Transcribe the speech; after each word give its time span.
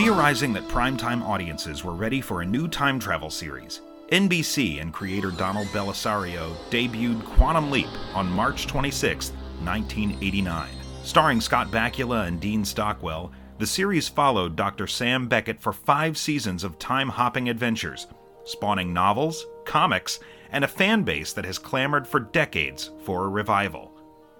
Theorizing 0.00 0.54
that 0.54 0.66
primetime 0.66 1.20
audiences 1.20 1.84
were 1.84 1.92
ready 1.92 2.22
for 2.22 2.40
a 2.40 2.46
new 2.46 2.68
time 2.68 2.98
travel 2.98 3.28
series, 3.28 3.82
NBC 4.10 4.80
and 4.80 4.94
creator 4.94 5.30
Donald 5.30 5.66
Bellisario 5.74 6.54
debuted 6.70 7.22
Quantum 7.22 7.70
Leap 7.70 7.90
on 8.14 8.32
March 8.32 8.66
26, 8.66 9.32
1989. 9.62 10.70
Starring 11.02 11.38
Scott 11.42 11.70
Bakula 11.70 12.26
and 12.26 12.40
Dean 12.40 12.64
Stockwell, 12.64 13.30
the 13.58 13.66
series 13.66 14.08
followed 14.08 14.56
Dr. 14.56 14.86
Sam 14.86 15.28
Beckett 15.28 15.60
for 15.60 15.74
five 15.74 16.16
seasons 16.16 16.64
of 16.64 16.78
time 16.78 17.10
hopping 17.10 17.50
adventures, 17.50 18.06
spawning 18.44 18.94
novels, 18.94 19.44
comics, 19.66 20.18
and 20.50 20.64
a 20.64 20.68
fan 20.68 21.02
base 21.02 21.34
that 21.34 21.44
has 21.44 21.58
clamored 21.58 22.08
for 22.08 22.20
decades 22.20 22.90
for 23.04 23.26
a 23.26 23.28
revival. 23.28 23.92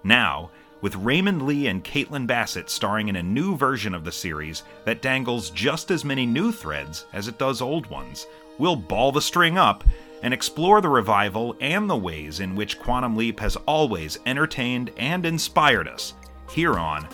Now, 0.03 0.49
with 0.81 0.95
Raymond 0.95 1.43
Lee 1.43 1.67
and 1.67 1.83
Caitlin 1.83 2.27
Bassett 2.27 2.69
starring 2.69 3.07
in 3.07 3.15
a 3.15 3.23
new 3.23 3.55
version 3.55 3.93
of 3.93 4.03
the 4.03 4.11
series 4.11 4.63
that 4.85 5.01
dangles 5.01 5.49
just 5.51 5.91
as 5.91 6.03
many 6.03 6.25
new 6.25 6.51
threads 6.51 7.05
as 7.13 7.27
it 7.27 7.37
does 7.37 7.61
old 7.61 7.87
ones, 7.87 8.27
we'll 8.57 8.75
ball 8.75 9.11
the 9.11 9.21
string 9.21 9.57
up 9.57 9.83
and 10.23 10.33
explore 10.33 10.81
the 10.81 10.89
revival 10.89 11.55
and 11.61 11.89
the 11.89 11.95
ways 11.95 12.39
in 12.39 12.55
which 12.55 12.79
Quantum 12.79 13.15
Leap 13.15 13.39
has 13.39 13.55
always 13.65 14.19
entertained 14.25 14.91
and 14.97 15.25
inspired 15.25 15.87
us 15.87 16.13
here 16.49 16.77
on. 16.77 17.07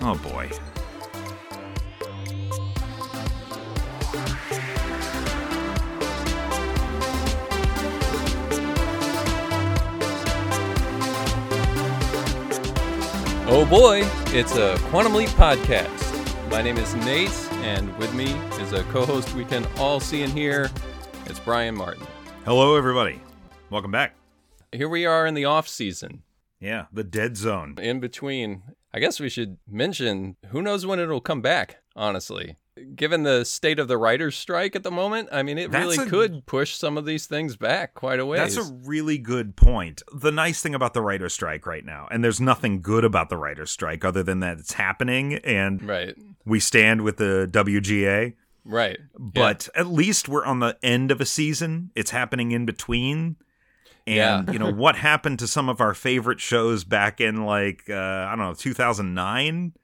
Oh 0.00 0.16
boy. 0.16 0.50
Oh 13.56 13.64
boy, 13.64 14.02
it's 14.36 14.56
a 14.56 14.76
Quantum 14.88 15.14
Leap 15.14 15.28
podcast. 15.30 16.50
My 16.50 16.60
name 16.60 16.76
is 16.76 16.92
Nate, 16.96 17.30
and 17.62 17.96
with 17.98 18.12
me 18.12 18.32
is 18.60 18.72
a 18.72 18.82
co 18.90 19.06
host 19.06 19.32
we 19.36 19.44
can 19.44 19.64
all 19.76 20.00
see 20.00 20.24
and 20.24 20.32
hear. 20.32 20.72
It's 21.26 21.38
Brian 21.38 21.76
Martin. 21.76 22.04
Hello, 22.44 22.74
everybody. 22.74 23.20
Welcome 23.70 23.92
back. 23.92 24.16
Here 24.72 24.88
we 24.88 25.06
are 25.06 25.24
in 25.24 25.34
the 25.34 25.44
off 25.44 25.68
season. 25.68 26.24
Yeah, 26.58 26.86
the 26.92 27.04
dead 27.04 27.36
zone. 27.36 27.76
In 27.80 28.00
between, 28.00 28.64
I 28.92 28.98
guess 28.98 29.20
we 29.20 29.28
should 29.28 29.58
mention 29.70 30.34
who 30.48 30.60
knows 30.60 30.84
when 30.84 30.98
it'll 30.98 31.20
come 31.20 31.40
back, 31.40 31.76
honestly. 31.94 32.56
Given 32.96 33.22
the 33.22 33.44
state 33.44 33.78
of 33.78 33.86
the 33.86 33.96
writer's 33.96 34.34
strike 34.36 34.74
at 34.74 34.82
the 34.82 34.90
moment, 34.90 35.28
I 35.30 35.44
mean, 35.44 35.58
it 35.58 35.70
That's 35.70 35.96
really 35.96 36.06
a- 36.08 36.10
could 36.10 36.46
push 36.46 36.74
some 36.74 36.98
of 36.98 37.04
these 37.06 37.26
things 37.26 37.54
back 37.56 37.94
quite 37.94 38.18
a 38.18 38.26
ways. 38.26 38.56
That's 38.56 38.68
a 38.68 38.72
really 38.84 39.16
good 39.16 39.54
point. 39.54 40.02
The 40.12 40.32
nice 40.32 40.60
thing 40.60 40.74
about 40.74 40.92
the 40.92 41.00
writer's 41.00 41.32
strike 41.34 41.66
right 41.66 41.84
now, 41.84 42.08
and 42.10 42.24
there's 42.24 42.40
nothing 42.40 42.82
good 42.82 43.04
about 43.04 43.28
the 43.28 43.36
writer's 43.36 43.70
strike 43.70 44.04
other 44.04 44.24
than 44.24 44.40
that 44.40 44.58
it's 44.58 44.72
happening 44.72 45.34
and 45.44 45.82
right, 45.86 46.16
we 46.44 46.58
stand 46.58 47.02
with 47.02 47.18
the 47.18 47.48
WGA. 47.52 48.34
right. 48.64 48.98
But 49.16 49.68
at 49.76 49.86
least 49.86 50.28
we're 50.28 50.44
on 50.44 50.58
the 50.58 50.76
end 50.82 51.12
of 51.12 51.20
a 51.20 51.26
season. 51.26 51.90
It's 51.94 52.10
happening 52.10 52.50
in 52.50 52.66
between. 52.66 53.36
And, 54.04 54.16
Yeah. 54.48 54.52
you 54.52 54.58
know, 54.58 54.72
what 54.74 54.96
happened 54.96 55.38
to 55.38 55.46
some 55.46 55.68
of 55.68 55.80
our 55.80 55.94
favorite 55.94 56.40
shows 56.40 56.82
back 56.82 57.20
in, 57.20 57.44
like, 57.46 57.84
uh, 57.88 57.94
I 57.94 58.30
don't 58.30 58.40
know, 58.46 58.54
2009? 58.54 59.74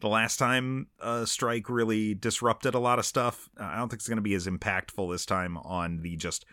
The 0.00 0.08
last 0.08 0.36
time 0.38 0.88
a 1.00 1.26
strike 1.26 1.70
really 1.70 2.14
disrupted 2.14 2.74
a 2.74 2.78
lot 2.78 2.98
of 2.98 3.06
stuff. 3.06 3.48
Uh, 3.58 3.64
I 3.64 3.76
don't 3.76 3.88
think 3.88 4.00
it's 4.00 4.08
going 4.08 4.16
to 4.18 4.22
be 4.22 4.34
as 4.34 4.46
impactful 4.46 5.10
this 5.10 5.24
time 5.24 5.56
on 5.58 6.02
the 6.02 6.16
just 6.16 6.44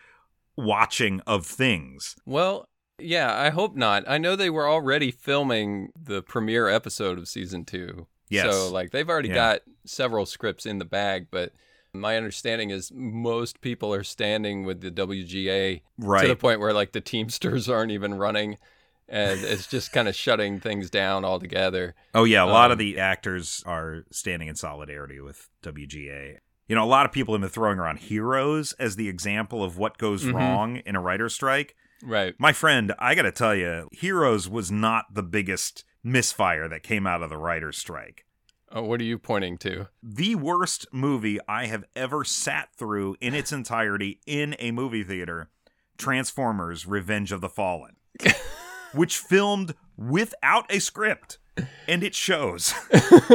watching 0.56 1.20
of 1.26 1.46
things. 1.46 2.16
Well, 2.24 2.68
yeah, 2.98 3.34
I 3.36 3.50
hope 3.50 3.74
not. 3.76 4.04
I 4.06 4.18
know 4.18 4.36
they 4.36 4.50
were 4.50 4.68
already 4.68 5.10
filming 5.10 5.90
the 6.00 6.22
premiere 6.22 6.68
episode 6.68 7.18
of 7.18 7.28
season 7.28 7.64
two. 7.64 8.06
Yes. 8.30 8.50
So, 8.54 8.70
like, 8.72 8.90
they've 8.92 9.08
already 9.08 9.28
Yeah. 9.28 9.34
got 9.34 9.60
several 9.84 10.26
scripts 10.26 10.64
in 10.64 10.78
the 10.78 10.84
bag, 10.84 11.26
but 11.30 11.52
my 11.92 12.16
understanding 12.16 12.70
is 12.70 12.90
most 12.94 13.60
people 13.60 13.92
are 13.92 14.02
standing 14.04 14.64
with 14.64 14.80
the 14.80 14.90
WGA 14.90 15.82
Right. 15.98 16.22
to 16.22 16.28
the 16.28 16.36
point 16.36 16.60
where, 16.60 16.72
like, 16.72 16.92
the 16.92 17.00
Teamsters 17.00 17.68
aren't 17.68 17.92
even 17.92 18.14
running 18.14 18.56
and 19.08 19.40
it's 19.42 19.66
just 19.66 19.92
kind 19.92 20.08
of 20.08 20.14
shutting 20.16 20.60
things 20.60 20.90
down 20.90 21.24
altogether. 21.24 21.94
Oh 22.14 22.24
yeah, 22.24 22.44
a 22.44 22.46
lot 22.46 22.70
of 22.70 22.76
Um, 22.76 22.84
the 22.84 22.98
actors 22.98 23.62
are 23.66 24.04
standing 24.10 24.48
in 24.48 24.54
solidarity 24.56 25.20
with 25.20 25.48
WGA. 25.62 26.38
You 26.68 26.74
know, 26.74 26.84
a 26.84 26.86
lot 26.86 27.04
of 27.04 27.12
people 27.12 27.34
have 27.34 27.42
been 27.42 27.50
throwing 27.50 27.78
around 27.78 27.98
Heroes 27.98 28.72
as 28.78 28.96
the 28.96 29.08
example 29.08 29.62
of 29.62 29.76
what 29.76 29.98
goes 29.98 30.24
Mhm. 30.24 30.32
wrong 30.34 30.76
in 30.78 30.96
a 30.96 31.00
writer's 31.00 31.34
strike. 31.34 31.74
Right. 32.02 32.34
My 32.38 32.52
friend, 32.52 32.94
I 32.98 33.14
got 33.14 33.22
to 33.22 33.32
tell 33.32 33.54
you, 33.54 33.88
Heroes 33.92 34.48
was 34.48 34.70
not 34.72 35.12
the 35.12 35.22
biggest 35.22 35.84
misfire 36.02 36.68
that 36.68 36.82
came 36.82 37.06
out 37.06 37.22
of 37.22 37.30
the 37.30 37.36
writer's 37.38 37.76
strike. 37.78 38.24
Oh, 38.72 38.82
what 38.82 39.00
are 39.00 39.04
you 39.04 39.18
pointing 39.18 39.56
to? 39.58 39.88
The 40.02 40.34
worst 40.34 40.86
movie 40.92 41.38
I 41.46 41.66
have 41.66 41.84
ever 41.94 42.24
sat 42.24 42.70
through 42.76 43.16
in 43.20 43.34
its 43.34 43.52
entirety 43.52 44.20
in 44.26 44.56
a 44.58 44.70
movie 44.72 45.04
theater, 45.04 45.50
Transformers: 45.96 46.84
Revenge 46.86 47.30
of 47.30 47.40
the 47.40 47.48
Fallen, 47.48 47.96
which 48.94 49.18
filmed 49.18 49.74
without 49.96 50.66
a 50.70 50.78
script, 50.80 51.38
and 51.86 52.02
it 52.02 52.14
shows. 52.14 52.74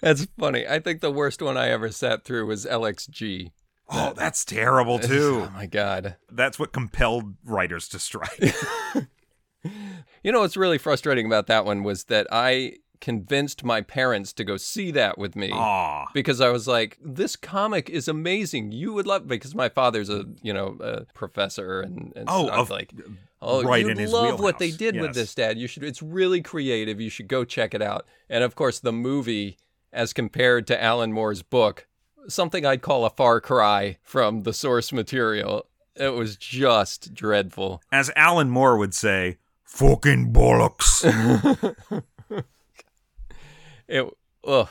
That's 0.00 0.26
funny. 0.38 0.66
I 0.66 0.80
think 0.80 1.00
the 1.00 1.12
worst 1.12 1.40
one 1.40 1.56
I 1.56 1.70
ever 1.70 1.90
sat 1.90 2.24
through 2.24 2.46
was 2.46 2.66
LXG. 2.66 3.52
Oh, 3.88 4.14
that's 4.16 4.44
terrible 4.44 4.98
too. 4.98 5.46
Oh 5.48 5.50
my 5.54 5.66
god. 5.66 6.16
That's 6.30 6.58
what 6.58 6.72
compelled 6.72 7.34
writers 7.44 7.88
to 7.88 7.98
strike. 7.98 8.54
You 10.22 10.30
know 10.30 10.40
what's 10.40 10.56
really 10.56 10.78
frustrating 10.78 11.26
about 11.26 11.48
that 11.48 11.64
one 11.64 11.82
was 11.82 12.04
that 12.04 12.26
I 12.30 12.74
convinced 13.02 13.62
my 13.64 13.82
parents 13.82 14.32
to 14.32 14.44
go 14.44 14.56
see 14.56 14.90
that 14.92 15.18
with 15.18 15.36
me. 15.36 15.50
Aw. 15.52 16.06
Because 16.14 16.40
I 16.40 16.48
was 16.48 16.66
like, 16.66 16.96
this 17.04 17.36
comic 17.36 17.90
is 17.90 18.08
amazing. 18.08 18.72
You 18.72 18.94
would 18.94 19.06
love 19.06 19.28
because 19.28 19.54
my 19.54 19.68
father's 19.68 20.08
a 20.08 20.24
you 20.40 20.54
know 20.54 20.78
a 20.80 21.04
professor 21.12 21.82
and, 21.82 22.14
and 22.16 22.24
Oh, 22.28 22.46
stuff. 22.46 22.58
of- 22.58 22.70
like 22.70 22.94
uh, 22.98 23.10
oh 23.42 23.62
right 23.64 23.84
you 23.84 24.06
love 24.06 24.40
what 24.40 24.58
they 24.58 24.66
wheelhouse. 24.68 24.78
did 24.78 25.00
with 25.00 25.14
this 25.14 25.34
dad. 25.34 25.58
You 25.58 25.66
should 25.66 25.84
it's 25.84 26.00
really 26.00 26.40
creative. 26.40 26.98
You 26.98 27.10
should 27.10 27.28
go 27.28 27.44
check 27.44 27.74
it 27.74 27.82
out. 27.82 28.06
And 28.30 28.42
of 28.42 28.54
course 28.54 28.80
the 28.80 28.92
movie 28.92 29.58
as 29.92 30.14
compared 30.14 30.66
to 30.68 30.82
Alan 30.82 31.12
Moore's 31.12 31.42
book, 31.42 31.86
something 32.28 32.64
I'd 32.64 32.80
call 32.80 33.04
a 33.04 33.10
far 33.10 33.40
cry 33.42 33.98
from 34.02 34.44
the 34.44 34.54
source 34.54 34.90
material. 34.92 35.66
It 35.96 36.14
was 36.14 36.36
just 36.36 37.12
dreadful. 37.12 37.82
As 37.92 38.10
Alan 38.16 38.48
Moore 38.48 38.78
would 38.78 38.94
say, 38.94 39.36
fucking 39.64 40.32
bollocks. 40.32 41.02
It 43.88 44.06
ugh. 44.46 44.68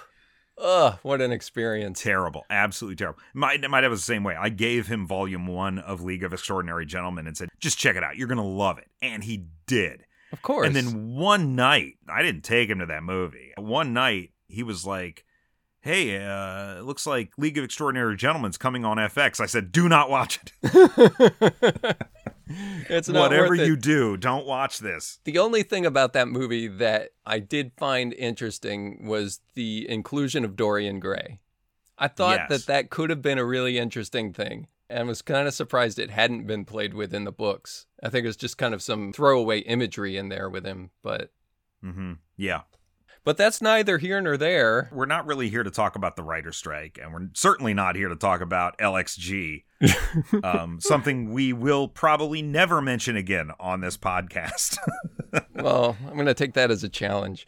Ugh, 0.58 1.00
what 1.02 1.22
an 1.22 1.32
experience. 1.32 2.02
terrible. 2.02 2.46
Absolutely 2.50 2.96
terrible. 2.96 3.20
My, 3.34 3.58
my 3.68 3.82
dad 3.82 3.88
was 3.88 4.02
the 4.02 4.06
same 4.06 4.24
way. 4.24 4.36
I 4.36 4.50
gave 4.50 4.86
him 4.88 5.08
volume 5.08 5.48
one 5.48 5.80
of 5.80 6.02
League 6.02 6.24
of 6.24 6.34
Extraordinary 6.34 6.86
Gentlemen 6.86 7.26
and 7.26 7.36
said, 7.36 7.50
just 7.60 7.80
check 7.80 7.96
it 7.96 8.04
out. 8.04 8.16
You're 8.16 8.28
going 8.28 8.38
to 8.38 8.44
love 8.44 8.78
it. 8.78 8.88
And 9.02 9.24
he 9.24 9.46
did. 9.66 10.06
Of 10.32 10.42
course. 10.44 10.68
And 10.68 10.76
then 10.76 11.16
one 11.16 11.56
night, 11.56 11.96
I 12.08 12.22
didn't 12.22 12.44
take 12.44 12.70
him 12.70 12.80
to 12.80 12.86
that 12.88 13.02
movie. 13.02 13.54
One 13.58 13.94
night, 13.94 14.32
he 14.48 14.62
was 14.64 14.86
like, 14.86 15.26
Hey, 15.82 16.24
uh, 16.24 16.78
it 16.78 16.84
looks 16.84 17.08
like 17.08 17.32
League 17.40 17.58
of 17.58 17.64
Extraordinary 17.64 18.16
Gentlemen's 18.16 18.58
coming 18.58 18.86
on 18.86 18.98
FX. 18.98 19.40
I 19.40 19.48
said, 19.48 19.72
Do 19.72 19.90
not 19.90 20.12
watch 20.12 20.40
it. 20.64 21.98
it's 22.90 23.08
not 23.10 23.20
Whatever 23.30 23.56
it. 23.56 23.66
you 23.68 23.76
do, 23.76 24.18
don't 24.18 24.46
watch 24.46 24.80
this. 24.80 25.20
The 25.24 25.38
only 25.38 25.64
thing 25.64 25.86
about 25.86 26.14
that 26.14 26.28
movie 26.28 26.68
that 26.68 27.10
I 27.26 27.40
did 27.40 27.72
find 27.78 28.14
interesting 28.14 29.06
was 29.08 29.40
the 29.56 29.88
inclusion 29.90 30.44
of 30.46 30.56
Dorian 30.56 31.00
Gray. 31.00 31.40
I 31.98 32.08
thought 32.08 32.40
Yes. 32.40 32.50
that 32.50 32.66
that 32.68 32.90
could 32.90 33.10
have 33.10 33.22
been 33.22 33.38
a 33.38 33.46
really 33.46 33.78
interesting 33.78 34.34
thing 34.34 34.68
and 34.90 35.08
was 35.08 35.22
kind 35.22 35.48
of 35.48 35.54
surprised 35.54 36.00
it 36.00 36.10
hadn't 36.10 36.48
been 36.48 36.66
played 36.66 36.94
with 36.94 37.14
in 37.14 37.24
the 37.24 37.32
books. 37.32 37.86
I 38.04 38.10
think 38.10 38.24
it 38.26 38.28
was 38.28 38.36
just 38.38 38.58
kind 38.58 38.74
of 38.74 38.82
some 38.82 39.14
throwaway 39.14 39.60
imagery 39.60 40.18
in 40.18 40.30
there 40.30 40.50
with 40.50 40.66
him, 40.66 40.90
but 41.04 41.32
hmm 41.82 42.14
Yeah. 42.38 42.62
But 43.24 43.38
that's 43.38 43.62
neither 43.62 43.98
here 43.98 44.20
nor 44.20 44.38
there. 44.38 44.90
We're 44.92 45.06
not 45.06 45.26
really 45.26 45.50
here 45.50 45.64
to 45.64 45.72
talk 45.72 45.96
about 45.96 46.16
the 46.16 46.24
writer 46.24 46.52
strike, 46.52 47.00
and 47.02 47.14
we're 47.14 47.30
certainly 47.34 47.74
not 47.74 47.96
here 47.96 48.10
to 48.10 48.16
talk 48.16 48.42
about 48.42 48.78
LXG, 48.80 49.64
um, 50.44 50.80
something 50.80 51.32
we 51.32 51.54
will 51.54 51.88
probably 51.88 52.42
never 52.42 52.82
mention 52.82 53.16
again 53.16 53.52
on 53.60 53.82
this 53.82 53.98
podcast. 53.98 54.78
well, 55.56 55.98
I'm 56.08 56.14
going 56.16 56.26
to 56.26 56.34
take 56.34 56.54
that 56.54 56.72
as 56.72 56.84
a 56.84 56.90
challenge. 56.90 57.48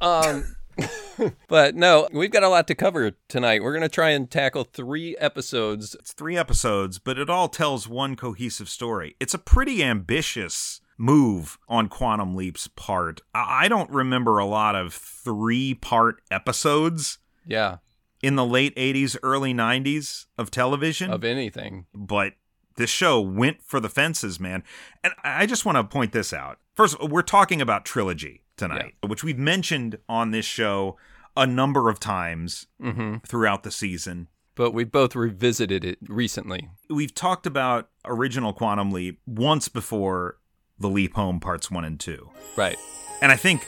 Um, 0.00 0.56
but 1.48 1.74
no, 1.74 2.08
we've 2.12 2.30
got 2.30 2.42
a 2.42 2.48
lot 2.48 2.66
to 2.68 2.74
cover 2.74 3.12
tonight. 3.28 3.62
We're 3.62 3.72
going 3.72 3.82
to 3.82 3.88
try 3.88 4.10
and 4.10 4.30
tackle 4.30 4.64
three 4.64 5.16
episodes. 5.18 5.94
it's 5.94 6.12
three 6.12 6.36
episodes, 6.36 6.98
but 6.98 7.18
it 7.18 7.30
all 7.30 7.48
tells 7.48 7.88
one 7.88 8.16
cohesive 8.16 8.68
story. 8.68 9.16
It's 9.20 9.34
a 9.34 9.38
pretty 9.38 9.82
ambitious 9.82 10.80
move 11.02 11.58
on 11.68 11.88
Quantum 11.88 12.34
Leap's 12.36 12.68
part. 12.68 13.20
I 13.34 13.64
I 13.64 13.68
don't 13.68 13.90
remember 13.90 14.38
a 14.38 14.46
lot 14.46 14.74
of 14.76 14.94
three 14.94 15.74
part 15.74 16.22
episodes 16.30 17.18
Yeah, 17.46 17.78
in 18.22 18.36
the 18.36 18.46
late 18.46 18.74
80s, 18.76 19.16
early 19.22 19.52
90s 19.52 20.26
of 20.38 20.50
television. 20.50 21.10
of 21.10 21.24
anything. 21.24 21.86
but 21.94 22.34
this 22.76 22.88
show 22.90 23.20
went 23.20 23.62
for 23.62 23.80
the 23.80 23.88
fences, 23.90 24.40
man. 24.40 24.62
And 25.04 25.12
I 25.22 25.44
just 25.44 25.66
want 25.66 25.76
to 25.76 25.84
point 25.84 26.12
this 26.12 26.32
out. 26.32 26.58
First, 26.74 26.98
we're 27.02 27.20
talking 27.22 27.60
about 27.60 27.84
trilogy 27.84 28.44
tonight, 28.56 28.94
which 29.06 29.22
we've 29.22 29.38
mentioned 29.38 29.98
on 30.08 30.30
this 30.30 30.46
show 30.46 30.96
a 31.36 31.46
number 31.46 31.88
of 31.90 31.98
times 32.00 32.66
hmm 32.80 33.16
throughout 33.26 33.62
the 33.64 33.70
season. 33.70 34.28
But 34.54 34.72
we 34.72 34.84
both 34.84 35.14
revisited 35.16 35.84
it 35.84 35.98
recently. 36.08 36.68
We've 36.90 37.14
talked 37.14 37.46
about 37.46 37.88
original 38.04 38.52
Quantum 38.52 38.90
Leap 38.90 39.20
once 39.26 39.68
before 39.68 40.38
the 40.82 40.88
Leap 40.90 41.14
Home 41.14 41.40
parts 41.40 41.70
1 41.70 41.84
and 41.84 41.98
2. 41.98 42.28
Right. 42.56 42.76
And 43.22 43.32
I 43.32 43.36
think 43.36 43.66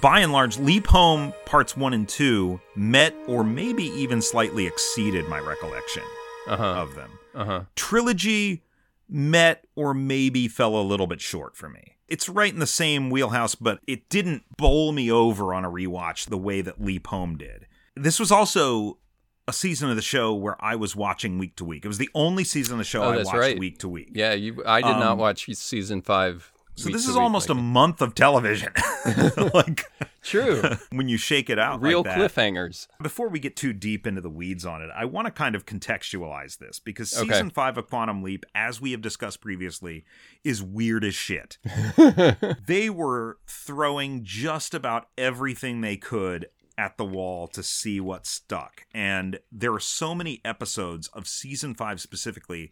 by 0.00 0.20
and 0.20 0.32
large, 0.32 0.58
Leap 0.58 0.86
Home 0.88 1.32
parts 1.46 1.76
1 1.76 1.92
and 1.92 2.08
2 2.08 2.60
met 2.76 3.14
or 3.26 3.42
maybe 3.44 3.84
even 3.84 4.22
slightly 4.22 4.66
exceeded 4.66 5.28
my 5.28 5.38
recollection 5.40 6.02
Uh 6.46 6.56
huh. 6.56 6.64
of 6.82 6.94
them. 6.94 7.10
Uh 7.34 7.44
huh. 7.44 7.60
Trilogy 7.74 8.62
met 9.08 9.64
or 9.76 9.92
maybe 9.92 10.48
fell 10.48 10.76
a 10.76 10.82
little 10.82 11.06
bit 11.06 11.20
short 11.20 11.56
for 11.56 11.68
me. 11.68 11.96
It's 12.08 12.28
right 12.28 12.52
in 12.52 12.58
the 12.60 12.66
same 12.66 13.10
wheelhouse, 13.10 13.54
but 13.54 13.80
it 13.86 14.08
didn't 14.08 14.44
bowl 14.56 14.92
me 14.92 15.10
over 15.10 15.52
on 15.54 15.64
a 15.64 15.70
rewatch 15.70 16.26
the 16.26 16.38
way 16.38 16.60
that 16.60 16.80
Leap 16.82 17.06
Home 17.08 17.36
did. 17.36 17.66
This 17.96 18.18
was 18.20 18.30
also 18.30 18.98
a 19.46 19.52
season 19.52 19.90
of 19.90 19.96
the 19.96 20.02
show 20.02 20.32
where 20.34 20.56
I 20.64 20.74
was 20.76 20.96
watching 20.96 21.38
week 21.38 21.56
to 21.56 21.64
week. 21.64 21.84
It 21.84 21.88
was 21.88 21.98
the 21.98 22.10
only 22.14 22.44
season 22.44 22.74
of 22.74 22.78
the 22.78 22.84
show 22.84 23.02
Oh, 23.02 23.10
I 23.12 23.16
watched 23.18 23.34
right. 23.34 23.58
week 23.58 23.78
to 23.80 23.88
week. 23.88 24.10
Yeah, 24.14 24.32
you. 24.32 24.62
I 24.64 24.80
did 24.80 24.88
not 24.88 25.02
Um, 25.12 25.18
watch 25.18 25.46
season 25.54 26.00
five. 26.02 26.50
So 26.76 26.88
this 26.90 27.06
is 27.06 27.16
almost 27.16 27.48
like 27.48 27.56
a 27.56 27.60
that. 27.60 27.62
month 27.68 28.02
of 28.02 28.16
television. 28.16 28.72
like 29.54 29.84
true. 30.24 30.60
when 30.90 31.08
you 31.08 31.16
shake 31.16 31.48
it 31.48 31.56
out 31.56 31.80
Real 31.80 31.98
like 32.02 32.16
that. 32.16 32.18
cliffhangers. 32.32 32.88
Before 33.00 33.28
we 33.28 33.38
get 33.38 33.54
too 33.54 33.72
deep 33.72 34.08
into 34.08 34.20
the 34.20 34.28
weeds 34.30 34.66
on 34.66 34.82
it, 34.82 34.90
I 34.92 35.04
want 35.04 35.26
to 35.26 35.30
kind 35.30 35.54
of 35.54 35.66
contextualize 35.66 36.58
this 36.58 36.80
because 36.80 37.16
Okay. 37.16 37.28
season 37.30 37.50
five 37.50 37.78
of 37.78 37.88
Quantum 37.88 38.24
Leap, 38.24 38.44
as 38.56 38.80
we 38.80 38.90
have 38.90 39.02
discussed 39.02 39.40
previously, 39.40 40.04
is 40.42 40.64
weird 40.64 41.04
as 41.04 41.14
shit. 41.14 41.58
they 42.66 42.90
were 42.90 43.38
throwing 43.46 44.24
just 44.24 44.74
about 44.74 45.06
everything 45.16 45.80
they 45.80 45.96
could 45.96 46.46
at 46.76 46.96
the 46.96 47.04
wall 47.04 47.46
to 47.48 47.62
see 47.62 48.00
what 48.00 48.26
stuck. 48.26 48.86
And 48.94 49.38
there 49.50 49.72
are 49.72 49.80
so 49.80 50.14
many 50.14 50.40
episodes 50.44 51.08
of 51.08 51.28
season 51.28 51.74
five 51.74 52.00
specifically 52.00 52.70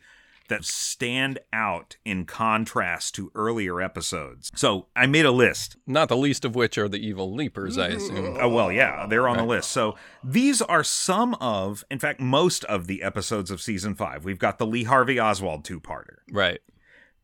that 0.49 0.65
stand 0.65 1.39
out 1.53 1.97
in 2.05 2.27
contrast 2.27 3.15
to 3.15 3.31
earlier 3.35 3.81
episodes. 3.81 4.51
So 4.55 4.87
I 4.95 5.07
made 5.07 5.25
a 5.25 5.31
list. 5.31 5.77
Not 5.87 6.09
the 6.09 6.17
least 6.17 6.45
of 6.45 6.55
which 6.55 6.77
are 6.77 6.89
the 6.89 6.99
evil 6.99 7.33
leapers, 7.33 7.79
I 7.79 7.89
assume. 7.89 8.37
Oh, 8.41 8.49
well, 8.49 8.71
yeah, 8.71 9.07
they're 9.07 9.29
on 9.29 9.37
the 9.39 9.45
list. 9.45 9.71
So 9.71 9.97
these 10.23 10.61
are 10.61 10.85
some 10.85 11.35
of, 11.41 11.85
in 11.91 11.99
fact, 11.99 12.21
most 12.21 12.65
of 12.65 12.87
the 12.87 13.03
episodes 13.03 13.51
of 13.51 13.63
season 13.63 13.95
five. 13.95 14.25
We've 14.25 14.39
got 14.39 14.59
the 14.59 14.67
Lee 14.67 14.85
Harvey 14.85 15.19
Oswald 15.19 15.65
two 15.65 15.81
parter, 15.81 16.17
Right. 16.31 16.61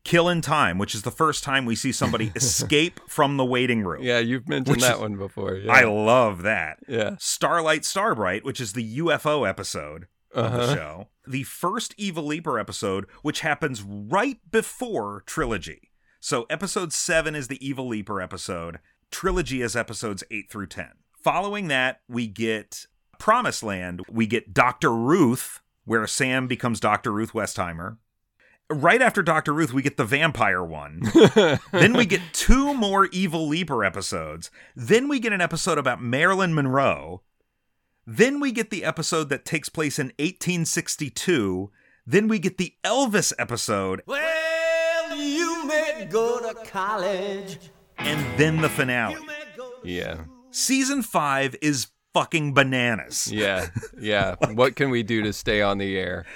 Kill 0.04 0.28
in 0.28 0.40
Time, 0.40 0.78
which 0.78 0.94
is 0.94 1.02
the 1.02 1.10
first 1.10 1.44
time 1.44 1.64
we 1.66 1.74
see 1.74 1.92
somebody 1.92 2.32
escape 2.36 3.00
from 3.08 3.36
the 3.36 3.44
waiting 3.44 3.82
room. 3.84 4.02
Yeah, 4.02 4.18
you've 4.20 4.48
mentioned 4.48 4.80
that 4.80 4.94
is- 4.94 5.00
one 5.00 5.16
before. 5.16 5.54
Yeah. 5.56 5.72
I 5.72 5.82
love 5.84 6.42
that. 6.42 6.78
yeah. 6.88 7.16
Starlight 7.18 7.84
Starbright, 7.84 8.44
which 8.44 8.60
is 8.60 8.72
the 8.72 8.98
UFO 8.98 9.46
episode 9.48 10.06
of 10.32 10.52
the 10.52 10.58
Uh-huh. 10.62 10.74
show. 10.74 11.08
The 11.26 11.42
first 11.42 11.94
Evil 11.98 12.24
Leaper 12.24 12.58
episode, 12.58 13.06
which 13.22 13.40
happens 13.40 13.82
right 13.82 14.38
before 14.50 15.22
Trilogy. 15.26 15.90
So 16.20 16.46
episode 16.48 16.92
7 16.92 17.34
is 17.34 17.48
the 17.48 17.64
Evil 17.66 17.86
Leaper 17.86 18.20
episode. 18.20 18.78
Trilogy 19.10 19.62
is 19.62 19.76
episodes 19.76 20.24
8 20.30 20.50
through 20.50 20.66
10. 20.68 20.90
Following 21.22 21.68
that, 21.68 22.00
we 22.08 22.26
get 22.26 22.86
Promised 23.18 23.62
Land. 23.62 24.02
We 24.10 24.26
get 24.26 24.54
Dr. 24.54 24.92
Ruth, 24.94 25.60
where 25.84 26.06
Sam 26.06 26.46
becomes 26.46 26.80
Dr. 26.80 27.12
Ruth 27.12 27.32
Westheimer. 27.32 27.98
Right 28.70 29.00
after 29.00 29.22
Dr. 29.22 29.54
Ruth, 29.54 29.72
we 29.72 29.80
get 29.80 29.96
the 29.96 30.04
vampire 30.04 30.62
one. 30.62 31.02
then 31.72 31.94
we 31.94 32.04
get 32.04 32.20
two 32.34 32.74
more 32.74 33.06
Evil 33.06 33.48
Leaper 33.48 33.82
episodes. 33.82 34.50
Then 34.76 35.08
we 35.08 35.20
get 35.20 35.32
an 35.32 35.40
episode 35.40 35.78
about 35.78 36.02
Marilyn 36.02 36.54
Monroe. 36.54 37.22
Then 38.06 38.40
we 38.40 38.52
get 38.52 38.68
the 38.68 38.84
episode 38.84 39.30
that 39.30 39.46
takes 39.46 39.70
place 39.70 39.98
in 39.98 40.08
1862. 40.18 41.70
Then 42.06 42.28
we 42.28 42.38
get 42.38 42.58
the 42.58 42.74
Elvis 42.84 43.32
episode. 43.38 44.02
Well, 44.06 45.16
you 45.16 45.66
may 45.66 46.06
go 46.10 46.38
to 46.40 46.54
college. 46.66 47.58
And 47.96 48.38
then 48.38 48.60
the 48.60 48.68
finale. 48.68 49.16
Yeah. 49.82 50.24
Season 50.50 51.02
5 51.02 51.56
is 51.62 51.88
fucking 52.14 52.52
bananas. 52.52 53.30
Yeah. 53.32 53.68
Yeah. 53.98 54.36
what 54.52 54.76
can 54.76 54.90
we 54.90 55.02
do 55.02 55.22
to 55.22 55.32
stay 55.32 55.62
on 55.62 55.78
the 55.78 55.96
air? 55.96 56.26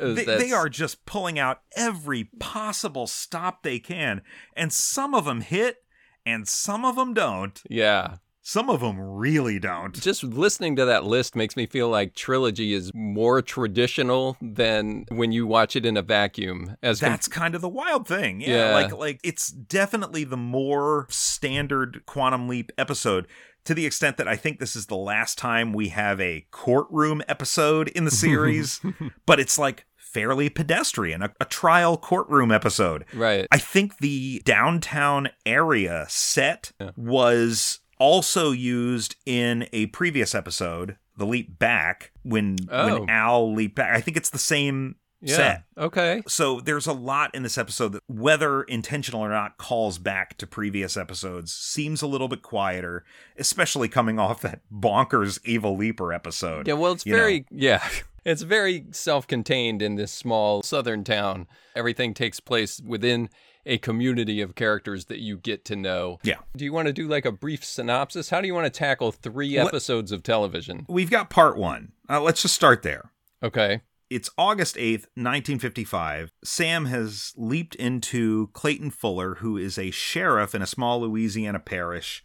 They, 0.00 0.24
they 0.24 0.52
are 0.52 0.68
just 0.68 1.04
pulling 1.06 1.38
out 1.38 1.60
every 1.76 2.24
possible 2.38 3.06
stop 3.06 3.62
they 3.62 3.78
can. 3.78 4.22
And 4.56 4.72
some 4.72 5.14
of 5.14 5.24
them 5.24 5.40
hit, 5.40 5.84
and 6.24 6.46
some 6.46 6.84
of 6.84 6.96
them 6.96 7.14
don't. 7.14 7.60
Yeah. 7.68 8.16
Some 8.44 8.68
of 8.68 8.80
them 8.80 8.98
really 9.00 9.60
don't. 9.60 9.94
Just 9.94 10.24
listening 10.24 10.74
to 10.74 10.84
that 10.84 11.04
list 11.04 11.36
makes 11.36 11.54
me 11.54 11.64
feel 11.64 11.88
like 11.88 12.16
Trilogy 12.16 12.72
is 12.72 12.90
more 12.92 13.40
traditional 13.40 14.36
than 14.42 15.04
when 15.10 15.30
you 15.30 15.46
watch 15.46 15.76
it 15.76 15.86
in 15.86 15.96
a 15.96 16.02
vacuum. 16.02 16.76
As 16.82 16.98
com- 16.98 17.10
That's 17.10 17.28
kind 17.28 17.54
of 17.54 17.60
the 17.60 17.68
wild 17.68 18.08
thing. 18.08 18.40
Yeah, 18.40 18.70
Yeah. 18.70 18.74
Like 18.74 18.92
like 18.96 19.20
it's 19.22 19.46
definitely 19.46 20.24
the 20.24 20.36
more 20.36 21.06
standard 21.08 22.02
Quantum 22.04 22.48
Leap 22.48 22.72
episode 22.76 23.28
to 23.64 23.74
the 23.74 23.86
extent 23.86 24.16
that 24.16 24.26
I 24.28 24.36
think 24.36 24.58
this 24.58 24.74
is 24.76 24.86
the 24.86 24.96
last 24.96 25.38
time 25.38 25.72
we 25.72 25.88
have 25.88 26.20
a 26.20 26.46
courtroom 26.50 27.22
episode 27.28 27.88
in 27.88 28.04
the 28.04 28.10
series, 28.10 28.80
but 29.26 29.38
it's 29.40 29.58
like 29.58 29.84
fairly 29.96 30.48
pedestrian, 30.50 31.22
a, 31.22 31.32
a 31.40 31.44
trial 31.44 31.96
courtroom 31.96 32.50
episode. 32.52 33.04
right. 33.14 33.46
I 33.50 33.58
think 33.58 33.98
the 33.98 34.42
downtown 34.44 35.28
area 35.46 36.06
set 36.08 36.72
was 36.96 37.80
also 37.98 38.50
used 38.50 39.16
in 39.26 39.66
a 39.72 39.86
previous 39.86 40.34
episode, 40.34 40.96
The 41.16 41.24
Leap 41.26 41.58
Back, 41.58 42.10
when 42.24 42.56
Oh. 42.68 43.00
when 43.00 43.08
Al 43.10 43.54
leaped 43.54 43.76
back. 43.76 43.96
I 43.96 44.00
think 44.00 44.16
it's 44.16 44.30
the 44.30 44.38
same 44.38 44.96
yeah. 45.22 45.36
set. 45.36 45.64
Okay. 45.78 46.22
So 46.26 46.60
there's 46.60 46.86
a 46.86 46.92
lot 46.92 47.34
in 47.34 47.42
this 47.42 47.56
episode 47.56 47.92
that, 47.92 48.02
whether 48.06 48.62
intentional 48.62 49.20
or 49.20 49.28
not, 49.28 49.56
calls 49.56 49.98
back 49.98 50.36
to 50.38 50.46
previous 50.46 50.96
episodes. 50.96 51.52
Seems 51.52 52.02
a 52.02 52.06
little 52.06 52.28
bit 52.28 52.42
quieter, 52.42 53.04
especially 53.38 53.88
coming 53.88 54.18
off 54.18 54.40
that 54.42 54.60
bonkers 54.72 55.38
Evil 55.44 55.76
Leaper 55.76 56.12
episode. 56.12 56.66
Yeah, 56.68 56.74
well, 56.74 56.92
it's 56.92 57.06
you 57.06 57.12
know. 57.12 57.18
very 57.18 57.46
yeah, 57.50 57.86
it's 58.24 58.42
very 58.42 58.86
self-contained 58.90 59.80
in 59.82 59.96
this 59.96 60.12
small 60.12 60.62
southern 60.62 61.04
town. 61.04 61.46
Everything 61.74 62.14
takes 62.14 62.40
place 62.40 62.80
within 62.84 63.30
a 63.64 63.78
community 63.78 64.40
of 64.40 64.54
characters 64.54 65.04
that 65.06 65.20
you 65.20 65.36
get 65.36 65.64
to 65.66 65.76
know. 65.76 66.18
Yeah. 66.22 66.38
Do 66.56 66.64
you 66.64 66.72
want 66.72 66.86
to 66.86 66.92
do 66.92 67.06
like 67.06 67.24
a 67.24 67.32
brief 67.32 67.64
synopsis? 67.64 68.30
How 68.30 68.40
do 68.40 68.46
you 68.46 68.54
want 68.54 68.66
to 68.66 68.76
tackle 68.76 69.12
three 69.12 69.56
Let- 69.56 69.68
episodes 69.68 70.12
of 70.12 70.22
television? 70.22 70.84
We've 70.88 71.10
got 71.10 71.30
part 71.30 71.56
one. 71.56 71.92
Uh, 72.08 72.20
let's 72.20 72.42
just 72.42 72.54
start 72.54 72.82
there. 72.82 73.12
Okay. 73.42 73.82
It's 74.12 74.28
August 74.36 74.76
8th, 74.76 75.06
1955. 75.16 76.32
Sam 76.44 76.84
has 76.84 77.32
leaped 77.34 77.74
into 77.76 78.48
Clayton 78.52 78.90
Fuller, 78.90 79.36
who 79.36 79.56
is 79.56 79.78
a 79.78 79.90
sheriff 79.90 80.54
in 80.54 80.60
a 80.60 80.66
small 80.66 81.00
Louisiana 81.00 81.58
parish. 81.58 82.22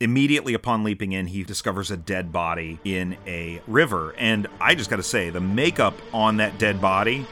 Immediately 0.00 0.52
upon 0.52 0.82
leaping 0.82 1.12
in, 1.12 1.28
he 1.28 1.44
discovers 1.44 1.92
a 1.92 1.96
dead 1.96 2.32
body 2.32 2.80
in 2.84 3.16
a 3.24 3.62
river. 3.68 4.16
And 4.18 4.48
I 4.60 4.74
just 4.74 4.90
got 4.90 4.96
to 4.96 5.02
say, 5.04 5.30
the 5.30 5.40
makeup 5.40 5.94
on 6.12 6.38
that 6.38 6.58
dead 6.58 6.80
body, 6.80 7.24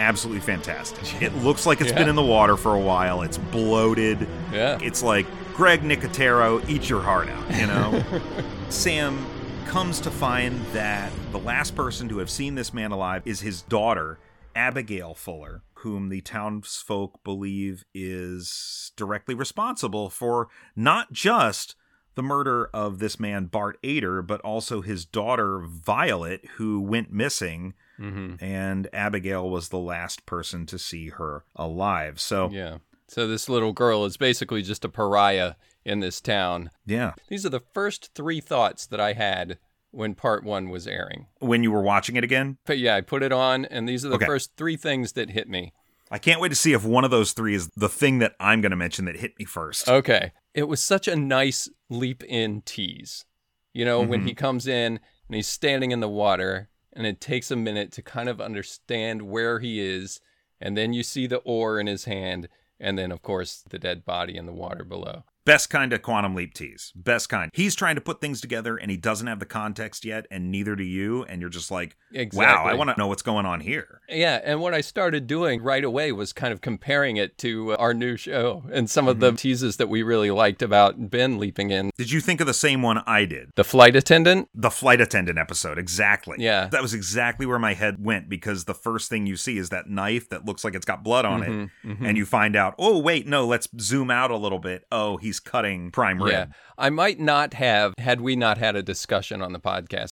absolutely 0.00 0.40
fantastic. 0.40 0.98
It 1.22 1.32
looks 1.36 1.66
like 1.66 1.80
it's 1.80 1.90
Yeah. 1.92 1.98
been 1.98 2.08
in 2.08 2.16
the 2.16 2.22
water 2.22 2.56
for 2.56 2.74
a 2.74 2.80
while. 2.80 3.22
It's 3.22 3.38
bloated. 3.38 4.26
Yeah. 4.52 4.76
It's 4.82 5.04
like 5.04 5.26
Greg 5.54 5.82
Nicotero, 5.82 6.68
eat 6.68 6.88
your 6.90 7.00
heart 7.00 7.28
out, 7.28 7.54
you 7.54 7.66
know? 7.68 8.02
Sam 8.70 9.24
comes 9.70 10.00
to 10.00 10.10
find 10.10 10.60
that 10.72 11.12
the 11.30 11.38
last 11.38 11.76
person 11.76 12.08
to 12.08 12.18
have 12.18 12.28
seen 12.28 12.56
this 12.56 12.74
man 12.74 12.90
alive 12.90 13.22
is 13.24 13.38
his 13.38 13.62
daughter, 13.62 14.18
Abigail 14.56 15.14
Fuller, 15.14 15.62
whom 15.74 16.08
the 16.08 16.20
townsfolk 16.22 17.22
believe 17.22 17.84
is 17.94 18.90
directly 18.96 19.32
responsible 19.32 20.10
for 20.10 20.48
not 20.74 21.12
just 21.12 21.76
the 22.16 22.22
murder 22.22 22.68
of 22.74 22.98
this 22.98 23.20
man, 23.20 23.44
Bart 23.44 23.78
Aider, 23.84 24.22
but 24.22 24.40
also 24.40 24.80
his 24.80 25.04
daughter, 25.04 25.60
Violet, 25.60 26.44
who 26.56 26.80
went 26.80 27.12
missing. 27.12 27.74
hmm 27.96 28.34
And 28.40 28.88
Abigail 28.92 29.48
was 29.48 29.68
the 29.68 29.78
last 29.78 30.26
person 30.26 30.66
to 30.66 30.80
see 30.80 31.10
her 31.10 31.44
alive. 31.54 32.20
So, 32.20 32.50
Yeah. 32.50 32.78
So 33.06 33.28
this 33.28 33.48
little 33.48 33.72
girl 33.72 34.04
is 34.04 34.16
basically 34.16 34.62
just 34.62 34.84
a 34.84 34.88
pariah 34.88 35.54
in 35.84 36.00
this 36.00 36.20
town. 36.20 36.70
yeah. 36.86 37.12
These 37.28 37.46
are 37.46 37.50
the 37.50 37.62
first 37.72 38.10
three 38.14 38.40
thoughts 38.40 38.86
that 38.86 39.00
I 39.00 39.14
had 39.14 39.58
when 39.90 40.14
part 40.14 40.44
one 40.44 40.68
was 40.68 40.86
airing. 40.86 41.26
When 41.40 41.62
you 41.62 41.72
were 41.72 41.82
watching 41.82 42.16
it 42.16 42.24
again, 42.24 42.58
But 42.64 42.78
yeah, 42.78 42.96
I 42.96 43.00
put 43.00 43.22
it 43.22 43.32
on, 43.32 43.64
and 43.64 43.88
these 43.88 44.04
are 44.04 44.08
the 44.08 44.16
Okay. 44.16 44.26
first 44.26 44.56
three 44.56 44.76
things 44.76 45.12
that 45.12 45.30
hit 45.30 45.48
me. 45.48 45.72
I 46.10 46.18
can't 46.18 46.40
wait 46.40 46.48
to 46.50 46.54
see 46.54 46.72
if 46.72 46.84
one 46.84 47.04
of 47.04 47.10
those 47.10 47.32
three 47.32 47.54
is 47.54 47.68
the 47.76 47.88
thing 47.88 48.18
that 48.18 48.34
I'm 48.40 48.60
going 48.60 48.70
to 48.70 48.76
mention 48.76 49.04
that 49.04 49.16
hit 49.16 49.38
me 49.38 49.44
first. 49.44 49.88
Okay. 49.88 50.32
It 50.54 50.64
was 50.64 50.82
such 50.82 51.06
a 51.06 51.16
nice 51.16 51.68
leap 51.88 52.22
in 52.24 52.62
tease. 52.62 53.24
You 53.72 53.84
know, 53.84 54.00
when 54.00 54.22
he 54.22 54.32
mm-hmm. 54.32 54.38
comes 54.38 54.66
in 54.66 54.98
and 55.28 55.36
he's 55.36 55.46
standing 55.46 55.92
in 55.92 56.00
the 56.00 56.08
water, 56.08 56.68
and 56.92 57.06
it 57.06 57.20
takes 57.20 57.52
a 57.52 57.56
minute 57.56 57.92
to 57.92 58.02
kind 58.02 58.28
of 58.28 58.40
understand 58.40 59.22
where 59.22 59.60
he 59.60 59.80
is, 59.80 60.20
and 60.60 60.76
then 60.76 60.92
you 60.92 61.04
see 61.04 61.28
the 61.28 61.38
oar 61.38 61.78
in 61.78 61.86
his 61.86 62.04
hand, 62.04 62.48
and 62.80 62.98
then, 62.98 63.12
of 63.12 63.22
course, 63.22 63.62
the 63.70 63.78
dead 63.78 64.04
body 64.04 64.36
in 64.36 64.46
the 64.46 64.52
water 64.52 64.84
below. 64.84 65.22
Best 65.44 65.70
kind 65.70 65.92
of 65.92 66.02
quantum 66.02 66.34
leap 66.34 66.54
tease. 66.54 66.92
Best 66.94 67.28
kind. 67.28 67.50
He's 67.54 67.74
trying 67.74 67.94
to 67.94 68.00
put 68.00 68.20
things 68.20 68.40
together 68.40 68.76
and 68.76 68.90
he 68.90 68.96
doesn't 68.96 69.26
have 69.26 69.38
the 69.38 69.46
context 69.46 70.04
yet, 70.04 70.26
and 70.30 70.50
neither 70.50 70.76
do 70.76 70.84
you. 70.84 71.24
And 71.24 71.40
you're 71.40 71.50
just 71.50 71.70
like, 71.70 71.96
wow, 72.32 72.64
I 72.66 72.74
want 72.74 72.90
to 72.90 72.96
know 72.98 73.06
what's 73.06 73.22
going 73.22 73.46
on 73.46 73.60
here. 73.60 74.00
Yeah, 74.08 74.40
and 74.44 74.60
what 74.60 74.74
I 74.74 74.80
started 74.80 75.26
doing 75.26 75.62
right 75.62 75.84
away 75.84 76.12
was 76.12 76.32
kind 76.32 76.52
of 76.52 76.60
comparing 76.60 77.16
it 77.16 77.38
to 77.38 77.72
uh, 77.72 77.76
our 77.76 77.94
new 77.94 78.16
show 78.16 78.64
and 78.72 78.90
some 78.90 79.08
of 79.08 79.20
the 79.20 79.28
mm-hmm. 79.28 79.36
teases 79.36 79.76
that 79.78 79.88
we 79.88 80.02
really 80.02 80.30
liked 80.30 80.62
about 80.62 81.10
Ben 81.10 81.38
leaping 81.38 81.70
in. 81.70 81.90
Did 81.96 82.10
you 82.10 82.20
think 82.20 82.40
of 82.40 82.46
the 82.46 82.54
same 82.54 82.82
one 82.82 82.98
I 83.06 83.24
did? 83.24 83.50
The 83.56 83.64
flight 83.64 83.96
attendant? 83.96 84.48
The 84.54 84.70
flight 84.70 85.00
attendant 85.00 85.38
episode, 85.38 85.78
exactly. 85.78 86.36
Yeah. 86.38 86.68
That 86.68 86.82
was 86.82 86.92
exactly 86.92 87.46
where 87.46 87.58
my 87.58 87.74
head 87.74 88.04
went 88.04 88.28
because 88.28 88.64
the 88.64 88.74
first 88.74 89.08
thing 89.08 89.26
you 89.26 89.36
see 89.36 89.58
is 89.58 89.70
that 89.70 89.88
knife 89.88 90.28
that 90.28 90.44
looks 90.44 90.64
like 90.64 90.74
it's 90.74 90.84
got 90.84 91.02
blood 91.02 91.24
on 91.24 91.42
it. 91.42 91.48
Mm-hmm, 91.48 91.92
mm-hmm. 91.92 92.06
And 92.06 92.16
you 92.16 92.26
find 92.26 92.56
out, 92.56 92.74
oh, 92.78 92.98
wait, 92.98 93.26
no, 93.26 93.46
let's 93.46 93.68
zoom 93.80 94.10
out 94.10 94.30
a 94.30 94.36
little 94.36 94.58
bit. 94.58 94.84
Oh, 94.92 95.16
he's 95.30 95.38
cutting 95.38 95.92
prime 95.92 96.20
rib. 96.20 96.32
Yeah. 96.32 96.46
I 96.76 96.90
might 96.90 97.20
not 97.20 97.54
have 97.54 97.94
had 97.98 98.20
we 98.20 98.34
not 98.34 98.58
had 98.58 98.74
a 98.74 98.82
discussion 98.82 99.40
on 99.42 99.52
the 99.52 99.60
podcast. 99.60 100.08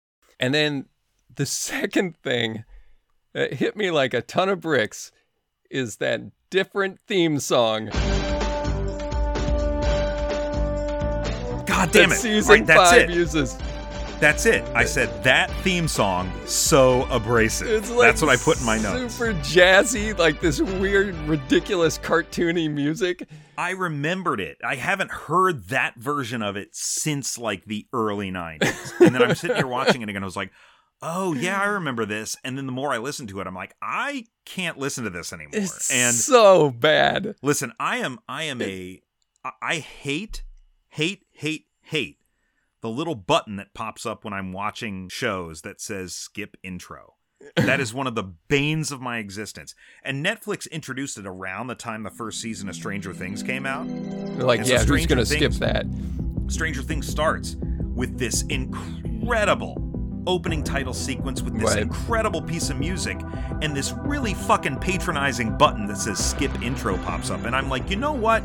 And 0.40 0.54
then 0.54 0.86
the 1.34 1.44
second 1.68 2.16
thing 2.16 2.64
that 3.34 3.52
hit 3.54 3.76
me 3.76 3.90
like 3.90 4.14
a 4.14 4.22
ton 4.22 4.48
of 4.48 4.60
bricks 4.60 5.12
is 5.70 5.96
that 5.96 6.22
different 6.48 6.98
theme 7.06 7.38
song 7.40 7.86
God 11.66 11.90
damn 11.92 12.12
it. 12.12 12.16
season 12.16 12.50
Right, 12.50 12.66
that's 12.66 12.90
five 12.90 13.10
it. 13.10 13.10
uses. 13.10 13.56
That's 14.22 14.46
it. 14.46 14.62
I 14.72 14.84
said 14.84 15.24
that 15.24 15.50
theme 15.62 15.88
song, 15.88 16.30
so 16.46 17.08
abrasive. 17.10 17.66
It's 17.66 17.90
like 17.90 18.06
That's 18.06 18.22
what 18.22 18.30
I 18.30 18.36
put 18.36 18.60
in 18.60 18.64
my 18.64 18.78
notes. 18.78 19.16
Super 19.16 19.32
jazzy, 19.40 20.16
like 20.16 20.40
this 20.40 20.60
weird, 20.60 21.16
ridiculous, 21.26 21.98
cartoony 21.98 22.70
music. 22.70 23.28
I 23.58 23.70
remembered 23.70 24.38
it. 24.38 24.58
I 24.64 24.76
haven't 24.76 25.10
heard 25.10 25.70
that 25.70 25.96
version 25.96 26.40
of 26.40 26.54
it 26.54 26.68
since 26.70 27.36
like 27.36 27.64
the 27.64 27.88
early 27.92 28.30
90s. 28.30 29.00
And 29.04 29.12
then 29.12 29.24
I'm 29.24 29.34
sitting 29.34 29.56
here 29.56 29.66
watching 29.66 30.02
it 30.02 30.08
again. 30.08 30.22
I 30.22 30.26
was 30.26 30.36
like, 30.36 30.52
oh, 31.02 31.34
yeah, 31.34 31.60
I 31.60 31.64
remember 31.64 32.06
this. 32.06 32.36
And 32.44 32.56
then 32.56 32.66
the 32.66 32.72
more 32.72 32.92
I 32.92 32.98
listen 32.98 33.26
to 33.26 33.40
it, 33.40 33.48
I'm 33.48 33.56
like, 33.56 33.74
I 33.82 34.26
can't 34.44 34.78
listen 34.78 35.02
to 35.02 35.10
this 35.10 35.32
anymore. 35.32 35.50
It's 35.54 35.90
and 35.90 36.14
so 36.14 36.70
bad. 36.70 37.34
listen, 37.42 37.72
I 37.80 37.96
am, 37.96 38.20
I 38.28 38.44
am 38.44 38.62
a 38.62 39.02
I 39.60 39.78
hate, 39.78 40.44
hate, 40.90 41.26
hate, 41.32 41.66
hate 41.80 42.18
the 42.82 42.90
little 42.90 43.14
button 43.14 43.56
that 43.56 43.72
pops 43.74 44.04
up 44.04 44.24
when 44.24 44.34
I'm 44.34 44.52
watching 44.52 45.08
shows 45.08 45.62
that 45.62 45.80
says 45.80 46.12
skip 46.14 46.56
intro. 46.62 47.14
That 47.56 47.80
is 47.80 47.92
one 47.92 48.06
of 48.06 48.14
the 48.14 48.22
banes 48.22 48.92
of 48.92 49.00
my 49.00 49.18
existence. 49.18 49.74
And 50.04 50.24
Netflix 50.24 50.70
introduced 50.70 51.18
it 51.18 51.26
around 51.26 51.66
the 51.66 51.74
time 51.74 52.04
the 52.04 52.10
first 52.10 52.40
season 52.40 52.68
of 52.68 52.76
Stranger 52.76 53.12
Things 53.12 53.42
came 53.42 53.66
out. 53.66 53.84
They're 53.88 54.44
like, 54.46 54.60
And 54.60 54.66
so 54.68 54.74
yeah, 54.74 54.78
who's 54.78 54.86
Stranger 54.86 55.08
gonna 55.08 55.26
skip 55.26 55.52
that? 55.54 55.86
Stranger 56.46 56.82
Things 56.82 57.08
starts 57.08 57.56
with 57.94 58.16
this 58.16 58.42
incredible 58.42 59.76
opening 60.28 60.62
title 60.62 60.94
sequence 60.94 61.42
with 61.42 61.54
this 61.58 61.70
Right. 61.74 61.82
incredible 61.82 62.40
piece 62.40 62.70
of 62.70 62.78
music 62.78 63.18
and 63.60 63.76
this 63.76 63.92
really 64.04 64.34
fucking 64.34 64.78
patronizing 64.78 65.56
button 65.58 65.86
that 65.86 65.96
says 65.96 66.24
skip 66.24 66.62
intro 66.62 66.96
pops 66.98 67.28
up. 67.30 67.44
And 67.44 67.56
I'm 67.56 67.68
like, 67.68 67.90
you 67.90 67.96
know 67.96 68.12
what? 68.12 68.42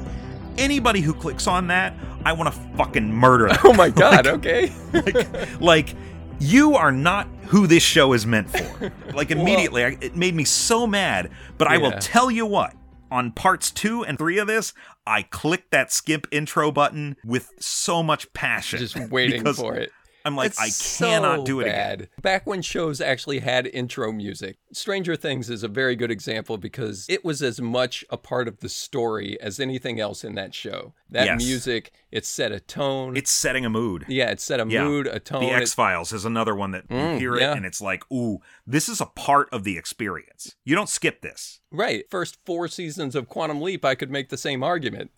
Anybody 0.58 1.02
who 1.02 1.14
clicks 1.14 1.48
on 1.48 1.68
that, 1.68 1.94
I 2.26 2.34
want 2.34 2.54
to 2.54 2.60
fucking 2.78 3.12
murder 3.12 3.48
them. 3.50 3.58
Oh 3.64 3.74
my 3.74 3.90
god, 3.90 4.28
okay. 4.28 4.72
like, 4.94 5.62
like, 5.62 5.96
you 6.40 6.76
are 6.76 6.92
not 6.92 7.28
who 7.48 7.68
this 7.68 7.84
show 7.84 8.14
is 8.14 8.26
meant 8.26 8.50
for. 8.50 8.92
Like 9.14 9.32
immediately, 9.32 9.84
I, 9.84 9.98
it 10.00 10.16
made 10.16 10.36
me 10.36 10.44
so 10.44 10.86
mad. 10.86 11.32
But 11.58 11.68
I 11.68 11.78
will 11.78 11.92
tell 11.94 12.30
you 12.30 12.46
what. 12.46 12.76
On 13.10 13.32
parts 13.32 13.72
two 13.72 14.04
and 14.04 14.18
three 14.18 14.38
of 14.38 14.48
this, 14.48 14.74
I 15.06 15.24
clicked 15.24 15.72
that 15.72 15.94
skip 15.94 16.28
intro 16.30 16.72
button 16.72 17.16
with 17.24 17.54
so 17.58 18.04
much 18.04 18.32
passion. 18.34 18.80
Just 18.80 18.98
waiting 19.10 19.46
for 19.54 19.76
it. 19.76 19.92
I'm 20.28 20.36
like, 20.36 20.52
It's 20.52 20.60
I 21.02 21.06
cannot 21.06 21.40
so 21.40 21.46
do 21.46 21.60
it 21.62 21.64
again. 21.68 21.76
bad. 21.76 22.10
Back 22.22 22.46
when 22.46 22.62
shows 22.62 23.02
actually 23.02 23.40
had 23.40 23.66
intro 23.66 24.12
music, 24.12 24.58
Stranger 24.74 25.16
Things 25.16 25.50
is 25.50 25.64
a 25.64 25.68
very 25.68 25.96
good 25.96 26.12
example 26.12 26.58
because 26.58 27.06
it 27.10 27.26
was 27.26 27.42
as 27.42 27.60
much 27.60 28.04
a 28.10 28.18
part 28.18 28.48
of 28.48 28.60
the 28.60 28.70
story 28.70 29.40
as 29.42 29.60
anything 29.60 30.00
else 30.00 30.24
in 30.24 30.36
that 30.36 30.54
show. 30.54 30.94
That 31.10 31.26
Yes. 31.26 31.44
music, 31.44 31.92
it 32.12 32.26
set 32.26 32.52
a 32.52 32.60
tone. 32.60 33.16
It's 33.18 33.32
setting 33.32 33.66
a 33.66 33.70
mood. 33.70 34.06
yeah, 34.10 34.30
it 34.30 34.40
set 34.42 34.60
a 34.60 34.68
Yeah. 34.68 34.84
mood, 34.84 35.08
a 35.08 35.20
tone. 35.20 35.42
The 35.42 35.52
X 35.52 35.74
Files 35.74 36.12
is 36.14 36.26
another 36.26 36.54
one 36.54 36.72
that 36.72 36.84
you 36.90 36.96
Mm, 36.98 37.18
hear 37.20 37.36
it 37.36 37.42
yeah. 37.42 37.54
and 37.54 37.66
it's 37.66 37.82
like, 37.82 38.04
ooh, 38.12 38.40
this 38.68 38.88
is 38.90 39.00
a 39.02 39.06
part 39.06 39.48
of 39.54 39.64
the 39.64 39.78
experience. 39.78 40.56
You 40.66 40.76
don't 40.76 40.90
skip 40.90 41.22
this. 41.22 41.62
Right. 41.72 42.04
First 42.12 42.38
four 42.46 42.68
seasons 42.68 43.16
of 43.16 43.30
Quantum 43.30 43.62
Leap, 43.62 43.86
I 43.86 43.96
could 43.96 44.12
make 44.12 44.30
the 44.30 44.38
same 44.38 44.64
argument. 44.64 45.12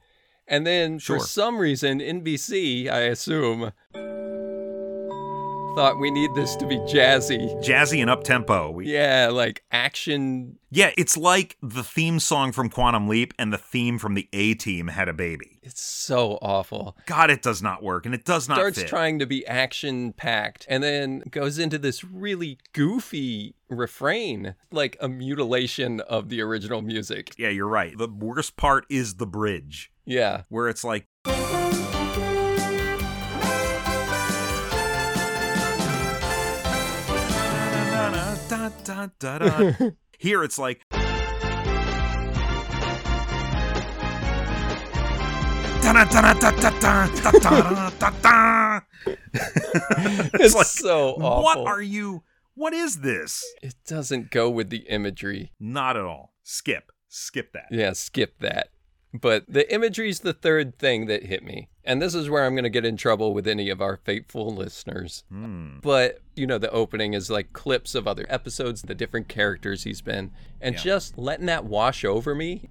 And 0.48 0.66
then 0.66 0.98
Sure. 0.98 1.20
for 1.20 1.25
some 1.25 1.60
reason, 1.60 2.00
NBC, 2.01 2.89
I 2.89 3.01
assume, 3.01 3.72
thought 5.76 6.00
we 6.00 6.12
need 6.12 6.34
this 6.36 6.56
to 6.58 6.66
be 6.66 6.78
jazzy. 6.80 7.50
Jazzy 7.64 8.02
and 8.02 8.10
up 8.10 8.24
tempo. 8.24 8.70
We, 8.72 8.92
Yeah, 8.92 9.30
like 9.32 9.64
action. 9.72 10.58
yeah, 10.72 10.92
it's 10.98 11.16
like 11.16 11.56
the 11.62 11.84
theme 11.84 12.20
song 12.20 12.52
from 12.52 12.70
Quantum 12.70 13.08
Leap 13.08 13.34
and 13.40 13.54
the 13.54 13.58
theme 13.58 13.98
from 13.98 14.14
the 14.14 14.28
A 14.34 14.56
Team 14.56 14.88
had 14.88 15.08
a 15.08 15.14
baby. 15.14 15.60
It's 15.64 15.82
so 15.82 16.38
awful. 16.42 16.98
God, 17.06 17.30
it 17.30 17.42
does 17.42 17.62
not 17.62 17.82
work, 17.84 18.06
and 18.06 18.14
it 18.14 18.26
does 18.26 18.50
not 18.50 18.58
Starts 18.58 18.80
fit. 18.80 18.88
trying 18.90 19.20
to 19.20 19.26
be 19.26 19.46
action 19.48 20.12
packed 20.14 20.66
and 20.70 20.84
then 20.84 21.24
goes 21.32 21.60
into 21.60 21.78
this 21.78 22.04
really 22.04 22.58
goofy 22.74 23.56
refrain, 23.70 24.56
like 24.72 24.98
a 25.00 25.08
mutilation 25.08 26.02
of 26.02 26.30
the 26.30 26.42
original 26.42 26.82
music. 26.82 27.34
yeah, 27.38 27.50
you're 27.50 27.68
right. 27.68 27.98
The 27.98 28.08
worst 28.10 28.58
part 28.58 28.86
is 28.90 29.16
the 29.16 29.28
bridge, 29.28 29.92
Yeah. 30.06 30.42
where 30.50 30.68
it's 30.68 30.84
like. 30.84 31.06
Here 40.18 40.44
it's 40.44 40.60
like. 40.60 40.86
It's, 50.34 50.56
like, 50.56 50.65
so 50.65 51.13
awful. 51.13 51.44
What 51.44 51.58
are 51.68 51.82
you? 51.82 52.24
What 52.53 52.74
is 52.74 53.00
this? 53.00 53.44
It 53.62 53.75
doesn't 53.88 54.32
go 54.32 54.50
with 54.50 54.70
the 54.70 54.79
imagery. 54.89 55.51
Not 55.60 55.96
at 55.98 56.03
all. 56.03 56.34
Skip. 56.44 56.91
Skip 57.08 57.53
that. 57.53 57.68
Yeah, 57.72 57.94
skip 57.94 58.39
that. 58.39 58.70
But 59.13 59.46
the 59.48 59.72
imagery's 59.74 60.20
the 60.20 60.34
third 60.34 60.78
thing 60.78 61.08
that 61.08 61.24
hit 61.25 61.44
me. 61.44 61.70
And 61.84 62.00
this 62.00 62.13
is 62.13 62.30
where 62.30 62.46
I'm 62.46 62.54
going 62.54 62.63
to 62.63 62.70
get 62.70 62.86
in 62.86 62.96
trouble 62.96 63.34
with 63.34 63.48
any 63.48 63.70
of 63.70 63.82
our 63.82 63.98
faithful 63.98 64.54
listeners. 64.54 65.24
Hmm. 65.30 65.80
But, 65.82 66.20
you 66.36 66.46
know, 66.46 66.60
the 66.60 66.70
opening 66.70 67.13
is 67.16 67.30
like 67.32 67.51
clips 67.51 67.96
of 67.96 68.08
other 68.08 68.28
episodes, 68.30 68.84
the 68.84 68.94
different 68.94 69.28
characters 69.28 69.84
he's 69.84 70.01
been. 70.01 70.32
And 70.62 70.75
Yeah. 70.75 70.82
just 70.82 71.18
letting 71.18 71.48
that 71.48 71.66
wash 71.66 72.06
over 72.06 72.36
me, 72.36 72.70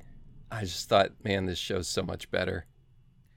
I 0.50 0.61
just 0.61 0.88
thought, 0.88 1.11
man, 1.25 1.47
this 1.47 1.59
show's 1.59 1.88
so 1.88 2.02
much 2.04 2.30
better. 2.30 2.66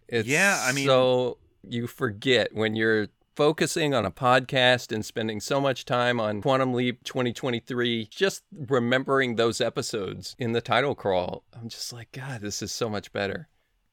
It's 0.07 0.27
Yeah, 0.27 0.61
I 0.63 0.71
mean- 0.71 0.85
so 0.85 1.37
you 1.67 1.87
forget 1.87 2.53
when 2.53 2.75
you're 2.75 3.07
focusing 3.35 3.93
on 3.93 4.05
a 4.05 4.11
podcast 4.11 4.91
and 4.91 5.05
spending 5.05 5.39
so 5.39 5.59
much 5.61 5.85
time 5.85 6.19
on 6.19 6.41
Quantum 6.41 6.73
Leap 6.73 7.03
2023, 7.03 8.07
just 8.11 8.43
remembering 8.51 9.35
those 9.35 9.61
episodes 9.61 10.35
in 10.37 10.51
the 10.51 10.61
title 10.61 10.95
crawl, 10.95 11.43
I'm 11.59 11.69
just 11.69 11.91
like, 11.93 12.11
God, 12.11 12.41
this 12.41 12.61
is 12.61 12.71
so 12.71 12.89
much 12.89 13.11
better. 13.13 13.47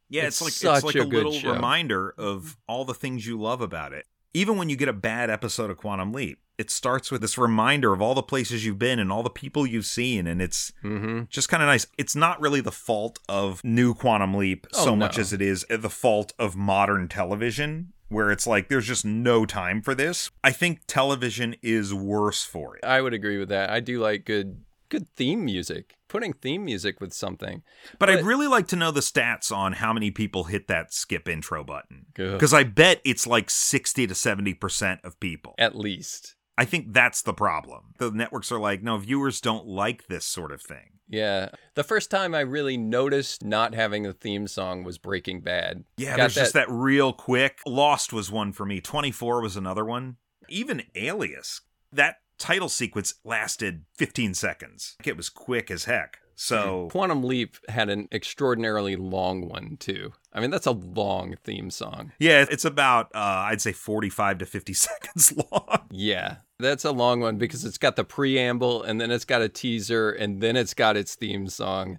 Yeah, 0.09 0.23
It's 0.25 0.41
it's, 0.41 0.43
like 0.43 0.53
such 0.53 0.77
it's 0.77 0.85
like 0.87 0.95
a 0.97 1.01
a, 1.03 1.11
good 1.11 1.25
little 1.27 1.33
show. 1.33 1.53
reminder 1.53 2.15
of 2.17 2.57
all 2.67 2.85
the 2.85 2.95
things 2.95 3.27
you 3.27 3.39
love 3.41 3.61
about 3.61 3.93
it. 3.93 4.07
Even 4.35 4.57
when 4.57 4.69
you 4.69 4.77
get 4.77 4.89
a 4.89 4.93
bad 4.93 5.31
episode 5.31 5.71
of 5.71 5.77
Quantum 5.79 6.13
Leap, 6.13 6.39
it 6.59 6.71
starts 6.71 7.11
with 7.11 7.21
this 7.21 7.39
reminder 7.39 7.93
of 7.93 8.03
all 8.03 8.15
the 8.15 8.23
places 8.23 8.65
you've 8.67 8.79
been 8.79 8.99
and 8.99 9.13
all 9.13 9.23
the 9.23 9.31
people 9.31 9.67
you've 9.67 9.87
seen, 9.87 10.27
and 10.27 10.43
it's 10.43 10.73
Mm-hmm. 10.83 11.23
just 11.29 11.49
kind 11.49 11.63
of 11.63 11.67
nice. 11.69 11.87
It's 11.97 12.17
not 12.17 12.41
really 12.41 12.61
the 12.61 12.73
fault 12.73 13.21
of 13.29 13.63
new 13.63 13.95
Quantum 13.95 14.35
Leap 14.35 14.67
Oh, 14.75 14.85
so 14.87 14.97
much 14.97 15.19
as 15.19 15.33
it 15.33 15.41
is 15.41 15.65
the 15.71 15.89
fault 15.91 16.33
of 16.39 16.57
modern 16.57 17.09
television, 17.09 17.93
where 18.09 18.31
it's 18.31 18.47
like 18.47 18.69
there's 18.69 18.87
just 18.87 19.05
no 19.05 19.45
time 19.47 19.83
for 19.83 19.95
this. 19.95 20.31
I 20.43 20.53
think 20.53 20.81
television 20.87 21.57
is 21.63 21.93
worse 21.95 22.45
for 22.45 22.77
it. 22.77 22.85
I 22.85 23.01
would 23.01 23.15
agree 23.15 23.39
with 23.39 23.49
that. 23.51 23.71
I 23.71 23.81
do 23.81 24.01
like 24.01 24.25
good 24.25 24.63
good 24.89 25.09
theme 25.17 25.45
music. 25.45 25.95
Putting 26.09 26.33
theme 26.33 26.65
music 26.65 27.01
with 27.01 27.13
something. 27.13 27.63
But, 27.99 28.09
I'd 28.09 28.25
really 28.25 28.47
like 28.47 28.67
to 28.69 28.77
know 28.77 28.91
the 28.91 29.01
stats 29.01 29.53
on 29.55 29.75
how 29.75 29.93
many 29.93 30.11
people 30.11 30.45
hit 30.45 30.67
that 30.69 30.93
skip 30.93 31.29
intro 31.29 31.63
button. 31.63 32.07
Because 32.15 32.55
I 32.55 32.63
bet 32.63 33.03
it's 33.05 33.27
like 33.27 33.51
60 33.51 34.07
to 34.07 34.15
70% 34.15 35.05
of 35.05 35.21
people. 35.21 35.55
At 35.59 35.77
least. 35.77 36.37
I 36.59 36.65
think 36.65 36.93
that's 36.93 37.23
the 37.23 37.33
problem. 37.33 37.95
The 37.99 38.11
networks 38.11 38.51
are 38.51 38.59
like, 38.59 38.83
no, 38.83 38.99
viewers 38.99 39.41
don't 39.41 39.69
like 39.69 40.09
this 40.09 40.25
sort 40.25 40.51
of 40.51 40.61
thing. 40.61 40.99
Yeah. 41.09 41.51
The 41.77 41.85
first 41.85 42.11
time 42.11 42.35
I 42.35 42.41
really 42.41 42.77
noticed 42.77 43.45
not 43.45 43.77
having 43.77 44.05
a 44.05 44.13
theme 44.13 44.49
song 44.49 44.83
was 44.83 44.99
Breaking 44.99 45.41
Bad. 45.41 45.85
Yeah, 45.97 46.17
Got 46.17 46.17
there's 46.17 46.35
just 46.35 46.55
that 46.55 46.69
real 46.69 47.13
quick. 47.13 47.61
Lost 47.65 48.13
was 48.13 48.33
one 48.33 48.53
for 48.53 48.67
me. 48.67 48.81
24 48.81 49.41
was 49.41 49.57
another 49.57 49.85
one. 49.85 50.17
Even 50.49 50.83
Alias, 50.97 51.61
that 51.93 52.17
title 52.41 52.69
sequence 52.69 53.15
lasted 53.25 53.85
15 53.95 54.35
seconds. 54.35 54.97
It 55.05 55.17
was 55.17 55.29
quick 55.29 55.71
as 55.71 55.85
heck. 55.85 56.19
So 56.41 56.89
Quantum 56.93 57.25
Leap 57.25 57.57
had 57.69 57.89
an 57.91 58.07
extraordinarily 58.13 58.95
long 58.95 59.49
one 59.49 59.77
too. 59.81 60.13
I 60.33 60.41
mean, 60.41 60.51
that's 60.51 60.67
a 60.67 60.71
long 60.71 61.35
theme 61.43 61.69
song. 61.69 62.13
yeah, 62.21 62.47
it's 62.49 62.65
about 62.65 63.07
uh, 63.13 63.47
I'd 63.49 63.61
say 63.61 63.73
45 63.73 64.39
to 64.39 64.47
50 64.47 64.73
seconds 64.75 65.35
long. 65.51 65.81
Yeah, 65.91 66.37
that's 66.61 66.85
a 66.85 66.93
long 66.93 67.21
one 67.21 67.39
because 67.39 67.65
it's 67.65 67.77
got 67.77 67.97
the 67.97 68.05
preamble 68.05 68.85
and 68.85 69.01
then 69.01 69.11
it's 69.11 69.25
got 69.25 69.43
a 69.43 69.49
teaser 69.49 70.11
and 70.13 70.41
then 70.41 70.57
it's 70.57 70.75
got 70.75 70.97
its 70.97 71.17
theme 71.17 71.49
song. 71.49 71.99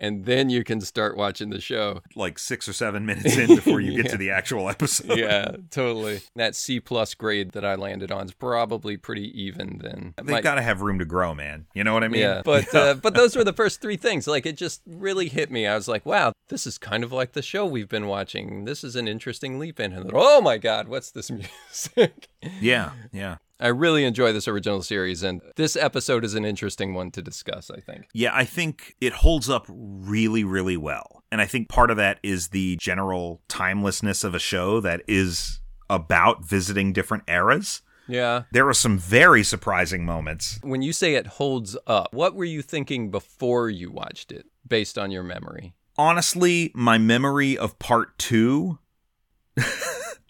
And 0.00 0.24
then 0.26 0.48
you 0.48 0.62
can 0.64 0.80
start 0.80 1.16
watching 1.16 1.50
the 1.50 1.60
show. 1.60 2.02
Like 2.14 2.38
six 2.38 2.68
or 2.68 2.72
seven 2.72 3.04
minutes 3.04 3.36
in 3.36 3.48
before 3.56 3.80
you 3.80 3.96
get 3.96 4.04
Yeah. 4.06 4.10
to 4.12 4.16
the 4.16 4.30
actual 4.30 4.68
episode. 4.68 5.18
Yeah, 5.18 5.56
totally. 5.70 6.20
That 6.36 6.54
C 6.54 6.78
plus 6.80 7.14
grade 7.14 7.50
that 7.52 7.64
I 7.64 7.74
landed 7.74 8.12
on 8.12 8.26
is 8.26 8.32
probably 8.32 8.96
pretty 8.96 9.28
even 9.42 9.78
then. 9.82 10.14
They've 10.16 10.26
My- 10.26 10.40
got 10.40 10.54
to 10.54 10.62
have 10.62 10.82
room 10.82 10.98
to 11.00 11.04
grow, 11.04 11.34
man. 11.34 11.66
You 11.74 11.82
know 11.84 11.94
what 11.94 12.04
I 12.04 12.08
mean? 12.08 12.20
yeah, 12.22 12.42
but 12.44 12.72
Uh, 12.74 12.94
but 12.94 13.14
those 13.14 13.34
were 13.36 13.44
the 13.44 13.52
first 13.52 13.80
three 13.80 13.96
things. 13.96 14.26
Like 14.28 14.46
it 14.46 14.56
just 14.56 14.82
really 14.86 15.28
hit 15.28 15.50
me. 15.50 15.66
I 15.66 15.74
was 15.74 15.88
like, 15.88 16.06
wow, 16.06 16.32
this 16.48 16.66
is 16.66 16.78
kind 16.78 17.02
of 17.02 17.10
like 17.12 17.32
the 17.32 17.42
show 17.42 17.66
we've 17.66 17.88
been 17.88 18.06
watching. 18.06 18.64
This 18.66 18.84
is 18.84 18.94
an 18.96 19.08
interesting 19.08 19.58
leap 19.58 19.80
in. 19.80 19.92
And 19.92 20.10
oh 20.14 20.40
my 20.40 20.58
god, 20.58 20.86
what's 20.88 21.10
this 21.10 21.30
music? 21.72 22.28
yeah, 22.60 22.92
yeah. 23.12 23.36
I 23.60 23.68
really 23.68 24.04
enjoy 24.04 24.32
this 24.32 24.46
original 24.46 24.82
series, 24.82 25.22
and 25.22 25.40
this 25.56 25.76
episode 25.76 26.24
is 26.24 26.34
an 26.34 26.44
interesting 26.44 26.94
one 26.94 27.10
to 27.12 27.22
discuss. 27.22 27.70
I 27.70 27.80
think. 27.80 28.08
Yeah, 28.12 28.30
I 28.32 28.44
think 28.44 28.94
it 29.00 29.12
holds 29.12 29.50
up 29.50 29.66
really, 29.68 30.44
really 30.44 30.76
well. 30.76 31.24
And 31.30 31.40
I 31.40 31.46
think 31.46 31.68
part 31.68 31.90
of 31.90 31.96
that 31.96 32.18
is 32.22 32.48
the 32.48 32.76
general 32.76 33.42
timelessness 33.48 34.24
of 34.24 34.34
a 34.34 34.38
show 34.38 34.80
that 34.80 35.02
is 35.06 35.60
about 35.90 36.44
visiting 36.44 36.92
different 36.92 37.24
eras. 37.28 37.82
Yeah. 38.06 38.44
There 38.52 38.66
are 38.68 38.74
some 38.74 38.96
very 38.96 39.42
surprising 39.42 40.06
moments. 40.06 40.58
When 40.62 40.80
you 40.80 40.94
say 40.94 41.14
it 41.14 41.26
holds 41.26 41.76
up, 41.86 42.12
what 42.14 42.34
were 42.34 42.44
you 42.44 42.62
thinking 42.62 43.10
before 43.10 43.68
you 43.68 43.90
watched 43.90 44.32
it, 44.32 44.46
based 44.66 44.96
on 44.96 45.10
your 45.10 45.22
memory? 45.22 45.74
Honestly, 45.98 46.70
my 46.74 46.96
memory 46.96 47.58
of 47.58 47.78
part 47.78 48.16
two, 48.18 48.78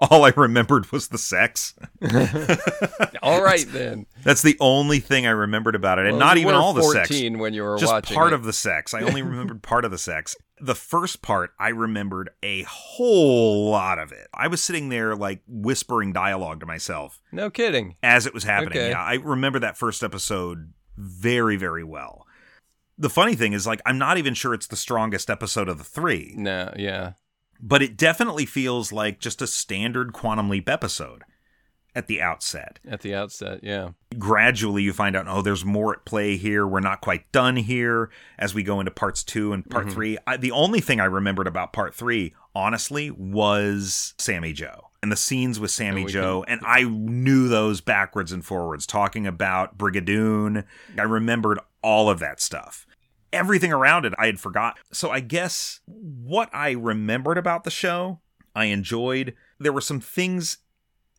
all 0.00 0.24
I 0.24 0.32
remembered 0.36 0.90
was 0.92 1.08
the 1.08 1.18
sex. 1.18 1.74
All 3.22 3.42
right 3.42 3.64
then. 3.68 4.06
That's 4.22 4.42
the 4.42 4.56
only 4.60 5.00
thing 5.00 5.26
I 5.26 5.30
remembered 5.30 5.74
about 5.74 5.98
it. 5.98 6.06
And 6.06 6.16
Well, 6.18 6.26
not 6.26 6.38
even 6.38 6.54
all 6.54 6.72
the 6.72 6.82
sex. 6.82 7.10
when 7.10 7.52
you 7.54 7.62
were 7.62 7.78
just 7.78 8.12
part 8.14 8.32
it. 8.32 8.34
of 8.34 8.44
the 8.44 8.52
sex. 8.52 8.94
I 8.94 9.00
only 9.02 9.22
remembered 9.22 9.62
part 9.62 9.84
of 9.84 9.90
the 9.90 9.98
sex. 9.98 10.36
The 10.60 10.74
first 10.74 11.22
part, 11.22 11.50
I 11.58 11.68
remembered 11.68 12.30
a 12.42 12.62
whole 12.62 13.70
lot 13.70 13.98
of 13.98 14.12
it. 14.12 14.28
I 14.34 14.48
was 14.48 14.62
sitting 14.62 14.88
there 14.88 15.14
like 15.16 15.42
whispering 15.46 16.12
dialogue 16.12 16.60
to 16.60 16.66
myself 16.66 17.20
No 17.32 17.50
kidding. 17.50 17.96
as 18.02 18.26
it 18.26 18.34
was 18.34 18.44
happening. 18.44 18.70
Okay. 18.78 18.90
Yeah, 18.90 19.02
I 19.02 19.14
remember 19.14 19.58
that 19.60 19.76
first 19.76 20.02
episode 20.02 20.72
very, 20.96 21.56
very 21.56 21.84
well. 21.84 22.24
The 23.00 23.10
funny 23.10 23.36
thing 23.36 23.52
is, 23.52 23.64
like, 23.64 23.80
I'm 23.86 23.98
not 23.98 24.18
even 24.18 24.34
sure 24.34 24.52
it's 24.52 24.66
the 24.66 24.74
strongest 24.74 25.30
episode 25.30 25.68
of 25.68 25.78
the 25.78 25.84
three, 25.84 26.34
No, 26.36 26.72
yeah. 26.76 27.12
But 27.60 27.82
it 27.82 27.96
definitely 27.96 28.46
feels 28.46 28.92
like 28.92 29.18
just 29.18 29.42
a 29.42 29.46
standard 29.46 30.12
Quantum 30.12 30.48
Leap 30.48 30.68
episode 30.68 31.24
at 31.98 32.06
the 32.06 32.22
outset. 32.22 32.78
At 32.88 33.00
the 33.00 33.14
outset, 33.14 33.60
yeah. 33.64 33.90
gradually 34.16 34.84
you 34.84 34.92
find 34.92 35.16
out 35.16 35.26
oh 35.26 35.42
there's 35.42 35.64
more 35.64 35.92
at 35.94 36.04
play 36.04 36.36
here. 36.36 36.66
We're 36.66 36.80
not 36.80 37.00
quite 37.00 37.30
done 37.32 37.56
here 37.56 38.10
as 38.38 38.54
we 38.54 38.62
go 38.62 38.78
into 38.78 38.92
parts 38.92 39.24
two 39.24 39.52
and 39.52 39.68
part 39.68 39.86
mm-hmm. 39.86 39.94
three. 39.94 40.18
I, 40.26 40.36
the 40.36 40.52
only 40.52 40.80
thing 40.80 41.00
i 41.00 41.04
remembered 41.04 41.48
about 41.48 41.72
part 41.72 41.94
three 41.94 42.34
honestly 42.54 43.10
was 43.10 44.14
sammy 44.18 44.52
jo 44.52 44.90
and 45.02 45.12
the 45.12 45.16
scenes 45.16 45.60
with 45.60 45.70
sammy 45.70 46.02
And 46.02 46.10
joe. 46.10 46.44
and 46.48 46.60
i 46.64 46.82
knew 46.82 47.48
those 47.48 47.80
backwards 47.80 48.32
and 48.32 48.44
forwards 48.44 48.86
talking 48.86 49.26
about 49.26 49.76
brigadoon. 49.76 50.64
I 50.96 51.02
remembered 51.02 51.58
all 51.82 52.10
of 52.10 52.18
that 52.20 52.40
stuff 52.40 52.86
everything 53.32 53.72
around 53.72 54.04
it 54.04 54.14
i 54.18 54.26
had 54.26 54.40
forgot 54.40 54.78
so 54.92 55.10
i 55.10 55.20
guess 55.20 55.80
what 55.86 56.48
i 56.52 56.70
remembered 56.70 57.38
about 57.38 57.64
the 57.64 57.70
show 57.70 58.20
i 58.54 58.66
enjoyed 58.66 59.34
there 59.58 59.72
were 59.72 59.80
some 59.80 60.00
things 60.00 60.58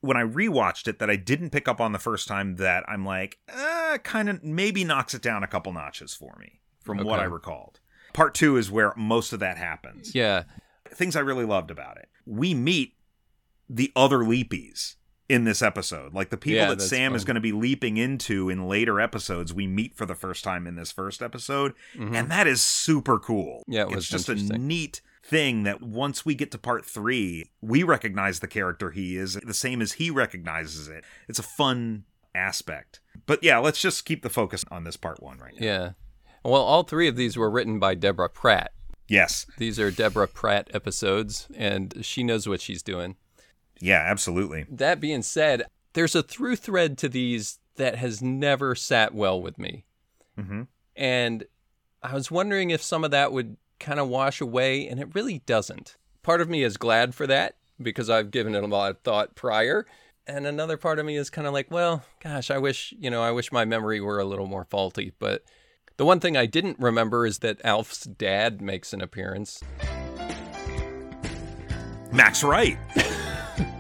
when 0.02 0.18
I 0.18 0.24
rewatched 0.24 0.88
it 0.88 1.00
that 1.00 1.10
I 1.10 1.16
didn't 1.16 1.50
pick 1.50 1.68
up 1.68 1.82
on 1.82 1.92
the 1.92 2.00
first 2.00 2.28
time 2.28 2.56
that 2.56 2.84
I'm 2.88 3.06
like, 3.06 3.38
uh, 3.54 3.98
kind 4.04 4.30
of 4.30 4.44
maybe 4.44 4.84
knocks 4.84 5.14
it 5.14 5.22
down 5.22 5.44
a 5.44 5.48
couple 5.48 5.74
notches 5.74 6.14
for 6.14 6.38
me 6.40 6.62
from 6.84 7.00
what 7.00 7.20
I 7.20 7.26
recalled. 7.26 7.80
Part 8.14 8.34
two 8.34 8.58
is 8.58 8.72
where 8.72 8.94
most 8.96 9.34
of 9.34 9.40
that 9.42 9.58
happens. 9.58 10.16
Yeah. 10.16 10.44
Things 10.90 11.16
I 11.16 11.20
really 11.20 11.46
loved 11.46 11.70
about 11.70 11.98
it. 11.98 12.10
We 12.26 12.54
meet 12.54 12.94
the 13.70 13.92
other 13.96 14.20
leapies 14.20 14.96
in 15.30 15.44
this 15.44 15.62
episode. 15.62 16.14
Like 16.14 16.32
the 16.32 16.38
people 16.38 16.62
Yeah, 16.62 16.70
that 16.70 16.82
Sam 16.82 17.16
is 17.16 17.24
going 17.24 17.36
to 17.36 17.42
be 17.42 17.52
leaping 17.52 17.98
into 17.98 18.50
in 18.50 18.68
later 18.68 19.00
episodes, 19.00 19.54
we 19.54 19.68
meet 19.68 19.96
for 19.96 20.06
the 20.06 20.16
first 20.16 20.44
time 20.44 20.68
in 20.68 20.76
this 20.76 20.92
first 20.92 21.22
episode. 21.22 21.74
And 21.98 22.30
that 22.32 22.48
is 22.48 22.62
super 22.62 23.20
cool. 23.20 23.60
Mm-hmm. 23.62 23.72
Yeah, 23.72 23.84
it 23.84 23.88
it's 23.88 23.96
was 23.96 24.08
just 24.10 24.30
a 24.30 24.36
neat 24.58 25.02
thing 25.24 25.64
that 25.64 25.82
once 25.82 26.26
we 26.26 26.34
get 26.34 26.50
to 26.52 26.58
part 26.58 26.86
three, 26.86 27.52
we 27.62 27.84
recognize 27.84 28.40
the 28.40 28.48
character 28.48 28.90
he 28.90 29.16
is 29.16 29.36
the 29.36 29.54
same 29.54 29.82
as 29.82 29.94
he 29.94 30.10
recognizes 30.10 30.88
it. 30.88 31.04
It's 31.28 31.40
a 31.40 31.44
fun 31.44 32.06
aspect. 32.34 33.00
But 33.28 33.44
yeah, 33.44 33.60
let's 33.60 33.80
just 33.80 34.06
keep 34.06 34.24
the 34.24 34.30
focus 34.30 34.66
on 34.72 34.84
this 34.84 34.98
part 34.98 35.22
one 35.22 35.38
right 35.38 35.54
now. 35.60 35.66
Yeah. 35.66 35.90
Well, 36.44 36.64
all 36.64 36.84
three 36.84 37.08
of 37.08 37.16
these 37.16 37.38
were 37.38 37.52
written 37.52 37.80
by 37.80 37.94
Deborah 37.94 38.30
Pratt. 38.30 38.72
Yes. 39.08 39.46
These 39.58 39.80
are 39.80 39.92
Deborah 39.92 40.28
Pratt 40.28 40.70
episodes, 40.74 41.48
and 41.56 41.94
she 42.02 42.24
knows 42.24 42.48
what 42.48 42.62
she's 42.62 42.82
doing. 42.82 43.18
Yeah, 43.80 44.04
absolutely. 44.06 44.66
That 44.70 45.00
being 45.00 45.22
said, 45.22 45.64
there's 45.94 46.16
a 46.16 46.24
through 46.24 46.58
thread 46.58 46.98
to 47.00 47.10
these 47.10 47.60
that 47.76 47.96
has 47.96 48.22
never 48.22 48.76
sat 48.76 49.14
well 49.14 49.42
with 49.42 49.58
me. 49.58 49.86
Mhm. 50.38 50.68
And 50.96 51.46
I 52.04 52.14
was 52.14 52.30
wondering 52.32 52.70
if 52.70 52.82
some 52.82 53.04
of 53.04 53.12
that 53.12 53.32
would 53.32 53.58
kind 53.80 54.00
of 54.00 54.10
wash 54.10 54.42
away, 54.42 54.88
and 54.88 55.00
it 55.00 55.14
really 55.16 55.40
doesn't. 55.46 55.96
Part 56.22 56.42
of 56.42 56.50
me 56.50 56.64
is 56.64 56.78
glad 56.78 57.16
for 57.16 57.26
that 57.28 57.56
because 57.82 58.10
I've 58.10 58.32
given 58.32 58.56
it 58.56 58.64
a 58.64 58.68
lot 58.68 58.92
of 58.92 59.00
thought 59.00 59.36
prior. 59.36 59.86
And 60.28 60.46
another 60.46 60.78
part 60.78 61.00
of 61.00 61.06
me 61.06 61.16
is 61.16 61.30
kind 61.30 61.48
of 61.48 61.54
like, 61.54 61.72
well, 61.72 62.04
gosh, 62.22 62.52
I 62.52 62.58
wish, 62.58 62.94
you 63.00 63.10
know, 63.10 63.24
I 63.24 63.32
wish 63.32 63.52
my 63.52 63.66
memory 63.66 64.00
were 64.02 64.20
a 64.20 64.26
little 64.26 64.46
more 64.46 64.66
faulty. 64.66 65.14
But 65.18 65.44
the 65.98 66.06
one 66.06 66.20
thing 66.20 66.38
I 66.38 66.46
didn't 66.46 66.78
remember 66.80 67.26
is 67.26 67.40
that 67.40 67.64
Alf's 67.66 68.04
dad 68.04 68.62
makes 68.62 68.94
an 68.94 69.02
appearance. 69.02 69.64
Max 72.12 72.44
Wright. 72.44 72.78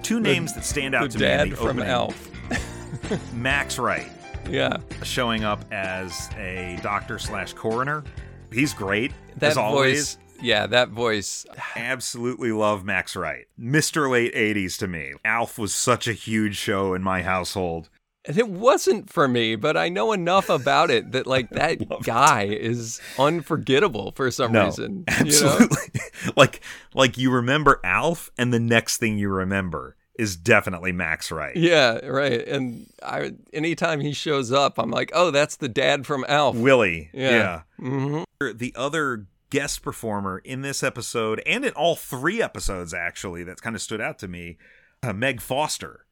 Two 0.09 0.19
names 0.19 0.53
that 0.53 0.65
stand 0.65 0.95
out 0.95 1.03
The 1.03 1.09
to 1.09 1.17
me. 1.19 1.25
dad 1.25 1.55
from 1.55 1.67
opening. 1.79 1.85
Alf. 1.87 3.33
Max 3.33 3.77
Wright 3.77 4.09
Yeah. 4.49 4.77
showing 5.03 5.43
up 5.43 5.63
as 5.71 6.31
a 6.35 6.79
doctor 6.81 7.19
slash 7.19 7.53
coroner. 7.53 8.03
He's 8.51 8.73
great 8.73 9.11
That 9.37 9.51
as 9.51 9.57
always. 9.57 10.15
voice. 10.15 10.17
Yeah, 10.41 10.65
that 10.65 10.89
voice. 10.89 11.45
Absolutely 11.75 12.51
love 12.51 12.83
Max 12.83 13.15
Wright. 13.15 13.45
Mr. 13.61 14.09
Late 14.09 14.33
80s 14.33 14.77
to 14.79 14.87
me. 14.87 15.11
Alf 15.23 15.59
was 15.59 15.75
such 15.75 16.07
a 16.07 16.13
huge 16.13 16.55
show 16.57 16.95
in 16.95 17.03
my 17.03 17.21
household. 17.21 17.89
And 18.25 18.35
it 18.35 18.49
wasn't 18.49 19.11
for 19.11 19.27
me, 19.27 19.55
but 19.57 19.77
I 19.77 19.89
know 19.89 20.11
enough 20.11 20.49
about 20.49 20.89
it 20.89 21.11
that 21.11 21.27
like 21.27 21.49
that 21.51 21.77
guy 22.01 22.45
is 22.45 22.99
unforgettable 23.19 24.11
for 24.15 24.31
some 24.31 24.53
No, 24.53 24.65
reason. 24.65 25.03
you 25.19 25.25
know? 25.25 25.29
absolutely. 25.57 26.01
like 26.35 26.61
like 26.95 27.15
you 27.19 27.29
remember 27.31 27.79
Alf 27.83 28.31
and 28.39 28.51
the 28.51 28.59
next 28.59 28.97
thing 28.97 29.19
you 29.19 29.29
remember 29.29 29.95
is 30.19 30.35
definitely 30.35 30.91
Max 30.91 31.31
Wright. 31.31 31.55
Yeah, 31.55 32.05
right. 32.05 32.45
And 32.47 32.87
I 33.01 33.31
anytime 33.53 34.01
he 34.01 34.11
shows 34.13 34.51
up, 34.51 34.77
I'm 34.77 34.91
like, 34.91 35.11
oh, 35.13 35.31
that's 35.31 35.55
the 35.55 35.69
dad 35.69 36.05
from 36.05 36.25
Alf. 36.27 36.55
Willie. 36.55 37.09
Yeah. 37.13 37.29
yeah. 37.31 37.61
hmm 37.79 38.23
The 38.39 38.73
other 38.75 39.27
guest 39.49 39.81
performer 39.81 40.39
in 40.39 40.61
this 40.61 40.83
episode 40.83 41.41
and 41.45 41.65
in 41.65 41.71
all 41.73 41.95
three 41.95 42.41
episodes 42.41 42.93
actually 42.93 43.43
that 43.45 43.61
kind 43.61 43.75
of 43.75 43.81
stood 43.81 44.01
out 44.01 44.19
to 44.19 44.27
me, 44.27 44.57
uh, 45.01 45.13
Meg 45.13 45.41
Foster, 45.41 46.05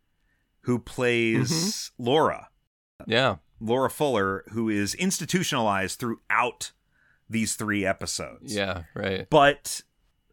who 0.61 0.79
plays 0.79 1.51
Mm-hmm. 1.51 2.03
Laura. 2.03 2.47
Yeah. 3.05 3.35
Laura 3.59 3.89
Fuller, 3.89 4.43
who 4.51 4.69
is 4.69 4.93
institutionalized 4.95 5.99
throughout 5.99 6.71
these 7.29 7.55
three 7.55 7.85
episodes. 7.85 8.55
Yeah. 8.55 8.83
Right. 8.95 9.27
But 9.29 9.81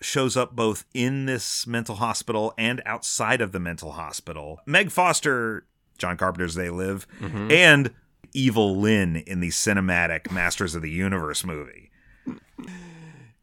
shows 0.04 0.36
up 0.36 0.54
both 0.54 0.84
in 0.94 1.26
this 1.26 1.66
mental 1.66 1.96
hospital 1.96 2.52
and 2.58 2.82
outside 2.86 3.40
of 3.40 3.52
the 3.52 3.60
mental 3.60 3.92
hospital. 3.92 4.60
Meg 4.66 4.90
Foster, 4.90 5.66
John 5.98 6.16
Carpenter's 6.16 6.54
They 6.54 6.70
Live, 6.70 7.06
Mm-hmm. 7.20 7.50
and 7.50 7.90
Evil 8.32 8.76
Lynn 8.80 9.16
in 9.16 9.40
the 9.40 9.50
cinematic 9.50 10.30
Masters 10.32 10.74
of 10.74 10.82
the 10.82 10.90
Universe 10.90 11.44
movie. 11.44 11.90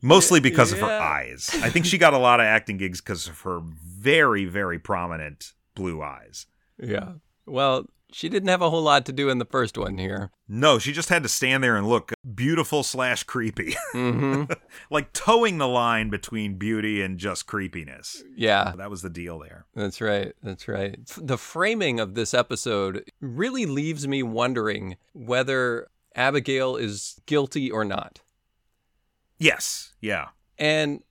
Mostly 0.01 0.39
because 0.39 0.71
of 0.71 0.79
her 0.79 0.85
eyes. 0.89 1.49
I 1.61 1.69
think 1.69 1.85
she 1.85 1.97
got 1.99 2.13
a 2.13 2.17
lot 2.17 2.39
of 2.39 2.45
acting 2.45 2.77
gigs 2.77 2.99
because 3.01 3.27
of 3.27 3.39
her 3.41 3.59
very, 3.61 4.45
very 4.45 4.79
prominent 4.79 5.53
blue 5.75 6.01
eyes. 6.01 6.47
Yeah. 6.79 7.13
Well, 7.45 7.85
she 8.11 8.29
didn't 8.29 8.49
have 8.49 8.61
a 8.61 8.69
whole 8.69 8.81
lot 8.81 9.05
to 9.05 9.11
do 9.11 9.29
in 9.29 9.37
the 9.39 9.45
first 9.45 9.77
one 9.77 9.97
here. 9.97 10.31
No, 10.47 10.79
she 10.79 10.91
just 10.91 11.09
had 11.09 11.23
to 11.23 11.29
stand 11.29 11.63
there 11.63 11.77
and 11.77 11.87
look 11.87 12.13
beautiful 12.35 12.83
slash 12.83 13.23
creepy. 13.23 13.75
hmm 13.91 14.43
like 14.89 15.13
towing 15.13 15.57
the 15.57 15.67
line 15.67 16.09
between 16.09 16.57
beauty 16.57 17.01
and 17.01 17.17
just 17.17 17.47
creepiness. 17.47 18.23
Yeah. 18.35 18.73
That 18.75 18.89
was 18.89 19.01
the 19.01 19.09
deal 19.09 19.39
there. 19.39 19.65
That's 19.75 20.01
right. 20.01 20.33
That's 20.43 20.67
right. 20.67 20.99
The 21.17 21.37
framing 21.37 21.99
of 21.99 22.15
this 22.15 22.33
episode 22.33 23.09
really 23.19 23.65
leaves 23.65 24.07
me 24.07 24.23
wondering 24.23 24.97
whether 25.13 25.87
Abigail 26.15 26.75
is 26.75 27.19
guilty 27.25 27.71
or 27.71 27.85
not. 27.85 28.19
Yes. 29.37 29.93
Yeah. 30.01 30.29
And 30.57 31.03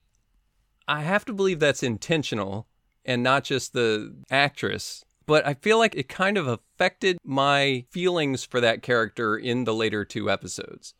I 0.87 1.01
have 1.01 1.25
to 1.25 1.33
believe 1.33 1.59
that's 1.59 1.83
intentional 1.83 2.67
and 3.05 3.23
not 3.23 3.43
just 3.43 3.73
the 3.73 4.15
actress. 4.29 5.03
But 5.31 5.47
I 5.47 5.53
feel 5.53 5.77
like 5.77 5.95
it 5.95 6.09
kind 6.09 6.37
of 6.37 6.45
affected 6.45 7.17
my 7.23 7.85
feelings 7.89 8.43
for 8.43 8.59
that 8.59 8.81
character 8.81 9.37
in 9.37 9.63
the 9.63 9.73
later 9.73 10.03
two 10.03 10.29
episodes 10.29 10.93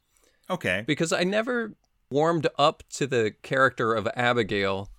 Okay. 0.49 0.85
because 0.87 1.11
I 1.11 1.25
never 1.25 1.73
warmed 2.09 2.47
up 2.57 2.81
to 2.91 3.07
the 3.07 3.33
character 3.41 3.93
of 3.93 4.07
Abigail 4.15 4.89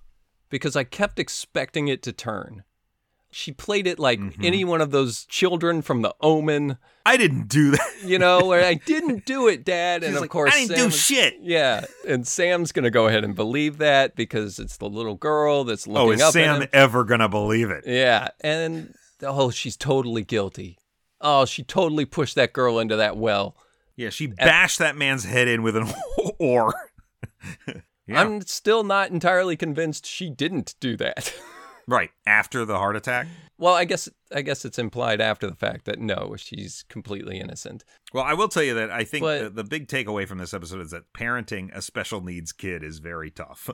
because 0.51 0.75
I 0.75 0.83
kept 0.83 1.17
expecting 1.17 1.87
it 1.87 2.03
to 2.03 2.11
turn. 2.11 2.63
She 3.31 3.51
played 3.51 3.87
it 3.87 3.97
like 3.97 4.19
Mm-hmm. 4.19 4.45
any 4.45 4.63
one 4.63 4.81
of 4.81 4.91
those 4.91 5.25
children 5.25 5.81
from 5.81 6.03
the 6.03 6.13
Omen, 6.21 6.77
I 7.03 7.17
didn't 7.17 7.47
do 7.47 7.71
that. 7.71 7.91
you 8.05 8.19
know, 8.19 8.45
where 8.45 8.63
I 8.63 8.75
didn't 8.85 9.25
do 9.25 9.47
it, 9.47 9.65
Dad. 9.65 10.03
And 10.03 10.13
of 10.13 10.21
like, 10.21 10.29
course, 10.29 10.53
I 10.53 10.67
didn't 10.67 10.77
Sam 10.77 10.89
do 10.89 10.95
shit. 10.95 11.35
Yeah, 11.41 11.85
and 12.07 12.27
Sam's 12.27 12.71
gonna 12.71 12.91
go 12.91 13.07
ahead 13.07 13.23
and 13.23 13.33
believe 13.33 13.79
that 13.79 14.15
because 14.15 14.59
it's 14.59 14.77
the 14.77 14.87
little 14.87 15.15
girl 15.15 15.63
that's 15.63 15.87
looking 15.87 16.21
Oh, 16.21 16.27
is 16.27 16.33
Sam 16.33 16.67
ever 16.71 17.03
gonna 17.03 17.29
believe 17.29 17.71
it? 17.71 17.85
Yeah, 17.87 18.27
and 18.41 18.93
oh, 19.25 19.49
she's 19.51 19.77
totally 19.77 20.23
guilty. 20.23 20.77
Oh, 21.21 21.45
she 21.45 21.63
totally 21.63 22.05
pushed 22.05 22.35
that 22.35 22.53
girl 22.53 22.79
into 22.79 22.95
that 22.97 23.17
well. 23.17 23.55
Yeah, 23.95 24.09
she 24.09 24.27
bashed 24.27 24.79
that 24.79 24.95
man's 24.97 25.23
head 25.23 25.47
in 25.47 25.63
with 25.63 25.75
an 25.77 25.87
oar. 26.39 26.73
yeah. 27.67 28.21
I'm 28.21 28.41
still 28.41 28.83
not 28.83 29.11
entirely 29.11 29.55
convinced 29.55 30.05
she 30.05 30.29
didn't 30.29 30.75
do 30.79 30.97
that. 30.97 31.33
right 31.87 32.11
after 32.25 32.63
the 32.65 32.77
heart 32.77 32.95
attack. 32.95 33.27
well, 33.57 33.73
I 33.73 33.83
guess 33.85 34.07
I 34.33 34.41
guess 34.41 34.63
it's 34.65 34.79
implied 34.79 35.19
after 35.19 35.47
the 35.47 35.55
fact 35.55 35.83
that 35.85 35.99
no, 35.99 36.35
she's 36.37 36.83
completely 36.89 37.39
innocent. 37.39 37.83
Well, 38.13 38.23
I 38.23 38.33
will 38.33 38.47
tell 38.47 38.63
you 38.63 38.73
that 38.75 38.89
I 38.89 39.03
think 39.03 39.23
But- 39.23 39.43
the, 39.43 39.49
the 39.49 39.63
big 39.65 39.87
takeaway 39.87 40.27
from 40.27 40.37
this 40.39 40.53
episode 40.53 40.81
is 40.81 40.91
that 40.91 41.11
parenting 41.13 41.73
a 41.75 41.81
special 41.81 42.21
needs 42.21 42.51
kid 42.51 42.83
is 42.83 42.99
very 42.99 43.29
tough. 43.31 43.69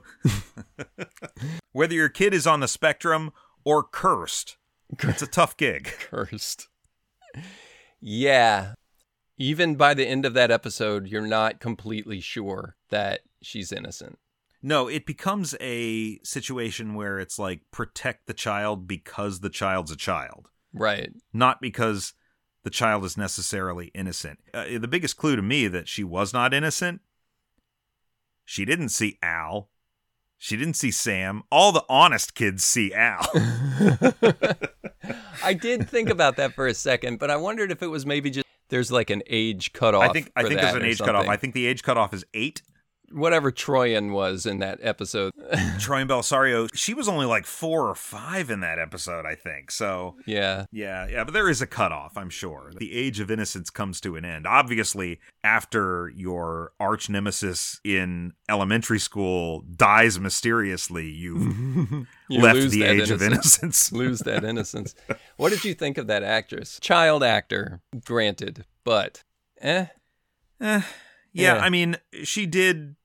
Whether 1.72 1.94
your 1.96 2.10
kid 2.10 2.34
is 2.34 2.48
on 2.48 2.60
the 2.60 2.68
spectrum 2.68 3.32
or 3.64 3.84
cursed, 3.84 4.58
it's 5.04 5.22
a 5.22 5.28
tough 5.28 5.56
gig. 5.58 5.86
Cursed. 6.00 6.68
Yeah. 8.00 8.74
Even 9.38 9.76
by 9.76 9.94
the 9.94 10.06
end 10.08 10.26
of 10.26 10.34
that 10.34 10.52
episode, 10.52 11.08
you're 11.08 11.22
not 11.26 11.60
completely 11.60 12.20
sure 12.20 12.76
that 12.90 13.22
she's 13.42 13.72
innocent. 13.72 14.18
No, 14.62 14.88
it 14.90 15.06
becomes 15.06 15.56
a 15.62 16.20
situation 16.24 16.94
where 16.94 17.20
it's 17.20 17.40
like 17.40 17.62
protect 17.72 18.28
the 18.28 18.34
child 18.34 18.88
because 18.88 19.40
the 19.40 19.50
child's 19.50 19.92
a 19.92 19.96
child, 19.96 20.50
Right. 20.74 21.12
not 21.32 21.62
because 21.62 22.14
the 22.64 22.70
child 22.70 23.06
is 23.06 23.16
necessarily 23.16 23.88
innocent. 23.96 24.40
Uh, 24.54 24.66
the 24.78 24.88
biggest 24.90 25.16
clue 25.16 25.38
to 25.38 25.42
me 25.42 25.70
that 25.70 25.88
she 25.88 26.04
was 26.04 26.34
not 26.34 26.54
innocent, 26.54 27.00
she 28.44 28.66
didn't 28.66 28.90
see 28.90 29.18
Al. 29.24 29.70
She 30.42 30.56
didn't 30.56 30.76
see 30.76 30.90
Sam. 30.90 31.44
All 31.52 31.74
the 31.74 31.84
honest 31.90 32.34
kids 32.34 32.64
see 32.64 32.94
Al. 32.94 33.28
I 35.44 35.54
did 35.54 35.90
think 35.90 36.10
about 36.10 36.38
that 36.38 36.54
for 36.54 36.66
a 36.66 36.74
second, 36.74 37.20
but 37.20 37.30
I 37.30 37.36
wondered 37.36 37.72
if 37.72 37.84
it 37.84 37.88
was 37.88 38.06
maybe 38.06 38.30
just 38.30 38.46
there's 38.70 38.90
like 38.90 39.10
an 39.10 39.22
age 39.28 39.74
cutoff. 39.74 40.02
I 40.02 40.14
think 40.14 40.32
I 40.38 40.44
think 40.44 40.62
there's 40.62 40.76
an 40.76 40.86
age 40.86 41.00
cutoff. 41.00 41.28
I 41.28 41.36
think 41.36 41.54
the 41.54 41.66
age 41.66 41.84
cutoff 41.84 42.14
is 42.14 42.24
eight. 42.34 42.62
Whatever 43.12 43.52
Troian 43.52 44.12
was 44.12 44.46
in 44.46 44.60
that 44.60 44.80
episode. 44.82 45.34
Troian 45.80 46.08
Bellisario, 46.08 46.70
she 46.74 46.94
was 46.94 47.08
only 47.08 47.26
like 47.26 47.46
four 47.46 47.88
or 47.90 47.96
five 47.96 48.50
in 48.50 48.60
that 48.62 48.80
episode, 48.80 49.26
I 49.26 49.36
think. 49.36 49.72
So 49.72 50.16
yeah. 50.26 50.66
yeah, 50.72 51.08
yeah, 51.08 51.24
but 51.24 51.34
there 51.34 51.50
is 51.50 51.62
a 51.62 51.68
cutoff, 51.68 52.18
I'm 52.18 52.30
sure. 52.30 52.72
The 52.78 52.94
age 52.94 53.20
of 53.20 53.32
innocence 53.32 53.70
comes 53.70 54.00
to 54.02 54.16
an 54.16 54.26
end. 54.26 54.46
Obviously, 54.48 55.20
after 55.44 56.12
your 56.16 56.72
arch 56.80 57.10
nemesis 57.10 57.80
in 57.84 58.34
elementary 58.50 59.00
school 59.00 59.62
dies 59.76 60.20
mysteriously, 60.20 61.08
you've 61.10 62.06
You 62.30 62.42
left 62.42 62.58
lose 62.58 62.72
the 62.72 62.84
age 62.84 63.10
of 63.10 63.22
innocence. 63.24 63.64
innocence. 63.64 63.92
Lose 64.00 64.20
that 64.20 64.44
innocence. 64.44 64.94
What 65.38 65.50
did 65.50 65.66
you 65.66 65.74
think 65.74 65.98
of 65.98 66.06
that 66.08 66.22
actress? 66.22 66.80
Child 66.80 67.24
actor, 67.24 67.82
granted, 68.06 68.66
but 68.84 69.24
eh. 69.62 69.88
Eh, 70.62 70.82
yeah, 71.34 71.56
Yeah. 71.56 71.56
I 71.56 71.70
mean, 71.72 71.98
she 72.24 72.46
did 72.46 72.96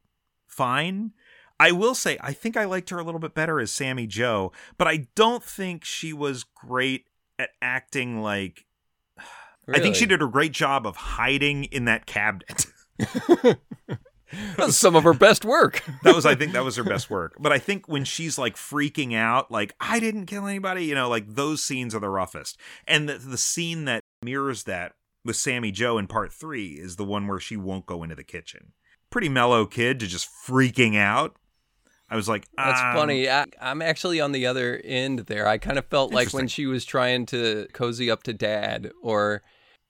fine. 0.55 1.13
I 1.61 1.73
will 1.73 1.95
say, 1.95 2.19
I 2.21 2.33
think 2.33 2.57
I 2.57 2.65
liked 2.65 2.91
her 2.91 2.99
a 2.99 3.05
little 3.05 3.21
bit 3.21 3.35
better 3.35 3.61
as 3.61 3.71
Sammy 3.71 4.07
Jo, 4.07 4.53
but 4.77 4.89
I 4.89 5.07
don't 5.15 5.43
think 5.43 5.85
she 5.85 6.13
was 6.13 6.45
great 6.45 7.07
at 7.39 7.51
acting 7.63 8.21
like. 8.21 8.67
I 9.69 9.79
think 9.79 9.95
she 9.95 10.07
did 10.07 10.21
a 10.21 10.27
great 10.27 10.53
job 10.53 10.87
of 10.87 10.97
hiding 10.97 11.65
in 11.65 11.87
that 11.87 12.07
cabinet. 12.07 12.67
That's 14.57 14.77
some 14.77 14.97
of 14.97 15.05
her 15.05 15.15
best 15.15 15.45
work. 15.45 15.83
that 16.03 16.15
was, 16.15 16.27
I 16.27 16.35
think, 16.35 16.53
that 16.53 16.65
was 16.65 16.77
her 16.77 16.85
best 16.85 17.11
work. 17.11 17.37
But 17.39 17.53
I 17.53 17.59
think 17.59 17.89
when 17.89 18.05
she's 18.05 18.39
like 18.39 18.57
freaking 18.57 19.15
out, 19.15 19.51
like 19.51 19.75
I 19.81 20.01
didn't 20.01 20.27
kill 20.27 20.47
anybody, 20.47 20.85
you 20.85 20.95
know, 20.95 21.09
like 21.09 21.27
those 21.29 21.63
scenes 21.63 21.95
are 21.95 22.01
the 22.01 22.09
roughest. 22.09 22.59
And 22.87 23.09
the, 23.09 23.19
the 23.19 23.39
scene 23.39 23.85
that 23.87 24.03
mirrors 24.23 24.65
that 24.65 24.93
with 25.25 25.37
Sammy 25.37 25.71
Jo 25.71 25.99
in 25.99 26.07
part 26.07 26.33
three 26.33 26.73
is 26.73 26.97
the 26.97 27.05
one 27.05 27.27
where 27.27 27.41
she 27.41 27.57
won't 27.57 27.87
go 27.87 28.03
into 28.03 28.15
the 28.15 28.25
kitchen. 28.25 28.73
Pretty 29.15 29.29
mellow 29.29 29.65
kid 29.65 30.01
to 30.01 30.09
just 30.09 30.29
freaking 30.29 30.97
out. 30.97 31.37
I 32.11 32.17
was 32.17 32.29
like, 32.29 32.49
That's 32.57 32.81
um, 32.81 32.97
funny. 32.97 33.31
I, 33.31 33.45
I'm 33.61 33.81
actually 33.81 34.21
on 34.21 34.33
the 34.33 34.45
other 34.45 34.81
end 34.83 35.21
there. 35.21 35.47
I 35.47 35.57
kind 35.57 35.79
of 35.79 35.87
felt 35.87 36.13
like 36.13 36.33
when 36.33 36.49
she 36.49 36.67
was 36.67 36.85
trying 36.85 37.25
to 37.27 37.69
cozy 37.73 38.11
up 38.11 38.25
to 38.25 38.33
dad 38.33 38.91
or 39.01 39.43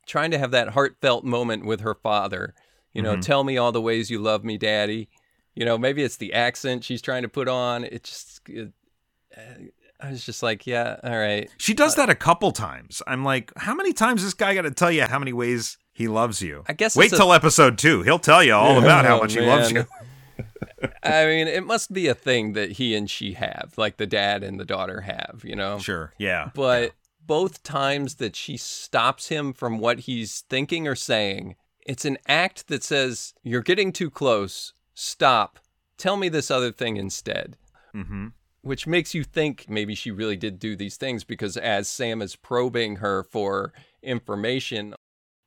trying 0.07 0.31
to 0.33 0.39
have 0.39 0.51
that 0.51 0.69
heartfelt 0.69 1.25
moment 1.25 1.65
with 1.65 1.81
her 1.81 1.95
father. 1.95 2.53
You 2.93 3.01
know, 3.01 3.17
Mhm. 3.17 3.23
tell 3.23 3.45
me 3.45 3.57
all 3.57 3.73
the 3.73 3.81
ways 3.81 4.11
you 4.11 4.19
love 4.19 4.45
me, 4.45 4.59
daddy. 4.59 5.09
You 5.55 5.65
know, 5.65 5.79
maybe 5.79 6.03
it's 6.03 6.19
the 6.19 6.35
accent 6.35 6.85
she's 6.85 7.01
trying 7.01 7.23
to 7.23 7.29
put 7.31 7.49
on. 7.49 7.85
It 7.85 8.05
just, 8.05 8.43
it, 8.47 8.73
uh, 9.35 9.41
I 10.01 10.11
was 10.11 10.27
just 10.27 10.43
like, 10.43 10.67
yeah, 10.67 10.97
all 11.03 11.17
right. 11.17 11.51
She 11.57 11.73
does 11.73 11.95
that 11.95 12.11
a 12.11 12.15
couple 12.15 12.53
times. 12.53 13.01
I'm 13.07 13.25
like, 13.25 13.53
how 13.57 13.75
many 13.75 13.95
times 13.95 14.23
this 14.23 14.35
guy 14.35 14.55
got 14.55 14.63
to 14.63 14.71
tell 14.71 14.93
you 14.93 15.05
how 15.05 15.19
many 15.19 15.33
ways 15.33 15.79
he 15.95 16.09
loves 16.09 16.43
you? 16.43 16.65
I 16.69 16.75
guess 16.75 16.95
Wait 16.97 17.07
it's 17.07 17.15
a- 17.15 17.17
till 17.17 17.33
episode 17.33 17.79
two. 17.79 18.03
He'll 18.03 18.19
tell 18.19 18.43
you 18.45 18.53
all 18.55 18.79
about 18.79 19.05
how 19.07 19.17
Oh, 19.17 19.21
much 19.23 19.33
he 19.35 19.41
loves 19.41 19.71
you. 19.73 19.87
I 21.03 21.25
mean, 21.27 21.49
it 21.49 21.65
must 21.65 21.93
be 21.93 22.09
a 22.09 22.15
thing 22.15 22.53
that 22.55 22.73
he 22.73 22.95
and 22.95 23.09
she 23.09 23.33
have, 23.35 23.73
like 23.77 23.97
the 23.97 24.07
dad 24.07 24.43
and 24.43 24.59
the 24.61 24.65
daughter 24.65 25.03
have, 25.03 25.43
you 25.45 25.55
know? 25.57 25.79
Sure. 25.79 26.13
Yeah. 26.19 26.51
But 26.55 26.93
both 27.25 27.63
times 27.63 28.17
that 28.17 28.37
she 28.37 28.57
stops 28.57 29.29
him 29.29 29.53
from 29.53 29.79
what 29.79 30.01
he's 30.01 30.41
thinking 30.51 30.87
or 30.89 30.95
saying, 30.95 31.57
it's 31.87 32.05
an 32.05 32.19
act 32.29 32.69
that 32.69 32.83
says, 32.83 33.35
You're 33.43 33.63
getting 33.63 33.93
too 33.93 34.11
close. 34.11 34.73
Stop. 34.95 35.59
Tell 35.97 36.17
me 36.17 36.29
this 36.29 36.51
other 36.51 36.73
thing 36.73 36.97
instead. 36.97 37.57
Mm-hmm. 37.95 38.29
Which 38.63 38.87
makes 38.87 39.15
you 39.15 39.25
think 39.25 39.67
maybe 39.69 39.95
she 39.95 40.11
really 40.11 40.37
did 40.37 40.59
do 40.59 40.75
these 40.75 40.97
things 40.97 41.23
because 41.23 41.57
as 41.57 41.87
Sam 41.87 42.21
is 42.23 42.35
probing 42.35 42.97
her 42.97 43.23
for 43.25 43.73
information, 44.03 44.95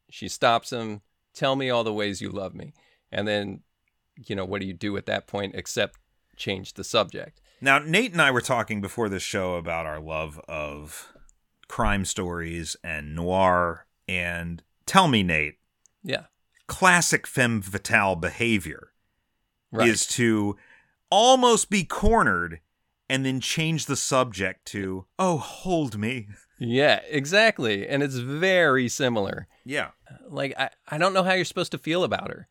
she 0.10 0.28
stops 0.28 0.72
him. 0.72 1.02
Tell 1.34 1.56
me 1.56 1.70
all 1.70 1.84
the 1.84 1.93
ways 1.93 2.22
you 2.22 2.30
love 2.30 2.54
me. 2.56 2.74
And 3.12 3.28
then, 3.28 3.62
you 4.15 4.36
know, 4.36 4.46
what 4.46 4.62
do 4.62 4.67
you 4.67 4.74
do 4.74 4.98
at 4.98 5.06
that 5.06 5.28
point 5.28 5.56
except 5.56 5.98
change 6.36 6.74
the 6.74 6.84
subject? 6.84 7.41
Now, 7.62 7.80
Nate 7.80 8.12
and 8.12 8.22
I 8.22 8.32
were 8.32 8.41
talking 8.41 8.82
before 8.82 9.10
this 9.10 9.24
show 9.24 9.56
about 9.56 9.86
our 9.86 10.00
love 10.00 10.39
of 10.48 11.12
crime 11.67 12.06
stories 12.06 12.76
and 12.84 13.15
noir. 13.15 13.88
And 14.08 14.63
tell 14.86 15.08
me, 15.08 15.24
Nate, 15.24 15.56
Yeah. 16.04 16.26
classic 16.67 17.26
femme 17.28 17.62
fatale 17.62 18.15
behavior 18.15 18.93
Right. 19.72 19.89
is 19.89 20.06
to 20.08 20.56
almost 21.10 21.70
be 21.70 21.84
cornered 21.84 22.62
and 23.10 23.26
then 23.26 23.39
change 23.39 23.86
the 23.86 23.96
subject 23.96 24.65
to, 24.67 25.08
oh, 25.17 25.38
hold 25.38 25.98
me. 25.98 26.28
Yeah, 26.60 27.02
exactly. 27.08 27.88
And 27.88 28.04
it's 28.04 28.15
very 28.17 28.89
similar. 28.89 29.48
Yeah. 29.63 29.91
Like 30.30 30.54
I, 30.58 30.70
I 30.88 30.98
don't 30.98 31.13
know 31.13 31.24
how 31.24 31.34
you're 31.34 31.46
supposed 31.46 31.72
to 31.72 31.78
feel 31.78 32.04
about 32.04 32.30
her. 32.30 32.48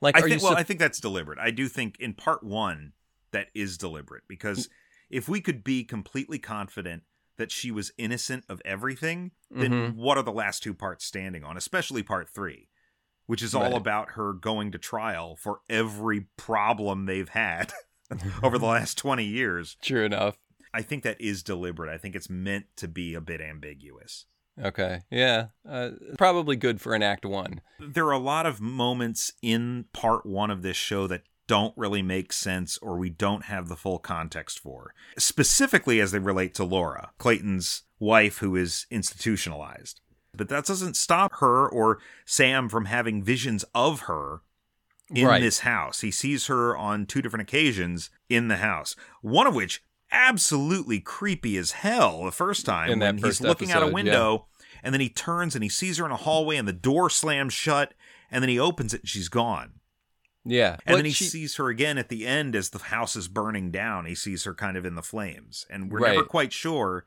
Like 0.00 0.16
I 0.16 0.20
are 0.20 0.28
think, 0.28 0.40
you 0.40 0.44
well, 0.44 0.52
sup- 0.52 0.60
I 0.60 0.62
think 0.62 0.80
that's 0.80 1.00
deliberate. 1.00 1.38
I 1.38 1.50
do 1.50 1.68
think 1.68 1.98
in 2.00 2.12
part 2.14 2.42
one, 2.42 2.92
that 3.32 3.48
is 3.54 3.78
deliberate 3.78 4.24
because 4.28 4.68
if 5.10 5.28
we 5.28 5.40
could 5.40 5.64
be 5.64 5.84
completely 5.84 6.38
confident 6.38 7.02
that 7.38 7.50
she 7.52 7.70
was 7.70 7.92
innocent 7.98 8.44
of 8.48 8.60
everything, 8.64 9.30
then 9.50 9.70
Mhm. 9.72 9.94
what 9.94 10.16
are 10.16 10.22
the 10.22 10.32
last 10.32 10.62
two 10.62 10.72
parts 10.74 11.04
standing 11.04 11.44
on, 11.44 11.56
especially 11.56 12.02
part 12.02 12.28
three, 12.30 12.68
which 13.26 13.42
is 13.42 13.54
all 13.54 13.62
Right. 13.62 13.74
about 13.76 14.12
her 14.12 14.32
going 14.32 14.72
to 14.72 14.78
trial 14.78 15.36
for 15.36 15.60
every 15.68 16.28
problem 16.36 17.04
they've 17.06 17.28
had 17.28 17.72
over 18.42 18.58
the 18.58 18.66
last 18.66 18.96
20 18.98 19.24
years. 19.24 19.76
True 19.82 20.04
enough. 20.04 20.38
I 20.72 20.82
think 20.82 21.02
that 21.04 21.20
is 21.20 21.42
deliberate. 21.42 21.92
I 21.92 21.98
think 21.98 22.14
it's 22.14 22.28
meant 22.30 22.66
to 22.76 22.88
be 22.88 23.14
a 23.14 23.20
bit 23.20 23.40
ambiguous. 23.40 24.26
Okay. 24.62 25.00
Yeah. 25.10 25.46
Uh, 25.68 25.90
probably 26.16 26.56
good 26.56 26.80
for 26.80 26.94
an 26.94 27.02
act 27.02 27.24
one. 27.26 27.60
There 27.78 28.06
are 28.06 28.12
a 28.12 28.18
lot 28.18 28.46
of 28.46 28.60
moments 28.60 29.32
in 29.42 29.84
part 29.92 30.24
one 30.24 30.50
of 30.50 30.62
this 30.62 30.76
show 30.76 31.06
that 31.08 31.22
don't 31.46 31.74
really 31.76 32.02
make 32.02 32.32
sense 32.32 32.76
or 32.78 32.96
we 32.98 33.10
don't 33.10 33.44
have 33.44 33.68
the 33.68 33.76
full 33.76 33.98
context 33.98 34.58
for, 34.58 34.92
specifically 35.18 36.00
as 36.00 36.10
they 36.10 36.18
relate 36.18 36.54
to 36.54 36.64
Laura, 36.64 37.10
Clayton's 37.18 37.82
wife 38.00 38.38
who 38.38 38.56
is 38.56 38.86
institutionalized. 38.90 40.00
But 40.34 40.48
that 40.48 40.66
doesn't 40.66 40.96
stop 40.96 41.34
her 41.40 41.68
or 41.68 41.98
Sam 42.24 42.68
from 42.68 42.86
having 42.86 43.22
visions 43.22 43.64
of 43.74 44.00
her 44.00 44.42
in 45.14 45.26
Right. 45.26 45.40
this 45.40 45.60
house. 45.60 46.00
He 46.00 46.10
sees 46.10 46.46
her 46.46 46.76
on 46.76 47.06
two 47.06 47.22
different 47.22 47.48
occasions 47.48 48.10
in 48.28 48.48
the 48.48 48.56
house. 48.56 48.96
One 49.22 49.46
of 49.46 49.54
which 49.54 49.82
absolutely 50.12 51.00
creepy 51.00 51.56
as 51.56 51.72
hell 51.72 52.24
the 52.24 52.32
first 52.32 52.64
time 52.66 52.90
In 52.90 53.00
when 53.00 53.18
he's 53.18 53.40
looking 53.40 53.70
out 53.70 53.78
a 53.82 53.86
episode, 53.86 53.94
window 53.94 54.46
and 54.82 54.94
then 54.94 55.00
he 55.00 55.08
turns 55.08 55.54
and 55.54 55.62
he 55.64 55.68
sees 55.70 55.98
her 55.98 56.06
in 56.06 56.12
a 56.12 56.16
hallway 56.16 56.56
and 56.56 56.66
the 56.68 56.72
door 56.72 57.10
slams 57.10 57.52
shut 57.52 57.94
and 58.30 58.42
then 58.42 58.48
he 58.48 58.58
opens 58.58 58.94
it 58.94 59.00
and 59.02 59.08
she's 59.08 59.28
gone. 59.28 59.74
Yeah. 60.44 60.72
And 60.86 60.94
But 60.94 60.96
then 60.96 61.04
he 61.06 61.10
she- 61.10 61.24
sees 61.24 61.56
her 61.56 61.68
again 61.68 61.98
at 61.98 62.08
the 62.08 62.26
end 62.26 62.54
as 62.54 62.70
the 62.70 62.78
house 62.78 63.16
is 63.16 63.26
burning 63.28 63.70
down. 63.72 64.06
He 64.06 64.14
sees 64.14 64.44
her 64.44 64.54
kind 64.54 64.76
of 64.76 64.84
in 64.86 64.94
the 64.94 65.02
flames. 65.02 65.66
And 65.68 65.90
we're 65.90 66.00
never 66.00 66.24
quite 66.24 66.52
sure 66.52 67.04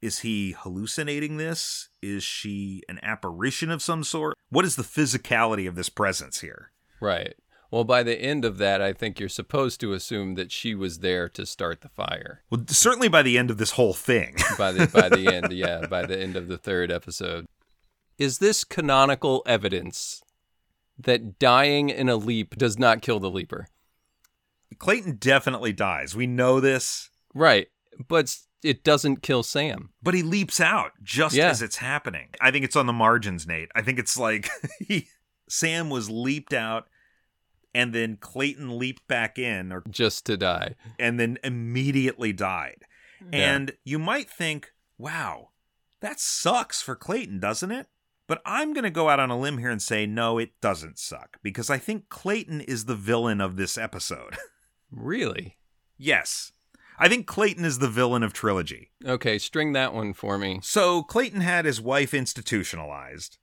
is 0.00 0.20
he 0.20 0.52
hallucinating 0.58 1.36
this? 1.36 1.90
Is 2.00 2.22
she 2.22 2.82
an 2.88 2.98
apparition 3.02 3.70
of 3.70 3.82
some 3.82 4.02
sort? 4.02 4.34
What 4.48 4.64
is 4.64 4.76
the 4.76 4.82
physicality 4.82 5.68
of 5.68 5.74
this 5.74 5.90
presence 5.90 6.40
here? 6.40 6.70
Right. 7.00 7.34
Well, 7.70 7.84
by 7.84 8.02
the 8.02 8.20
end 8.20 8.44
of 8.44 8.58
that, 8.58 8.82
I 8.82 8.92
think 8.92 9.20
you're 9.20 9.28
supposed 9.28 9.78
to 9.80 9.92
assume 9.92 10.34
that 10.34 10.50
she 10.50 10.74
was 10.74 10.98
there 10.98 11.28
to 11.30 11.46
start 11.46 11.82
the 11.82 11.88
fire. 11.88 12.42
Well, 12.50 12.64
certainly 12.68 13.08
by 13.08 13.22
the 13.22 13.38
end 13.38 13.50
of 13.50 13.58
this 13.58 13.72
whole 13.72 13.94
thing. 13.94 14.34
By 14.58 14.72
the 14.72 14.86
by 14.88 15.08
the 15.08 15.28
end, 15.32 15.52
yeah, 15.52 15.86
by 15.86 16.04
the 16.04 16.18
end 16.20 16.34
of 16.36 16.48
the 16.48 16.58
third 16.58 16.90
episode. 16.90 17.46
Is 18.18 18.38
this 18.38 18.64
canonical 18.64 19.42
evidence 19.46 20.22
that 20.98 21.38
dying 21.38 21.88
in 21.88 22.08
a 22.08 22.16
leap 22.16 22.56
does 22.56 22.78
not 22.78 23.00
kill 23.02 23.20
the 23.20 23.30
leaper? 23.30 23.68
Clayton 24.78 25.16
definitely 25.16 25.72
dies. 25.72 26.14
We 26.16 26.26
know 26.26 26.60
this, 26.60 27.08
Right. 27.34 27.68
But 28.08 28.36
it 28.64 28.82
doesn't 28.82 29.22
kill 29.22 29.42
Sam. 29.44 29.90
but 30.02 30.14
he 30.14 30.22
leaps 30.22 30.60
out 30.60 30.92
just 31.02 31.34
Yeah. 31.36 31.48
as 31.50 31.62
it's 31.62 31.76
happening. 31.76 32.28
I 32.40 32.50
think 32.50 32.64
it's 32.64 32.76
on 32.76 32.86
the 32.86 32.92
margins, 32.92 33.46
Nate. 33.46 33.70
I 33.74 33.82
think 33.82 33.98
it's 33.98 34.18
like 34.18 34.48
he, 34.80 35.06
Sam 35.48 35.88
was 35.90 36.10
leaped 36.10 36.52
out 36.52 36.88
and 37.74 37.94
then 37.94 38.16
Clayton 38.16 38.78
leaped 38.78 39.06
back 39.08 39.38
in 39.38 39.72
or 39.72 39.82
just 39.90 40.26
to 40.26 40.36
die. 40.36 40.74
and 40.98 41.18
then 41.20 41.38
immediately 41.44 42.32
died. 42.32 42.84
Yeah. 43.32 43.54
And 43.54 43.72
you 43.84 43.98
might 43.98 44.28
think, 44.30 44.72
wow, 44.98 45.50
that 46.00 46.18
sucks 46.20 46.80
for 46.82 46.96
Clayton, 46.96 47.40
doesn't 47.40 47.70
it? 47.70 47.86
But 48.26 48.40
I'm 48.46 48.72
going 48.72 48.84
to 48.84 48.90
go 48.90 49.08
out 49.08 49.18
on 49.20 49.30
a 49.30 49.38
limb 49.38 49.58
here 49.58 49.70
and 49.70 49.82
say, 49.82 50.06
no, 50.06 50.38
it 50.38 50.50
doesn't 50.60 50.98
suck 50.98 51.38
because 51.42 51.68
I 51.68 51.78
think 51.78 52.08
Clayton 52.08 52.60
is 52.60 52.84
the 52.84 52.94
villain 52.94 53.40
of 53.40 53.56
this 53.56 53.76
episode. 53.78 54.36
Really? 54.92 55.56
yes. 55.96 56.50
I 56.98 57.08
think 57.08 57.26
Clayton 57.26 57.64
is 57.64 57.78
the 57.78 57.88
villain 57.88 58.22
of 58.22 58.32
Trilogy. 58.32 58.90
Okay, 59.06 59.38
string 59.38 59.72
that 59.72 59.94
one 59.94 60.12
for 60.12 60.36
me. 60.36 60.58
So 60.62 61.02
Clayton 61.04 61.40
had 61.40 61.64
his 61.64 61.80
wife 61.80 62.12
institutionalized 62.12 63.38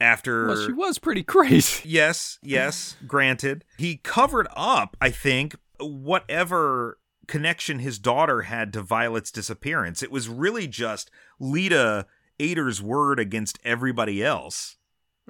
after. 0.00 0.46
Well, 0.48 0.66
she 0.66 0.72
was 0.72 0.98
pretty 0.98 1.22
crazy. 1.24 1.88
Yes, 1.88 2.38
yes, 2.42 2.96
granted. 3.06 3.64
He 3.78 3.96
covered 3.96 4.48
up, 4.56 4.96
I 5.00 5.10
think, 5.10 5.56
whatever 5.78 6.98
connection 7.26 7.78
his 7.78 7.98
daughter 7.98 8.42
had 8.42 8.72
to 8.72 8.82
Violet's 8.82 9.30
disappearance. 9.30 10.02
It 10.02 10.10
was 10.10 10.28
really 10.28 10.66
just 10.66 11.10
Leta 11.38 12.06
Aider's 12.40 12.82
word 12.82 13.20
against 13.20 13.58
everybody 13.64 14.22
else. 14.22 14.76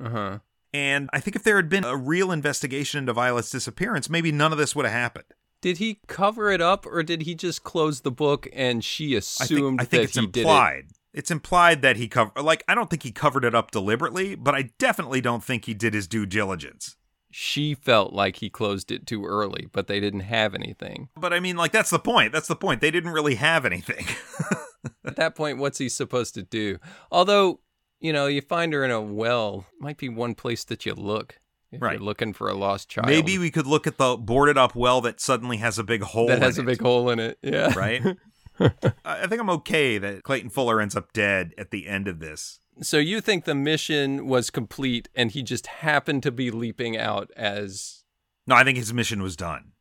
Uh 0.02 0.08
huh. 0.08 0.38
And 0.72 1.10
I 1.12 1.20
think 1.20 1.36
if 1.36 1.42
there 1.42 1.56
had 1.56 1.68
been 1.68 1.84
a 1.84 1.96
real 1.96 2.30
investigation 2.30 2.98
into 2.98 3.12
Violet's 3.12 3.50
disappearance, 3.50 4.08
maybe 4.08 4.30
none 4.30 4.52
of 4.52 4.58
this 4.58 4.74
would 4.76 4.86
have 4.86 4.94
happened. 4.94 5.24
Did 5.60 5.76
he 5.78 6.00
cover 6.06 6.50
it 6.50 6.62
up, 6.62 6.86
or 6.86 7.02
did 7.02 7.22
he 7.22 7.34
just 7.34 7.64
close 7.64 8.00
the 8.00 8.10
book 8.10 8.48
and 8.52 8.82
she 8.82 9.14
I 9.14 9.18
assumed 9.18 9.80
think, 9.80 9.80
I 9.80 9.84
think 9.84 9.90
that 9.90 10.08
it's 10.08 10.18
he 10.18 10.26
did 10.26 10.46
it? 10.46 10.86
It's 11.12 11.30
implied 11.30 11.82
that 11.82 11.96
he 11.96 12.06
covered, 12.08 12.40
like, 12.40 12.62
I 12.68 12.74
don't 12.74 12.88
think 12.88 13.02
he 13.02 13.10
covered 13.12 13.44
it 13.44 13.54
up 13.54 13.70
deliberately, 13.70 14.36
but 14.36 14.54
I 14.54 14.70
definitely 14.78 15.20
don't 15.20 15.42
think 15.42 15.64
he 15.64 15.74
did 15.74 15.92
his 15.94 16.06
due 16.06 16.24
diligence. 16.26 16.96
She 17.32 17.74
felt 17.74 18.12
like 18.12 18.36
he 18.36 18.50
closed 18.50 18.90
it 18.90 19.06
too 19.06 19.24
early, 19.24 19.68
but 19.72 19.86
they 19.86 20.00
didn't 20.00 20.20
have 20.20 20.54
anything. 20.54 21.08
But 21.16 21.32
I 21.32 21.40
mean, 21.40 21.56
like, 21.56 21.72
that's 21.72 21.90
the 21.90 21.98
point. 21.98 22.32
That's 22.32 22.48
the 22.48 22.56
point. 22.56 22.80
They 22.80 22.90
didn't 22.90 23.12
really 23.12 23.36
have 23.36 23.64
anything. 23.64 24.06
At 25.04 25.16
that 25.16 25.34
point, 25.34 25.58
what's 25.58 25.78
he 25.78 25.88
supposed 25.88 26.34
to 26.34 26.42
do? 26.42 26.78
Although, 27.10 27.60
you 28.00 28.12
know, 28.12 28.26
you 28.26 28.40
find 28.40 28.72
her 28.72 28.84
in 28.84 28.90
a 28.90 29.00
well, 29.00 29.66
might 29.78 29.96
be 29.98 30.08
one 30.08 30.34
place 30.34 30.64
that 30.64 30.86
you 30.86 30.94
look 30.94 31.38
if 31.70 31.80
Right. 31.82 31.92
you're 31.92 32.00
looking 32.02 32.32
for 32.32 32.48
a 32.48 32.54
lost 32.54 32.88
child. 32.88 33.06
Maybe 33.06 33.38
we 33.38 33.50
could 33.50 33.66
look 33.66 33.86
at 33.86 33.98
the 33.98 34.16
boarded 34.16 34.58
up 34.58 34.74
well 34.74 35.00
that 35.02 35.20
suddenly 35.20 35.58
has 35.58 35.78
a 35.78 35.84
big 35.84 36.02
hole 36.02 36.26
that 36.28 36.42
has 36.42 36.58
a 36.58 36.62
it, 36.62 36.66
big 36.66 36.80
hole 36.80 37.10
in 37.10 37.18
it. 37.20 37.38
Yeah. 37.42 37.72
right? 37.78 38.02
I 38.60 38.92
I 39.04 39.26
think 39.26 39.40
I'm 39.40 39.50
okay 39.50 39.98
that 39.98 40.22
Clayton 40.22 40.50
Fuller 40.50 40.80
ends 40.80 40.96
up 40.96 41.12
dead 41.12 41.54
at 41.58 41.70
the 41.70 41.88
end 41.88 42.08
of 42.08 42.20
this. 42.20 42.60
So 42.82 42.98
you 42.98 43.20
think 43.20 43.44
the 43.44 43.54
mission 43.54 44.26
was 44.26 44.50
complete 44.50 45.08
and 45.14 45.30
he 45.30 45.42
just 45.42 45.66
happened 45.66 46.22
to 46.22 46.30
be 46.30 46.50
leaping 46.50 46.96
out 46.96 47.30
as 47.36 48.04
No, 48.46 48.54
I 48.54 48.64
think 48.64 48.78
his 48.78 48.94
mission 48.94 49.22
was 49.22 49.36
done. 49.36 49.72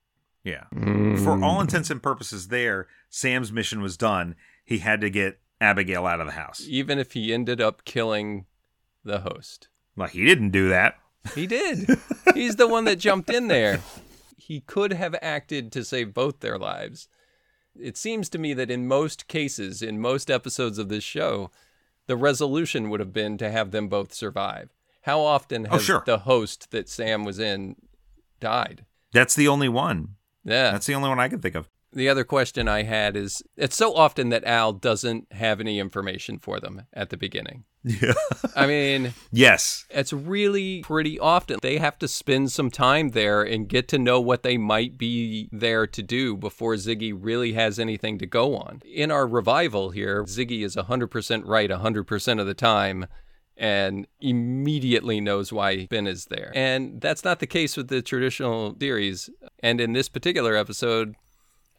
Yeah. 0.44 0.66
For 0.72 1.36
mm. 1.36 1.44
all 1.44 1.62
intents 1.62 1.90
and 1.90 2.02
purposes, 2.02 2.48
there, 2.48 2.88
Sam's 3.10 3.52
mission 3.52 3.82
was 3.82 3.98
done. 3.98 4.36
He 4.64 4.80
had 4.80 5.02
to 5.02 5.10
get 5.10 5.40
Abigail 5.62 6.06
out 6.06 6.22
of 6.22 6.26
the 6.26 6.34
house. 6.34 6.66
even 6.68 7.00
if 7.00 7.12
he 7.14 7.34
ended 7.34 7.60
up 7.60 7.84
killing 7.86 8.46
the 9.04 9.20
host. 9.20 9.68
Well, 9.96 10.08
he 10.08 10.26
didn't 10.26 10.52
do 10.52 10.70
that. 10.70 10.96
He 11.36 11.48
did. 11.48 11.90
He's 12.34 12.56
the 12.56 12.68
one 12.68 12.86
that 12.86 13.00
jumped 13.00 13.30
in 13.30 13.48
there. 13.48 13.82
He 14.38 14.62
could 14.62 14.94
have 14.94 15.16
acted 15.22 15.72
to 15.74 15.84
save 15.84 16.14
both 16.14 16.40
their 16.40 16.58
lives. 16.58 17.08
It 17.80 17.98
seems 17.98 18.30
to 18.30 18.38
me 18.38 18.54
that 18.54 18.72
in 18.72 18.88
most 18.88 19.28
cases, 19.28 19.82
in 19.82 20.00
most 20.00 20.30
episodes 20.32 20.78
of 20.78 20.90
this 20.90 21.04
show, 21.04 21.52
the 22.08 22.16
resolution 22.18 22.90
would 22.90 23.00
have 23.00 23.14
been 23.14 23.38
to 23.38 23.52
have 23.52 23.72
them 23.72 23.88
both 23.88 24.14
survive. 24.14 24.70
How 25.04 25.20
often 25.22 25.68
Oh, 25.70 25.78
sure. 25.78 26.04
the 26.06 26.20
host 26.20 26.72
that 26.72 26.90
Sam 26.90 27.24
was 27.24 27.40
in 27.40 27.76
died? 28.40 28.86
That's 29.14 29.36
the 29.36 29.48
only 29.48 29.70
one. 29.70 30.16
Yeah. 30.44 30.72
That's 30.72 30.86
the 30.88 30.96
only 30.96 31.10
one 31.10 31.20
I 31.20 31.28
can 31.30 31.40
think 31.40 31.56
of. 31.56 31.70
the 31.92 32.10
other 32.10 32.24
question 32.24 32.68
I 32.68 32.84
had 32.84 33.16
is 33.16 33.42
it's 33.58 33.76
so 33.76 33.96
often 33.96 34.30
that 34.30 34.44
Al 34.44 34.74
doesn't 34.74 35.32
have 35.34 35.60
any 35.60 35.80
information 35.80 36.38
for 36.38 36.60
them 36.60 36.84
at 36.94 37.10
the 37.10 37.18
beginning. 37.18 37.64
Yeah. 37.84 38.14
I 38.56 38.68
mean, 38.68 39.14
yes. 39.32 39.86
It's 39.90 40.12
really 40.12 40.82
pretty 40.82 41.20
often. 41.20 41.60
They 41.62 41.78
have 41.78 41.98
to 42.00 42.08
spend 42.08 42.52
some 42.52 42.70
time 42.70 43.10
there 43.10 43.42
and 43.42 43.68
get 43.68 43.88
to 43.90 44.00
know 44.00 44.20
what 44.20 44.44
they 44.44 44.58
might 44.58 44.98
be 44.98 45.50
there 45.52 45.88
to 45.88 46.04
do 46.04 46.36
before 46.36 46.74
Ziggy 46.76 47.14
really 47.16 47.54
has 47.54 47.80
anything 47.80 48.18
to 48.20 48.26
go 48.26 48.58
on. 48.58 48.82
In 48.86 49.12
our 49.12 49.28
revival 49.28 49.92
here, 49.92 50.24
Ziggy 50.24 50.64
is 50.64 50.76
100% 50.76 51.42
right 51.46 51.70
100% 51.70 52.40
of 52.40 52.48
the 52.48 52.54
time 52.54 53.06
and 53.60 54.08
immediately 54.22 55.20
knows 55.20 55.52
why 55.52 55.86
Ben 55.88 56.08
is 56.08 56.26
there. 56.26 56.52
And 56.56 57.02
that's 57.02 57.26
not 57.26 57.40
the 57.40 57.48
case 57.48 57.76
with 57.76 57.90
the 57.90 58.02
traditional 58.02 58.72
theories. 58.72 59.30
And 59.62 59.82
in 59.82 59.92
this 59.92 60.08
particular 60.08 60.56
episode, 60.56 61.16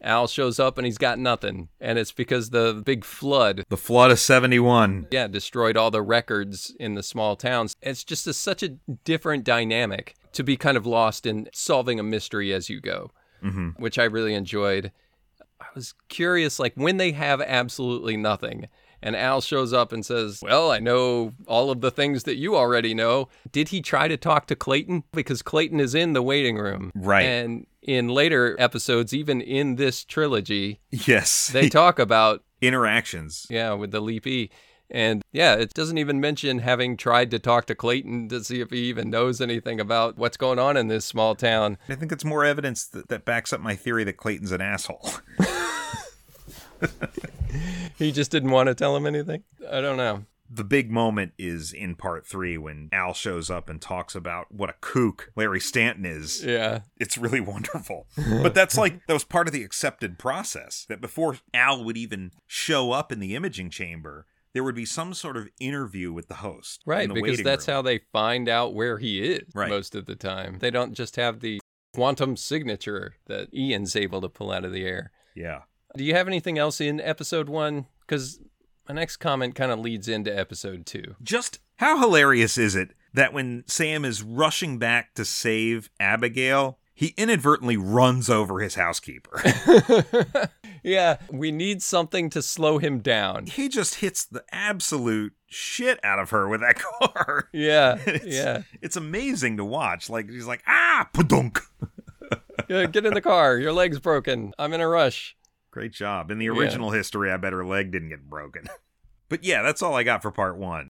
Al 0.01 0.27
shows 0.27 0.59
up 0.59 0.77
and 0.77 0.85
he's 0.85 0.97
got 0.97 1.19
nothing. 1.19 1.69
And 1.79 1.99
it's 1.99 2.11
because 2.11 2.49
the 2.49 2.81
big 2.85 3.05
flood 3.05 3.63
The 3.69 3.77
Flood 3.77 4.11
of 4.11 4.19
71. 4.19 5.07
yeah, 5.11 5.27
destroyed 5.27 5.77
all 5.77 5.91
the 5.91 6.01
records 6.01 6.73
in 6.79 6.95
the 6.95 7.03
small 7.03 7.35
towns. 7.35 7.75
It's 7.81 8.03
just 8.03 8.25
a, 8.27 8.33
such 8.33 8.63
a 8.63 8.77
different 9.03 9.43
dynamic 9.43 10.15
to 10.33 10.43
be 10.43 10.57
kind 10.57 10.77
of 10.77 10.85
lost 10.85 11.25
in 11.25 11.49
solving 11.53 11.99
a 11.99 12.03
mystery 12.03 12.53
as 12.53 12.69
you 12.69 12.79
go, 12.81 13.11
Mm-hmm. 13.43 13.69
which 13.81 13.97
I 13.99 14.03
really 14.03 14.33
enjoyed. 14.33 14.91
I 15.59 15.65
was 15.75 15.93
curious, 16.09 16.59
like 16.59 16.73
when 16.75 16.97
they 16.97 17.11
have 17.11 17.41
absolutely 17.41 18.17
nothing, 18.17 18.67
and 19.03 19.15
Al 19.15 19.41
shows 19.41 19.73
up 19.73 19.91
and 19.91 20.05
says, 20.05 20.39
Well, 20.41 20.71
I 20.71 20.79
know 20.79 21.33
all 21.47 21.71
of 21.71 21.81
the 21.81 21.91
things 21.91 22.23
that 22.23 22.35
you 22.35 22.55
already 22.55 22.93
know. 22.93 23.29
Did 23.51 23.69
he 23.69 23.81
try 23.81 24.07
to 24.07 24.17
talk 24.17 24.47
to 24.47 24.55
Clayton? 24.55 25.03
Because 25.11 25.41
Clayton 25.41 25.79
is 25.79 25.95
in 25.95 26.13
the 26.13 26.21
waiting 26.21 26.57
room. 26.57 26.91
Right. 26.95 27.23
And 27.25 27.65
in 27.81 28.07
later 28.09 28.55
episodes, 28.59 29.13
even 29.13 29.41
in 29.41 29.75
this 29.75 30.03
trilogy, 30.03 30.79
Yes. 30.91 31.47
they 31.47 31.67
talk 31.81 31.97
about 31.99 32.43
Interactions. 32.61 33.47
yeah, 33.49 33.73
with 33.73 33.91
the 33.91 33.99
leapy. 34.01 34.49
And 34.93 35.23
yeah, 35.31 35.55
it 35.55 35.73
doesn't 35.73 35.97
even 35.97 36.19
mention 36.19 36.59
having 36.59 36.97
tried 36.97 37.31
to 37.31 37.39
talk 37.39 37.65
to 37.67 37.75
Clayton 37.75 38.27
to 38.27 38.43
see 38.43 38.59
if 38.59 38.71
he 38.71 38.79
even 38.89 39.09
knows 39.09 39.39
anything 39.39 39.79
about 39.79 40.17
what's 40.17 40.35
going 40.37 40.59
on 40.59 40.75
in 40.75 40.89
this 40.89 41.05
small 41.05 41.33
town. 41.33 41.77
I 41.87 41.95
think 41.95 42.11
it's 42.11 42.25
more 42.25 42.43
evidence 42.43 42.85
that, 42.87 43.07
that 43.07 43.23
backs 43.23 43.53
up 43.53 43.61
my 43.61 43.73
theory 43.75 44.03
that 44.03 44.17
Clayton's 44.17 44.51
an 44.51 44.59
asshole. 44.61 45.09
He 47.97 48.11
just 48.11 48.31
didn't 48.31 48.51
want 48.51 48.67
to 48.67 48.75
tell 48.75 48.95
him 48.95 49.05
anything. 49.05 49.43
I 49.69 49.81
don't 49.81 49.97
know. 49.97 50.25
the 50.49 50.63
big 50.63 50.89
moment 50.91 51.33
is 51.37 51.71
in 51.71 51.95
part 51.95 52.25
three 52.25 52.57
when 52.57 52.89
Al 52.91 53.13
shows 53.13 53.49
up 53.49 53.69
and 53.69 53.81
talks 53.81 54.15
about 54.15 54.51
what 54.51 54.69
a 54.69 54.75
kook 54.81 55.31
Larry 55.35 55.59
Stanton 55.59 56.05
is. 56.05 56.43
Yeah. 56.43 56.79
It's 56.99 57.17
really 57.17 57.39
wonderful. 57.41 58.07
but 58.41 58.53
that's 58.55 58.77
like, 58.77 59.05
that 59.07 59.13
was 59.13 59.23
part 59.23 59.47
of 59.47 59.53
the 59.53 59.63
accepted 59.63 60.17
process 60.17 60.85
that 60.89 60.99
before 61.01 61.37
Al 61.53 61.83
would 61.83 61.97
even 61.97 62.31
show 62.47 62.91
up 62.91 63.11
in 63.11 63.19
the 63.19 63.35
imaging 63.35 63.69
chamber, 63.69 64.25
there 64.53 64.63
would 64.63 64.75
be 64.75 64.85
some 64.85 65.13
sort 65.13 65.37
of 65.37 65.47
interview 65.59 66.11
with 66.11 66.27
the 66.27 66.35
host. 66.35 66.81
Right, 66.85 67.07
the 67.07 67.13
because 67.13 67.43
that's 67.43 67.67
room. 67.67 67.75
how 67.75 67.81
they 67.83 67.99
find 68.11 68.49
out 68.49 68.73
where 68.73 68.97
he 68.97 69.21
is 69.21 69.43
Right. 69.53 69.69
most 69.69 69.93
of 69.95 70.05
the 70.07 70.15
time. 70.15 70.57
They 70.59 70.71
don't 70.71 70.93
just 70.93 71.15
have 71.17 71.39
the 71.41 71.59
quantum 71.93 72.35
signature 72.35 73.15
that 73.27 73.53
Ian's 73.53 73.95
able 73.95 74.21
to 74.21 74.29
pull 74.29 74.51
out 74.51 74.65
of 74.65 74.71
the 74.73 74.85
air. 74.85 75.11
Yeah. 75.35 75.61
Do 75.95 76.03
you 76.03 76.13
have 76.13 76.27
anything 76.27 76.57
else 76.57 76.79
in 76.79 77.01
episode 77.01 77.49
one? 77.49 77.85
Because 78.01 78.39
my 78.87 78.95
next 78.95 79.17
comment 79.17 79.55
kind 79.55 79.71
of 79.71 79.79
leads 79.79 80.07
into 80.07 80.35
episode 80.37 80.85
two. 80.85 81.15
Just 81.21 81.59
how 81.77 81.99
hilarious 81.99 82.57
is 82.57 82.75
it 82.75 82.91
that 83.13 83.33
when 83.33 83.63
Sam 83.67 84.05
is 84.05 84.23
rushing 84.23 84.77
back 84.77 85.13
to 85.15 85.25
save 85.25 85.89
Abigail, 85.99 86.77
he 86.93 87.13
inadvertently 87.17 87.75
runs 87.77 88.29
over 88.29 88.59
his 88.59 88.75
housekeeper. 88.75 89.41
yeah, 90.83 91.17
we 91.29 91.51
need 91.51 91.81
something 91.81 92.29
to 92.29 92.41
slow 92.41 92.77
him 92.77 92.99
down. 92.99 93.47
he 93.47 93.67
just 93.67 93.95
hits 93.95 94.23
the 94.23 94.43
absolute 94.51 95.33
shit 95.47 95.99
out 96.03 96.19
of 96.19 96.29
her 96.29 96.47
with 96.47 96.61
that 96.61 96.79
car. 97.01 97.49
Yeah, 97.51 97.97
It's, 98.05 98.25
yeah. 98.25 98.61
It's 98.81 98.95
amazing 98.95 99.57
to 99.57 99.65
watch. 99.65 100.09
Like 100.09 100.29
he's 100.29 100.47
like, 100.47 100.63
ah, 100.67 101.09
padunk. 101.13 101.59
Yeah, 102.69 102.85
get 102.85 103.05
in 103.05 103.13
the 103.13 103.21
car. 103.21 103.57
Your 103.57 103.73
leg's 103.73 103.99
broken. 103.99 104.53
I'm 104.57 104.71
in 104.71 104.79
a 104.79 104.87
rush. 104.87 105.35
Great 105.71 105.93
job. 105.93 106.29
In 106.31 106.37
the 106.39 106.45
Yeah. 106.45 106.51
original 106.51 106.91
history, 106.91 107.31
I 107.31 107.37
bet 107.37 107.53
her 107.53 107.65
leg 107.65 107.91
didn't 107.91 108.09
get 108.09 108.29
broken. 108.29 108.67
But 109.29 109.45
yeah, 109.45 109.61
that's 109.61 109.81
all 109.81 109.95
I 109.95 110.03
got 110.03 110.21
for 110.21 110.29
part 110.29 110.57
one. 110.57 110.89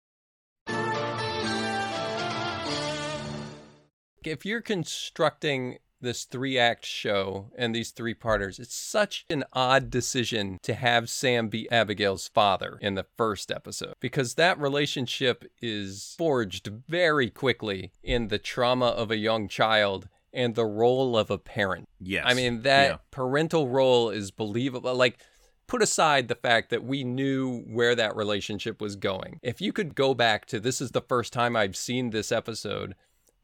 If 4.24 4.44
you're 4.44 4.60
constructing 4.62 5.78
this 6.00 6.24
three 6.24 6.58
act 6.58 6.84
show 6.84 7.50
and 7.56 7.74
these 7.74 7.90
three 7.92 8.14
parters, 8.14 8.58
it's 8.58 8.74
such 8.74 9.24
an 9.30 9.44
odd 9.52 9.88
decision 9.90 10.58
to 10.62 10.74
have 10.74 11.08
Sam 11.08 11.48
be 11.48 11.70
Abigail's 11.70 12.28
father 12.28 12.76
in 12.80 12.94
the 12.94 13.06
first 13.16 13.50
episode 13.52 13.94
because 14.00 14.34
that 14.34 14.58
relationship 14.58 15.44
is 15.62 16.14
forged 16.18 16.66
very 16.88 17.30
quickly 17.30 17.92
in 18.02 18.28
the 18.28 18.38
trauma 18.38 18.86
of 18.86 19.10
a 19.10 19.16
young 19.16 19.46
child 19.46 20.08
and 20.34 20.54
the 20.54 20.66
role 20.66 21.16
of 21.16 21.30
a 21.30 21.38
parent. 21.38 21.88
Yes. 22.00 22.24
I 22.26 22.34
mean, 22.34 22.62
that 22.62 22.90
Yeah. 22.90 22.96
parental 23.10 23.68
role 23.68 24.10
is 24.10 24.30
believable. 24.30 24.94
Like, 24.94 25.18
put 25.66 25.80
aside 25.82 26.28
the 26.28 26.34
fact 26.34 26.68
that 26.70 26.84
we 26.84 27.04
knew 27.04 27.60
where 27.62 27.94
that 27.94 28.14
relationship 28.16 28.80
was 28.82 28.96
going. 28.96 29.38
If 29.42 29.60
you 29.62 29.72
could 29.72 29.94
go 29.94 30.12
back 30.12 30.44
to 30.46 30.60
this 30.60 30.80
is 30.80 30.90
the 30.90 31.00
first 31.00 31.32
time 31.32 31.56
I've 31.56 31.76
seen 31.76 32.10
this 32.10 32.30
episode, 32.30 32.94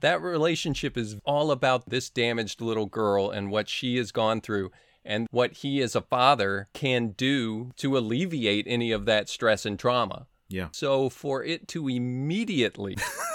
that 0.00 0.20
relationship 0.20 0.96
is 0.98 1.16
all 1.24 1.50
about 1.50 1.88
this 1.88 2.10
damaged 2.10 2.60
little 2.60 2.86
girl 2.86 3.30
and 3.30 3.50
what 3.50 3.68
she 3.68 3.96
has 3.96 4.12
gone 4.12 4.40
through 4.40 4.70
and 5.04 5.26
what 5.30 5.52
he 5.58 5.80
as 5.80 5.94
a 5.96 6.02
father 6.02 6.68
can 6.74 7.08
do 7.12 7.70
to 7.76 7.96
alleviate 7.96 8.66
any 8.68 8.92
of 8.92 9.06
that 9.06 9.28
stress 9.30 9.64
and 9.64 9.78
trauma. 9.78 10.26
Yeah. 10.48 10.68
So 10.72 11.08
for 11.08 11.42
it 11.44 11.68
to 11.68 11.88
immediately 11.88 12.96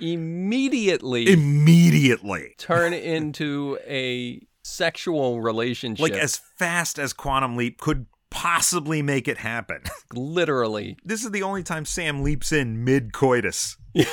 immediately 0.00 1.32
Immediately. 1.32 2.54
turn 2.58 2.92
into 2.92 3.78
a 3.86 4.40
sexual 4.62 5.40
relationship 5.40 6.02
Like 6.02 6.12
as 6.12 6.36
fast 6.36 6.98
as 6.98 7.12
Quantum 7.12 7.56
Leap 7.56 7.80
could 7.80 8.06
possibly 8.30 9.02
make 9.02 9.28
it 9.28 9.38
happen. 9.38 9.82
literally 10.12 10.96
this 11.04 11.24
is 11.24 11.30
the 11.30 11.42
only 11.42 11.62
time 11.62 11.84
Sam 11.84 12.22
leaps 12.22 12.50
in 12.52 12.84
mid 12.84 13.12
coitus. 13.12 13.76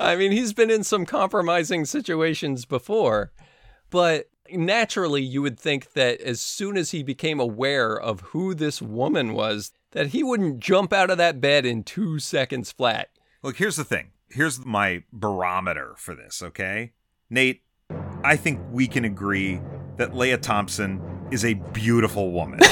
I 0.00 0.16
mean, 0.16 0.32
he's 0.32 0.52
been 0.52 0.70
in 0.70 0.82
some 0.84 1.04
compromising 1.06 1.84
situations 1.84 2.64
before, 2.64 3.32
but 3.90 4.30
naturally, 4.50 5.22
you 5.22 5.42
would 5.42 5.58
think 5.58 5.92
that 5.92 6.20
as 6.20 6.40
soon 6.40 6.76
as 6.76 6.90
he 6.92 7.02
became 7.02 7.38
aware 7.40 7.98
of 7.98 8.20
who 8.20 8.54
this 8.54 8.80
woman 8.80 9.34
was, 9.34 9.72
that 9.92 10.08
he 10.08 10.22
wouldn't 10.22 10.60
jump 10.60 10.92
out 10.92 11.10
of 11.10 11.18
that 11.18 11.40
bed 11.40 11.64
in 11.66 11.82
two 11.82 12.18
seconds 12.18 12.72
flat. 12.72 13.10
Look, 13.44 13.56
here's 13.58 13.76
the 13.76 13.84
thing. 13.84 14.10
Here's 14.30 14.64
my 14.64 15.04
barometer 15.12 15.94
for 15.98 16.14
this, 16.14 16.42
okay? 16.42 16.92
Nate, 17.28 17.60
I 18.24 18.36
think 18.36 18.58
we 18.72 18.88
can 18.88 19.04
agree 19.04 19.60
that 19.98 20.16
Lea 20.16 20.38
Thompson 20.38 20.98
is 21.30 21.44
a 21.44 21.52
beautiful 21.52 22.32
woman. 22.32 22.58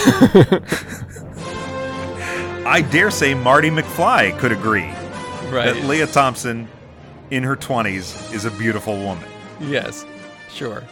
I 2.64 2.80
dare 2.90 3.11
say 3.11 3.35
Marty 3.35 3.68
McFly 3.68 4.38
could 4.38 4.52
agree 4.52 4.88
Right. 5.50 5.74
that 5.74 5.85
Lea 5.85 6.06
Thompson 6.06 6.66
in 7.30 7.42
her 7.42 7.54
20s 7.56 8.32
is 8.32 8.46
a 8.46 8.50
beautiful 8.52 8.96
woman. 8.98 9.28
yes, 9.61 10.06
sure. 10.50 10.82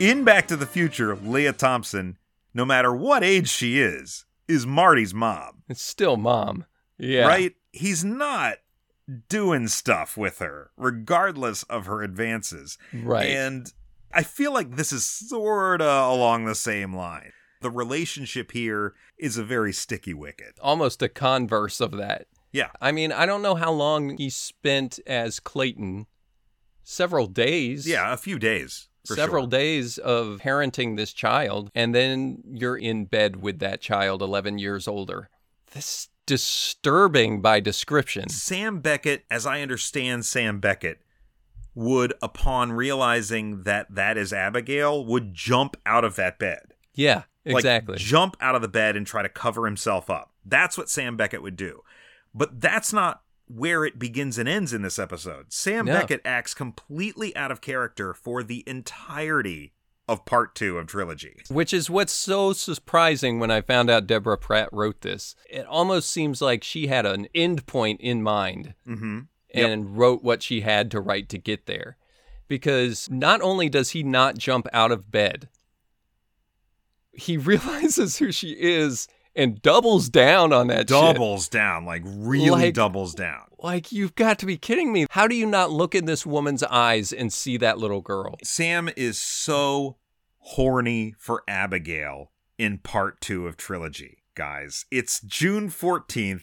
In 0.00 0.22
Back 0.24 0.48
to 0.48 0.56
the 0.56 0.66
Future, 0.66 1.16
Lea 1.16 1.52
Thompson, 1.52 2.18
no 2.52 2.66
matter 2.66 2.94
what 2.94 3.24
age 3.24 3.48
she 3.48 3.80
is, 3.80 4.26
is 4.48 4.66
Marty's 4.66 5.14
mom. 5.14 5.62
It's 5.68 5.80
still 5.80 6.18
mom. 6.18 6.66
Yeah. 6.98 7.26
right? 7.26 7.54
He's 7.72 8.04
not 8.04 8.56
doing 9.28 9.68
stuff 9.68 10.16
with 10.16 10.38
her, 10.38 10.70
regardless 10.76 11.62
of 11.64 11.86
her 11.86 12.02
advances. 12.02 12.78
Right. 12.92 13.28
And 13.28 13.72
I 14.12 14.22
feel 14.22 14.52
like 14.52 14.76
this 14.76 14.92
is 14.92 15.04
sort 15.04 15.80
of 15.80 16.12
along 16.12 16.44
the 16.44 16.54
same 16.54 16.94
line. 16.94 17.32
The 17.60 17.70
relationship 17.70 18.52
here 18.52 18.94
is 19.18 19.36
a 19.36 19.44
very 19.44 19.72
sticky 19.72 20.14
wicket. 20.14 20.58
Almost 20.60 21.02
a 21.02 21.08
converse 21.08 21.80
of 21.80 21.92
that. 21.92 22.26
Yeah. 22.52 22.70
I 22.80 22.90
mean, 22.92 23.12
I 23.12 23.26
don't 23.26 23.42
know 23.42 23.54
how 23.54 23.70
long 23.70 24.16
he 24.16 24.30
spent 24.30 24.98
as 25.06 25.40
Clayton. 25.40 26.06
Several 26.82 27.26
days. 27.26 27.86
Yeah, 27.86 28.12
a 28.12 28.16
few 28.16 28.38
days. 28.38 28.88
For 29.06 29.14
several 29.14 29.44
sure. 29.44 29.50
days 29.50 29.96
of 29.96 30.40
parenting 30.42 30.96
this 30.96 31.12
child, 31.12 31.70
and 31.74 31.94
then 31.94 32.42
you're 32.46 32.76
in 32.76 33.06
bed 33.06 33.36
with 33.36 33.58
that 33.60 33.80
child 33.80 34.20
11 34.20 34.58
years 34.58 34.86
older. 34.86 35.30
This 35.72 36.08
disturbing 36.26 37.40
by 37.40 37.60
description. 37.60 38.28
Sam 38.28 38.80
Beckett, 38.80 39.24
as 39.30 39.46
I 39.46 39.62
understand 39.62 40.24
Sam 40.24 40.60
Beckett, 40.60 41.00
would, 41.74 42.14
upon 42.22 42.72
realizing 42.72 43.62
that 43.62 43.94
that 43.94 44.16
is 44.18 44.32
Abigail, 44.32 45.04
would 45.04 45.34
jump 45.34 45.76
out 45.86 46.04
of 46.04 46.16
that 46.16 46.38
bed. 46.38 46.74
Yeah, 46.94 47.22
Like, 47.46 47.56
exactly. 47.56 47.96
jump 47.98 48.36
out 48.40 48.54
of 48.54 48.62
the 48.62 48.68
bed 48.68 48.96
and 48.96 49.06
try 49.06 49.22
to 49.22 49.28
cover 49.28 49.64
himself 49.66 50.10
up. 50.10 50.32
That's 50.44 50.76
what 50.76 50.90
Sam 50.90 51.16
Beckett 51.16 51.42
would 51.42 51.56
do. 51.56 51.82
But 52.34 52.60
that's 52.60 52.92
not 52.92 53.22
where 53.46 53.84
it 53.84 53.98
begins 53.98 54.38
and 54.38 54.48
ends 54.48 54.72
in 54.72 54.82
this 54.82 54.98
episode. 54.98 55.52
Sam 55.52 55.86
No. 55.86 55.92
Beckett 55.94 56.20
acts 56.24 56.54
completely 56.54 57.34
out 57.36 57.50
of 57.50 57.60
character 57.60 58.14
for 58.14 58.42
the 58.42 58.62
entirety 58.66 59.72
of 60.10 60.24
part 60.24 60.54
two 60.54 60.78
of 60.78 60.86
Trilogy. 60.86 61.36
Which 61.48 61.72
is 61.72 61.88
what's 61.88 62.12
so 62.12 62.52
surprising 62.52 63.38
when 63.38 63.50
I 63.50 63.60
found 63.60 63.88
out 63.90 64.06
Deborah 64.06 64.36
Pratt 64.38 64.68
wrote 64.72 65.00
this. 65.02 65.34
It 65.48 65.64
almost 65.66 66.10
seems 66.10 66.42
like 66.42 66.64
she 66.64 66.88
had 66.88 67.06
an 67.06 67.28
end 67.34 67.66
point 67.66 68.00
in 68.00 68.22
mind 68.22 68.74
Mm-hmm. 68.86 69.20
and 69.54 69.96
wrote 69.96 70.22
what 70.22 70.42
she 70.42 70.60
had 70.62 70.90
to 70.90 71.00
write 71.00 71.28
to 71.30 71.38
get 71.38 71.66
there. 71.66 71.96
Because 72.48 73.08
not 73.10 73.40
only 73.42 73.68
does 73.68 73.90
he 73.90 74.02
not 74.02 74.36
jump 74.36 74.66
out 74.72 74.90
of 74.92 75.10
bed, 75.12 75.48
he 77.12 77.36
realizes 77.50 78.18
who 78.18 78.32
she 78.32 78.50
is 78.52 79.08
and 79.36 79.62
doubles 79.62 80.08
down 80.08 80.52
on 80.52 80.66
that 80.68 80.80
shit. 80.80 80.88
Doubles 80.88 81.48
down, 81.48 81.84
like 81.84 82.02
really 82.04 82.50
Like- 82.50 82.74
doubles 82.74 83.14
down. 83.14 83.42
Like, 83.62 83.92
you've 83.92 84.14
got 84.14 84.38
to 84.38 84.46
be 84.46 84.56
kidding 84.56 84.90
me. 84.90 85.04
How 85.10 85.28
do 85.28 85.34
you 85.34 85.44
not 85.44 85.70
look 85.70 85.94
in 85.94 86.06
this 86.06 86.24
woman's 86.24 86.62
eyes 86.62 87.12
and 87.12 87.30
see 87.30 87.58
that 87.58 87.76
little 87.76 88.00
girl? 88.00 88.38
Sam 88.42 88.88
is 88.96 89.18
so 89.18 89.96
horny 90.40 91.14
for 91.18 91.42
Abigail 91.48 92.30
in 92.58 92.78
part 92.78 93.20
two 93.20 93.46
of 93.46 93.56
Trilogy, 93.56 94.18
guys. 94.34 94.84
It's 94.90 95.20
June 95.20 95.68
14th. 95.70 96.42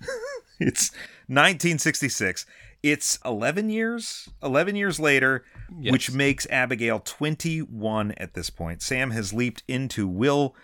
it's 0.60 0.90
1966. 1.28 2.46
It's 2.82 3.18
11 3.24 3.68
years, 3.70 4.28
11 4.42 4.76
years 4.76 5.00
later, 5.00 5.44
Yes. 5.80 5.90
which 5.90 6.12
makes 6.12 6.46
Abigail 6.50 7.00
21 7.00 8.12
at 8.12 8.34
this 8.34 8.50
point. 8.50 8.82
Sam 8.82 9.10
has 9.10 9.32
leaped 9.32 9.64
into 9.66 10.06
Will 10.06 10.54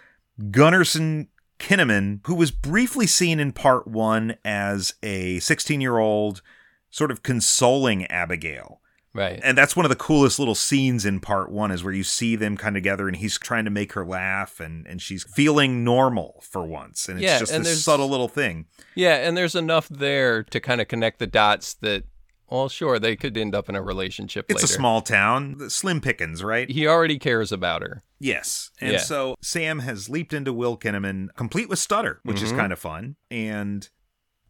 Gunnarsson 0.41 1.27
Kinnaman, 1.59 2.21
who 2.27 2.35
was 2.37 2.53
briefly 2.53 3.07
seen 3.09 3.41
in 3.41 3.51
part 3.53 3.89
one 3.89 4.37
as 4.45 4.95
a 5.03 5.41
16 5.41 5.81
year 5.81 5.99
old 5.99 6.43
sort 6.91 7.11
of 7.11 7.23
consoling 7.25 8.07
Abigail. 8.07 8.81
Right. 9.15 9.41
And 9.43 9.59
that's 9.59 9.77
one 9.77 9.85
of 9.85 9.91
the 9.91 9.97
coolest 9.97 10.39
little 10.39 10.55
scenes 10.55 11.05
in 11.05 11.21
part 11.21 11.51
one 11.51 11.71
is 11.71 11.85
where 11.85 11.93
you 11.93 12.03
see 12.05 12.35
them 12.35 12.57
kind 12.57 12.77
of 12.77 12.83
together 12.83 13.09
and 13.09 13.17
he's 13.17 13.39
trying 13.39 13.67
to 13.67 13.71
make 13.71 13.93
her 13.93 14.07
laugh 14.07 14.59
and, 14.59 14.87
and 14.87 15.03
she's 15.03 15.23
feeling 15.25 15.85
normal 15.85 16.43
for 16.43 16.65
once. 16.65 17.09
And 17.09 17.19
it's 17.19 17.25
Yeah, 17.25 17.39
just 17.41 17.53
and 17.53 17.65
this 17.65 17.85
subtle 17.85 18.09
little 18.09 18.29
thing. 18.29 18.67
Yeah, 18.95 19.17
and 19.17 19.37
there's 19.37 19.55
enough 19.55 19.87
there 19.89 20.43
to 20.45 20.61
kind 20.61 20.81
of 20.81 20.89
connect 20.89 21.19
the 21.19 21.27
dots 21.27 21.75
that, 21.75 22.05
well, 22.49 22.69
sure, 22.71 22.99
they 22.99 23.17
could 23.17 23.37
end 23.37 23.55
up 23.55 23.69
in 23.69 23.75
a 23.77 23.83
relationship 23.83 24.47
It's 24.49 24.63
later. 24.63 24.73
a 24.73 24.77
small 24.77 25.03
town, 25.03 25.69
slim 25.69 26.01
pickings, 26.01 26.43
right? 26.43 26.71
He 26.71 26.87
already 26.87 27.19
cares 27.19 27.53
about 27.53 27.83
her. 27.83 28.03
Yes. 28.19 28.71
And 28.81 28.93
Yeah. 28.93 28.99
so 28.99 29.37
Sam 29.43 29.81
has 29.81 30.09
leaped 30.09 30.33
into 30.33 30.53
Will 30.55 30.79
Kinnaman, 30.79 31.29
complete 31.37 31.69
with 31.69 31.79
stutter, 31.79 32.21
which 32.25 32.41
is 32.43 32.53
Mhm. 32.53 32.57
kind 32.57 32.73
of 32.73 32.79
fun. 32.79 33.17
And 33.31 33.89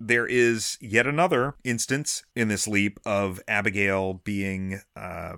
there 0.07 0.27
is 0.27 0.79
yet 0.81 1.07
another 1.07 1.55
instance 1.65 2.25
in 2.35 2.49
this 2.49 2.67
leap 2.67 2.99
of 3.05 3.41
Abigail 3.47 4.15
being 4.25 4.81
uh, 4.97 5.35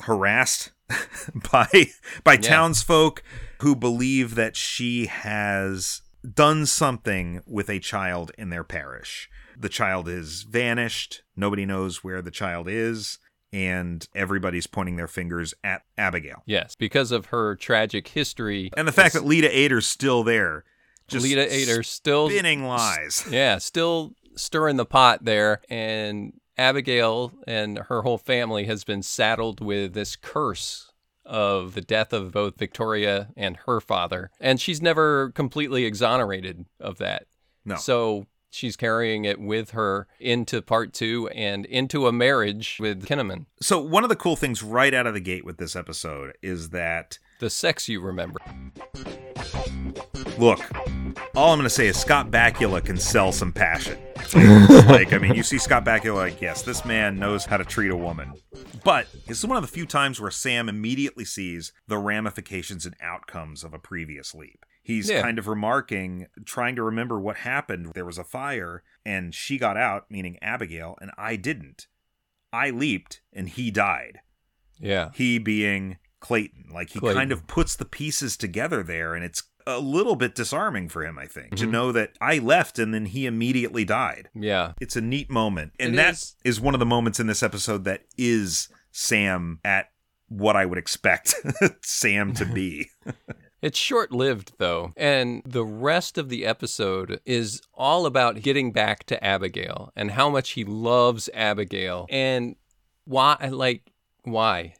harassed 0.00 0.72
by 1.52 1.68
by 2.24 2.34
Yeah. 2.34 2.38
townsfolk 2.40 3.22
who 3.60 3.74
believe 3.74 4.34
that 4.34 4.56
she 4.56 5.06
has 5.06 6.02
done 6.34 6.66
something 6.66 7.40
with 7.46 7.68
a 7.70 7.78
child 7.78 8.32
in 8.38 8.50
their 8.50 8.64
parish. 8.64 9.28
The 9.58 9.68
child 9.68 10.08
is 10.08 10.42
vanished. 10.42 11.22
Nobody 11.34 11.64
knows 11.64 12.04
where 12.04 12.20
the 12.22 12.30
child 12.30 12.68
is. 12.68 13.18
And 13.52 14.06
everybody's 14.14 14.66
pointing 14.66 14.96
their 14.96 15.06
fingers 15.08 15.54
at 15.64 15.82
Abigail. 15.96 16.42
Yes, 16.46 16.74
because 16.76 17.10
of 17.12 17.26
her 17.26 17.54
tragic 17.54 18.08
history. 18.08 18.70
And 18.76 18.86
the 18.86 18.92
fact 18.92 19.14
that 19.14 19.24
Leta 19.24 19.48
Aider's 19.56 19.86
still 19.86 20.24
there, 20.24 20.64
just 21.08 21.24
Leta 21.24 21.52
Aider 21.52 21.82
still 21.82 22.28
spinning 22.28 22.64
lies. 22.66 23.24
Yeah, 23.30 23.58
still 23.58 24.14
stirring 24.36 24.76
the 24.76 24.84
pot 24.86 25.24
there, 25.24 25.60
and 25.68 26.32
Abigail 26.58 27.32
and 27.46 27.78
her 27.78 28.02
whole 28.02 28.18
family 28.18 28.64
has 28.64 28.84
been 28.84 29.02
saddled 29.02 29.60
with 29.60 29.94
this 29.94 30.16
curse 30.16 30.90
of 31.24 31.74
the 31.74 31.80
death 31.80 32.12
of 32.12 32.32
both 32.32 32.56
Victoria 32.58 33.28
and 33.36 33.56
her 33.66 33.80
father. 33.80 34.30
And 34.40 34.60
she's 34.60 34.80
never 34.80 35.30
completely 35.32 35.84
exonerated 35.84 36.66
of 36.80 36.98
that. 36.98 37.26
No. 37.64 37.76
So 37.76 38.26
she's 38.48 38.76
carrying 38.76 39.24
it 39.24 39.40
with 39.40 39.72
her 39.72 40.06
into 40.20 40.62
part 40.62 40.92
two 40.92 41.28
and 41.34 41.66
into 41.66 42.06
a 42.06 42.12
marriage 42.12 42.78
with 42.80 43.04
Kinnaman. 43.06 43.46
So 43.60 43.80
one 43.80 44.04
of 44.04 44.08
the 44.08 44.16
cool 44.16 44.36
things 44.36 44.62
right 44.62 44.94
out 44.94 45.06
of 45.06 45.14
the 45.14 45.20
gate 45.20 45.44
with 45.44 45.58
this 45.58 45.74
episode 45.74 46.36
is 46.42 46.70
that 46.70 47.18
The 47.40 47.50
sex 47.50 47.88
you 47.88 48.00
remember. 48.00 48.38
Look, 50.38 50.60
all 51.34 51.52
I'm 51.52 51.58
going 51.58 51.62
to 51.64 51.70
say 51.70 51.86
is 51.86 51.96
Scott 51.96 52.30
Bakula 52.30 52.84
can 52.84 52.96
sell 52.96 53.32
some 53.32 53.52
passion. 53.52 53.98
like, 54.88 55.12
I 55.12 55.18
mean, 55.20 55.34
you 55.34 55.42
see 55.42 55.58
Scott 55.58 55.84
Bakula, 55.84 56.14
like, 56.16 56.40
yes, 56.40 56.62
this 56.62 56.84
man 56.84 57.18
knows 57.18 57.44
how 57.44 57.56
to 57.56 57.64
treat 57.64 57.90
a 57.90 57.96
woman. 57.96 58.32
But 58.84 59.06
this 59.26 59.38
is 59.38 59.46
one 59.46 59.56
of 59.56 59.62
the 59.62 59.68
few 59.68 59.86
times 59.86 60.20
where 60.20 60.30
Sam 60.30 60.68
immediately 60.68 61.24
sees 61.24 61.72
the 61.86 61.98
ramifications 61.98 62.86
and 62.86 62.94
outcomes 63.00 63.64
of 63.64 63.72
a 63.74 63.78
previous 63.78 64.34
leap. 64.34 64.64
He's 64.82 65.10
Yeah. 65.10 65.22
kind 65.22 65.38
of 65.38 65.48
remarking, 65.48 66.26
trying 66.44 66.76
to 66.76 66.82
remember 66.82 67.18
what 67.18 67.38
happened. 67.38 67.92
There 67.94 68.04
was 68.04 68.18
a 68.18 68.24
fire, 68.24 68.82
and 69.04 69.34
she 69.34 69.58
got 69.58 69.76
out, 69.76 70.10
meaning 70.10 70.38
Abigail, 70.40 70.96
and 71.00 71.10
I 71.18 71.36
didn't. 71.36 71.86
I 72.52 72.70
leaped, 72.70 73.20
and 73.32 73.48
he 73.48 73.70
died 73.70 74.20
Yeah. 74.78 75.10
he 75.14 75.38
being 75.38 75.98
Clayton. 76.20 76.66
Like 76.72 76.90
he 76.90 77.00
Clayton. 77.00 77.18
kind 77.20 77.32
of 77.32 77.46
puts 77.46 77.74
the 77.76 77.84
pieces 77.84 78.36
together 78.36 78.82
there, 78.82 79.14
and 79.14 79.24
it's 79.24 79.42
a 79.66 79.78
little 79.78 80.16
bit 80.16 80.34
disarming 80.34 80.88
for 80.88 81.04
him, 81.04 81.18
I 81.18 81.26
think, 81.26 81.46
Mm-hmm. 81.54 81.64
to 81.64 81.70
know 81.70 81.92
that 81.92 82.12
I 82.20 82.38
left 82.38 82.78
and 82.78 82.94
then 82.94 83.06
he 83.06 83.26
immediately 83.26 83.84
died. 83.84 84.28
Yeah. 84.34 84.72
It's 84.80 84.96
a 84.96 85.00
neat 85.00 85.28
moment. 85.30 85.72
And 85.80 85.94
It 85.94 85.96
that 85.96 86.14
is. 86.14 86.36
is 86.44 86.60
one 86.60 86.74
of 86.74 86.80
the 86.80 86.86
moments 86.86 87.18
in 87.20 87.26
this 87.26 87.42
episode 87.42 87.84
that 87.84 88.02
is 88.16 88.68
Sam 88.92 89.58
at 89.64 89.90
what 90.28 90.56
I 90.56 90.66
would 90.66 90.78
expect 90.78 91.34
Sam 91.82 92.32
to 92.34 92.44
be. 92.44 92.90
It's 93.62 93.78
short 93.78 94.12
lived, 94.12 94.52
though, 94.58 94.92
and 94.98 95.42
the 95.44 95.64
rest 95.64 96.18
of 96.18 96.28
the 96.28 96.44
episode 96.44 97.20
is 97.24 97.62
all 97.72 98.04
about 98.04 98.42
getting 98.42 98.70
back 98.70 99.04
to 99.04 99.24
Abigail 99.24 99.92
and 99.96 100.10
how 100.10 100.28
much 100.28 100.50
he 100.50 100.62
loves 100.64 101.30
Abigail 101.34 102.06
and 102.10 102.56
why, 103.06 103.36
like, 103.50 103.90
why? 104.24 104.74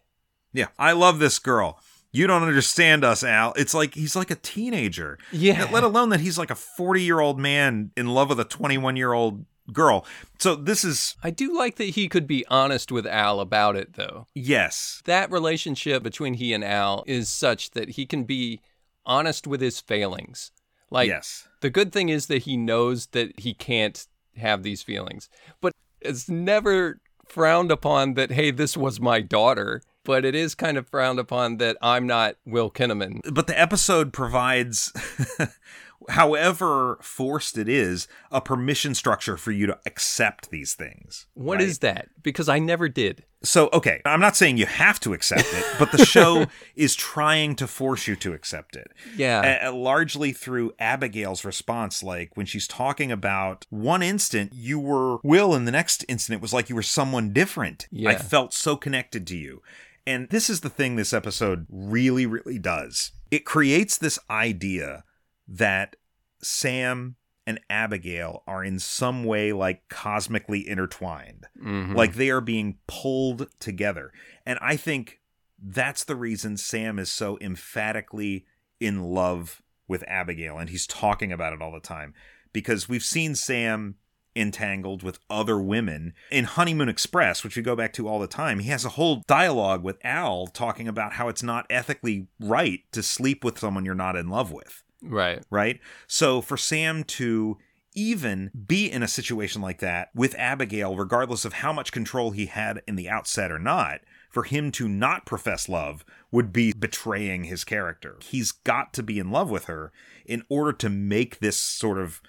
yeah, 0.52 0.66
I 0.78 0.92
love 0.92 1.18
this 1.18 1.38
girl. 1.38 1.80
You 2.16 2.26
don't 2.26 2.42
understand 2.42 3.04
us, 3.04 3.22
Al. 3.22 3.52
It's 3.56 3.74
like 3.74 3.94
he's 3.94 4.16
like 4.16 4.30
a 4.30 4.36
teenager. 4.36 5.18
Yeah. 5.32 5.68
Let 5.70 5.84
alone 5.84 6.08
that 6.08 6.20
he's 6.20 6.38
like 6.38 6.50
a 6.50 6.54
40 6.54 7.02
year 7.02 7.20
old 7.20 7.38
man 7.38 7.90
in 7.96 8.08
love 8.08 8.30
with 8.30 8.40
a 8.40 8.44
21 8.44 8.96
year 8.96 9.12
old 9.12 9.44
girl. 9.72 10.06
So 10.38 10.54
this 10.54 10.82
is, 10.82 11.14
I 11.22 11.30
do 11.30 11.54
like 11.56 11.76
that 11.76 11.90
he 11.90 12.08
could 12.08 12.26
be 12.26 12.46
honest 12.46 12.90
with 12.90 13.06
Al 13.06 13.40
about 13.40 13.76
it, 13.76 13.94
though. 13.94 14.26
yes, 14.34 15.02
That 15.04 15.30
relationship 15.30 16.02
between 16.02 16.34
he 16.34 16.54
and 16.54 16.64
Al 16.64 17.04
is 17.06 17.28
such 17.28 17.72
that 17.72 17.90
he 17.90 18.06
can 18.06 18.24
be 18.24 18.60
honest 19.04 19.46
with 19.46 19.60
his 19.60 19.80
failings. 19.80 20.52
Like, 20.90 21.08
yes. 21.08 21.48
the 21.60 21.70
good 21.70 21.92
thing 21.92 22.08
is 22.08 22.26
that 22.26 22.42
he 22.42 22.56
knows 22.56 23.08
that 23.08 23.40
he 23.40 23.52
can't 23.54 24.06
have 24.36 24.62
these 24.62 24.82
feelings, 24.82 25.28
but 25.60 25.72
it's 26.00 26.28
never 26.28 27.00
frowned 27.28 27.72
upon 27.72 28.14
that, 28.14 28.30
hey, 28.30 28.52
this 28.52 28.76
was 28.76 29.00
my 29.00 29.20
daughter. 29.20 29.82
But 30.06 30.24
it 30.24 30.34
is 30.34 30.54
kind 30.54 30.78
of 30.78 30.88
frowned 30.88 31.18
upon 31.18 31.58
that 31.58 31.76
I'm 31.82 32.06
not 32.06 32.36
Will 32.46 32.70
Kinnaman. 32.70 33.20
but 33.34 33.46
the 33.46 33.60
episode 33.60 34.12
provides 34.12 34.92
however 36.08 36.98
forced 37.00 37.58
it 37.58 37.68
is 37.68 38.06
a 38.30 38.40
permission 38.40 38.94
structure 38.94 39.36
for 39.36 39.50
you 39.50 39.66
to 39.66 39.78
accept 39.86 40.50
these 40.50 40.74
things 40.74 41.26
What 41.34 41.60
is 41.60 41.74
right? 41.82 41.94
that? 41.94 42.08
Because 42.22 42.48
I 42.48 42.58
never 42.58 42.88
did. 42.88 43.24
so 43.42 43.68
okay 43.72 44.00
i'm 44.04 44.20
not 44.20 44.36
saying 44.36 44.56
you 44.56 44.66
have 44.66 44.98
to 45.00 45.12
accept 45.14 45.46
it 45.52 45.64
but 45.78 45.90
the 45.92 46.04
show 46.04 46.46
is 46.76 46.94
trying 46.94 47.54
to 47.56 47.66
force 47.66 48.06
you 48.06 48.14
to 48.16 48.32
accept 48.34 48.76
it 48.76 48.88
Yeah. 49.16 49.66
uh, 49.68 49.72
largely 49.72 50.32
through 50.32 50.72
Abigail's 50.78 51.44
response. 51.44 52.02
Like 52.02 52.36
when 52.36 52.46
she's 52.46 52.66
talking 52.68 53.10
about 53.12 53.66
one 53.70 54.02
instant 54.02 54.52
you 54.54 54.78
were 54.78 55.18
Will, 55.22 55.54
and 55.54 55.66
the 55.66 55.72
next 55.72 56.04
instant 56.08 56.36
it 56.38 56.42
was 56.42 56.52
like 56.52 56.68
you 56.68 56.74
were 56.76 56.82
someone 56.82 57.32
different. 57.32 57.88
Yeah. 57.90 58.10
I 58.10 58.16
felt 58.16 58.52
so 58.54 58.76
connected 58.76 59.26
to 59.28 59.36
you. 59.36 59.62
And 60.06 60.28
this 60.28 60.48
is 60.48 60.60
the 60.60 60.68
thing 60.70 60.96
this 60.96 61.12
episode 61.12 61.66
really, 61.68 62.26
really 62.26 62.58
does. 62.58 63.12
It 63.30 63.44
creates 63.44 63.98
this 63.98 64.18
idea 64.30 65.04
that 65.48 65.96
Sam 66.42 67.16
and 67.46 67.60
Abigail 67.70 68.42
are 68.46 68.62
in 68.64 68.78
some 68.78 69.24
way 69.24 69.52
like 69.52 69.88
cosmically 69.88 70.68
intertwined 70.68 71.46
Mhm. 71.62 71.94
like 71.94 72.14
they 72.14 72.30
are 72.30 72.40
being 72.40 72.78
pulled 72.88 73.48
together 73.60 74.12
and 74.44 74.58
i 74.60 74.76
think 74.76 75.20
that's 75.62 76.02
the 76.02 76.16
reason 76.16 76.56
sam 76.56 76.98
is 76.98 77.10
so 77.10 77.38
emphatically 77.40 78.44
in 78.80 79.00
love 79.04 79.62
with 79.86 80.02
abigail 80.08 80.58
and 80.58 80.70
he's 80.70 80.88
talking 80.88 81.30
about 81.32 81.52
it 81.52 81.62
all 81.62 81.70
the 81.72 81.78
time 81.78 82.14
because 82.52 82.88
we've 82.88 83.04
seen 83.04 83.36
sam 83.36 83.94
entangled 84.36 85.02
with 85.02 85.18
other 85.30 85.58
women 85.58 86.12
in 86.30 86.44
honeymoon 86.44 86.88
express 86.88 87.42
which 87.42 87.56
we 87.56 87.62
go 87.62 87.74
back 87.74 87.92
to 87.92 88.06
all 88.06 88.18
the 88.18 88.26
time 88.26 88.58
he 88.58 88.68
has 88.68 88.84
a 88.84 88.90
whole 88.90 89.22
dialogue 89.26 89.82
with 89.82 89.98
al 90.04 90.46
talking 90.46 90.86
about 90.86 91.14
how 91.14 91.28
it's 91.28 91.42
not 91.42 91.66
ethically 91.70 92.28
right 92.38 92.80
to 92.92 93.02
sleep 93.02 93.42
with 93.42 93.58
someone 93.58 93.84
you're 93.84 93.94
not 93.94 94.16
in 94.16 94.28
love 94.28 94.52
with 94.52 94.82
right. 95.02 95.44
right? 95.50 95.80
So 96.06 96.40
for 96.40 96.56
Sam 96.56 97.04
to 97.04 97.58
even 97.94 98.50
be 98.66 98.90
in 98.90 99.02
a 99.02 99.08
situation 99.08 99.62
like 99.62 99.78
that 99.78 100.10
with 100.14 100.34
Abigail, 100.34 100.96
regardless 100.96 101.44
of 101.44 101.54
how 101.54 101.72
much 101.72 101.92
control 101.92 102.30
he 102.32 102.46
had 102.46 102.82
in 102.86 102.96
the 102.96 103.08
outset 103.08 103.50
or 103.50 103.58
not, 103.58 104.00
for 104.28 104.42
him 104.42 104.70
to 104.72 104.86
not 104.86 105.24
profess 105.24 105.68
love 105.68 106.04
would 106.30 106.52
be 106.52 106.72
betraying 106.72 107.44
his 107.44 107.64
character. 107.64 108.18
He's 108.22 108.52
got 108.52 108.92
to 108.94 109.02
be 109.02 109.18
in 109.18 109.30
love 109.30 109.50
with 109.50 109.64
her 109.64 109.92
in 110.26 110.42
order 110.50 110.74
to 110.74 110.90
make 110.90 111.38
this 111.38 111.56
sort 111.56 111.98
of 111.98 112.20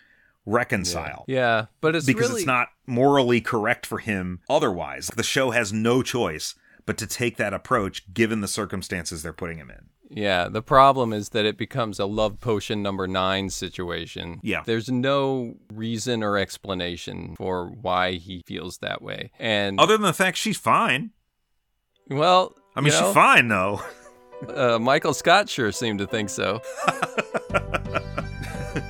reconcile. 0.48 1.26
Yeah. 1.28 1.66
But 1.82 1.96
it's 1.96 2.06
Because 2.08 2.30
really 2.30 2.42
it's 2.42 2.48
not 2.48 2.70
morally 2.88 3.42
correct 3.42 3.86
for 3.86 4.00
him 4.00 4.40
otherwise. 4.50 5.12
The 5.16 5.24
show 5.24 5.52
has 5.52 5.72
no 5.72 6.02
choice 6.02 6.56
but 6.86 6.98
to 6.98 7.06
take 7.06 7.36
that 7.38 7.54
approach 7.54 8.12
given 8.14 8.40
the 8.42 8.48
circumstances 8.48 9.22
they're 9.22 9.34
putting 9.34 9.58
him 9.58 9.70
in. 9.70 9.90
Yeah, 10.10 10.48
the 10.48 10.62
problem 10.62 11.12
is 11.12 11.30
that 11.30 11.44
it 11.44 11.58
becomes 11.58 12.00
a 12.00 12.06
love 12.06 12.40
potion 12.40 12.82
number 12.82 13.10
nine 13.10 13.50
situation. 13.50 14.40
Yeah. 14.42 14.64
There's 14.66 14.90
no 14.90 15.56
reason 15.74 16.24
or 16.24 16.38
explanation 16.38 17.36
for 17.36 17.68
why 17.68 18.14
he 18.14 18.42
feels 18.48 18.78
that 18.78 19.02
way. 19.02 19.32
And, 19.38 19.78
Other 19.82 19.98
than 19.98 20.04
the 20.04 20.14
fact 20.14 20.38
she's 20.38 20.58
fine. 20.58 21.12
well, 22.10 22.56
I 22.74 22.80
mean, 22.80 22.94
you 22.94 23.00
know, 23.00 23.08
she's 23.08 23.14
fine 23.14 23.50
though. 23.50 23.82
Uh, 24.48 24.80
Michael 24.80 25.14
Scott 25.14 25.50
sure 25.50 25.72
seemed 25.74 26.00
to 26.00 26.08
think 26.08 26.30
so. 26.30 26.62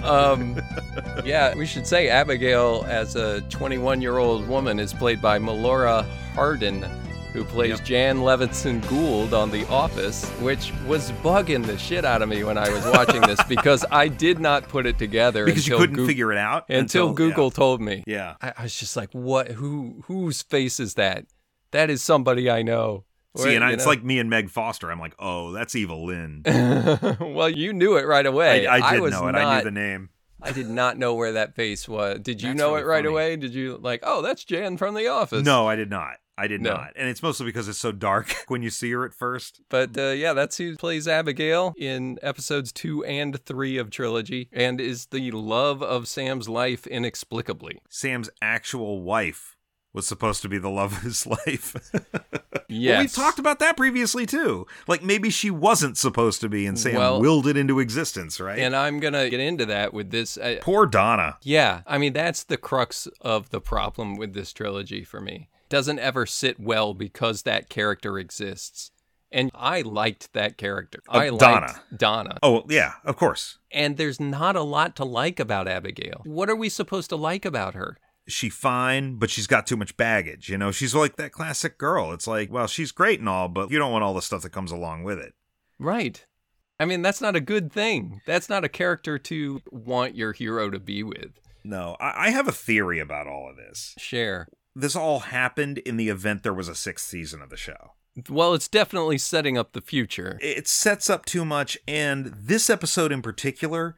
um, 0.08 0.62
yeah, 1.26 1.53
we 1.55 1.66
should 1.66 1.86
say 1.88 2.10
Abigail, 2.10 2.86
as 2.88 3.16
a 3.16 3.41
21 3.49 4.01
year 4.01 4.18
old 4.18 4.47
woman, 4.47 4.80
is 4.80 4.93
played 4.93 5.22
by 5.22 5.38
Melora 5.39 6.05
Hardin, 6.34 6.82
who 7.34 7.43
plays 7.43 7.72
Yep. 7.80 7.84
Jan 7.86 8.18
Levinson 8.20 8.82
Gould 8.89 9.34
on 9.34 9.51
The 9.51 9.68
Office, 9.68 10.28
which 10.41 10.72
was 10.88 11.12
bugging 11.24 11.66
the 11.66 11.78
shit 11.78 12.05
out 12.05 12.22
of 12.22 12.30
me 12.30 12.43
when 12.43 12.58
I 12.58 12.70
was 12.70 12.84
watching 12.86 13.22
this 13.22 13.41
because 13.49 13.86
I 13.91 14.08
did 14.08 14.39
not 14.39 14.68
put 14.70 14.86
it 14.86 14.97
together 14.97 15.45
because 15.45 15.68
you 15.68 15.74
until 15.76 15.80
couldn't 15.84 15.95
Goo- 15.97 16.08
figure 16.08 16.32
it 16.32 16.38
out 16.38 16.66
until 16.70 17.14
Google 17.14 17.51
told 17.51 17.82
me. 17.82 18.03
Yeah. 18.08 18.36
I, 18.41 18.53
I 18.58 18.64
was 18.64 18.76
just 18.76 18.95
like, 18.95 19.10
"What? 19.12 19.49
Who? 19.49 20.01
Whose 20.05 20.41
face 20.41 20.80
is 20.80 20.93
that? 20.95 21.26
That 21.72 21.89
is 21.89 22.01
somebody 22.03 22.49
I 22.49 22.62
know." 22.62 23.03
See, 23.38 23.56
and 23.56 23.64
I, 23.64 23.72
it's 23.74 23.86
know. 23.86 23.90
like 23.92 24.04
me 24.04 24.20
and 24.20 24.30
Meg 24.30 24.50
Foster. 24.50 24.92
I'm 24.92 25.00
like, 25.00 25.16
oh, 25.20 25.52
that's 25.52 25.76
Evil-Lyn. 25.76 26.44
well, 27.20 27.50
you 27.50 27.74
knew 27.74 27.98
it 27.98 28.06
right 28.06 28.26
away. 28.26 28.68
I, 28.68 28.78
I 28.90 28.94
did 28.94 29.02
was 29.02 29.12
know 29.12 29.28
it. 29.28 29.34
Not, 29.34 29.42
I 29.42 29.58
knew 29.58 29.64
the 29.64 29.72
name. 29.72 30.10
I 30.42 30.52
did 30.52 30.70
not 30.70 30.98
know 30.98 31.16
where 31.16 31.32
that 31.34 31.56
face 31.56 31.88
was. 31.90 32.20
Did 32.20 32.42
you 32.44 32.50
That's 32.50 32.60
know 32.60 32.70
really 32.72 32.82
it 32.84 32.86
right 32.86 32.98
funny. 33.04 33.08
away? 33.14 33.36
Did 33.38 33.56
you 33.56 33.80
like? 33.82 34.02
Oh, 34.04 34.22
that's 34.22 34.44
Jan 34.44 34.78
from 34.78 34.94
The 34.94 35.08
Office. 35.08 35.44
No, 35.44 35.68
I 35.68 35.76
did 35.76 35.90
not. 35.90 36.18
I 36.38 36.46
did 36.46 36.62
No. 36.62 36.76
not. 36.76 36.94
And 36.96 37.10
it's 37.10 37.24
mostly 37.24 37.48
because 37.48 37.68
it's 37.68 37.80
so 37.80 37.92
dark 37.92 38.32
when 38.48 38.62
you 38.62 38.70
see 38.70 38.92
her 38.92 39.04
at 39.04 39.16
first. 39.16 39.62
But 39.70 39.98
uh, 39.98 40.10
yeah, 40.10 40.34
that's 40.34 40.58
who 40.58 40.76
plays 40.76 41.08
Abigail 41.08 41.74
in 41.76 42.20
episodes 42.22 42.72
two 42.72 43.04
and 43.06 43.44
three 43.44 43.80
of 43.80 43.90
Trilogy, 43.90 44.48
and 44.54 44.80
is 44.80 45.08
the 45.08 45.32
love 45.32 45.82
of 45.82 46.08
Sam's 46.08 46.48
life 46.48 46.86
inexplicably. 46.86 47.80
Sam's 47.90 48.30
actual 48.40 49.02
wife 49.02 49.57
was 49.98 50.08
supposed 50.08 50.41
to 50.43 50.48
be 50.50 50.58
the 50.60 50.70
love 50.70 50.93
of 50.93 51.02
his 51.02 51.26
life. 51.45 51.76
Yes, 52.70 52.91
Well, 52.93 53.02
we've 53.02 53.14
talked 53.14 53.39
about 53.39 53.60
that 53.60 53.76
previously 53.76 54.26
too. 54.26 54.68
Like 54.88 55.02
maybe 55.04 55.30
she 55.30 55.50
wasn't 55.50 55.98
supposed 55.98 56.39
to 56.41 56.50
be, 56.50 56.66
and 56.68 56.78
Sam 56.80 56.95
Well- 56.95 57.20
willed 57.20 57.48
it 57.48 57.58
into 57.58 57.80
existence, 57.80 58.39
right? 58.39 58.60
and 58.60 58.76
I'm 58.76 59.00
gonna 59.00 59.30
get 59.30 59.39
into 59.39 59.66
that 59.66 59.93
with 59.93 60.12
this. 60.12 60.38
Uh, 60.38 60.58
Poor 60.62 60.86
Donna. 60.86 61.38
Yeah, 61.41 61.82
I 61.88 61.98
mean 61.98 62.14
that's 62.14 62.43
the 62.43 62.58
crux 62.58 63.08
of 63.22 63.50
the 63.50 63.60
problem 63.60 64.16
with 64.18 64.34
this 64.34 64.54
trilogy 64.54 65.04
for 65.04 65.20
me. 65.20 65.50
Doesn't 65.70 66.00
ever 66.00 66.26
sit 66.26 66.60
well 66.60 66.93
because 66.93 67.41
that 67.41 67.68
character 67.70 68.18
exists. 68.20 68.91
And 69.30 69.52
I 69.54 69.82
liked 69.82 70.32
that 70.34 70.58
character. 70.58 71.00
I 71.10 71.28
liked 71.30 71.41
Donna. 71.41 71.82
Donna. 71.95 72.38
Oh 72.41 72.64
yeah, 72.70 72.93
of 73.04 73.18
course. 73.18 73.58
And 73.72 73.98
there's 73.98 74.20
not 74.22 74.56
a 74.56 74.62
lot 74.62 74.95
to 74.98 75.04
like 75.04 75.39
about 75.39 75.68
Abigail. 75.68 76.22
What 76.26 76.50
are 76.50 76.56
we 76.56 76.70
supposed 76.70 77.10
to 77.10 77.18
like 77.18 77.43
about 77.43 77.74
her? 77.74 77.98
She 78.28 78.50
fine, 78.50 79.16
but 79.16 79.30
she's 79.30 79.48
got 79.48 79.68
too 79.68 79.78
much 79.78 79.98
baggage. 79.98 80.50
You 80.50 80.58
know, 80.58 80.72
she's 80.72 80.96
like 80.96 81.16
that 81.16 81.32
classic 81.32 81.78
girl. 81.78 82.12
It's 82.14 82.28
like, 82.28 82.52
well, 82.52 82.68
she's 82.68 82.92
great 82.92 83.20
and 83.20 83.30
all, 83.30 83.48
but 83.48 83.72
you 83.72 83.80
don't 83.80 83.92
want 83.92 84.04
all 84.04 84.14
the 84.14 84.22
stuff 84.22 84.42
that 84.44 84.52
comes 84.52 84.72
along 84.72 85.04
with 85.04 85.20
it. 85.20 85.34
Right. 85.80 86.26
I 86.80 86.86
mean, 86.86 87.02
that's 87.02 87.22
not 87.22 87.36
a 87.36 87.42
good 87.42 87.72
thing. 87.72 88.22
That's 88.28 88.50
not 88.50 88.64
a 88.64 88.70
character 88.70 89.18
to 89.18 89.62
want 89.72 90.16
your 90.16 90.34
hero 90.34 90.70
to 90.70 90.80
be 90.80 91.04
with. 91.04 91.40
No, 91.64 91.98
I, 92.00 92.28
I 92.28 92.30
have 92.30 92.48
a 92.48 92.52
theory 92.52 93.00
about 93.00 93.28
all 93.28 93.50
of 93.50 93.58
this. 93.58 93.96
Share. 93.98 94.48
This 94.76 94.96
all 94.96 95.20
happened 95.20 95.80
in 95.80 95.98
the 95.98 96.10
event 96.10 96.44
there 96.44 96.54
was 96.54 96.68
a 96.68 96.76
sixth 96.76 97.08
season 97.08 97.42
of 97.42 97.50
the 97.50 97.58
show. 97.58 97.94
Well, 98.30 98.54
it's 98.54 98.68
definitely 98.68 99.18
setting 99.18 99.58
up 99.58 99.74
the 99.74 99.82
future. 99.82 100.40
It 100.42 100.68
sets 100.68 101.10
up 101.10 101.26
too 101.26 101.46
much, 101.46 101.78
and 101.88 102.34
this 102.36 102.70
episode 102.70 103.12
in 103.12 103.22
particular, 103.22 103.96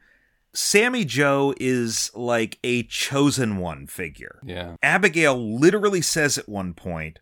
Sammy 0.54 1.04
Jo 1.04 1.54
is 1.60 2.10
like 2.14 2.58
a 2.64 2.82
chosen 2.84 3.58
one 3.58 3.86
figure. 3.86 4.40
Yeah. 4.44 4.76
Abigail 4.82 5.58
literally 5.58 6.02
says 6.02 6.38
at 6.38 6.48
one 6.48 6.74
point, 6.74 7.18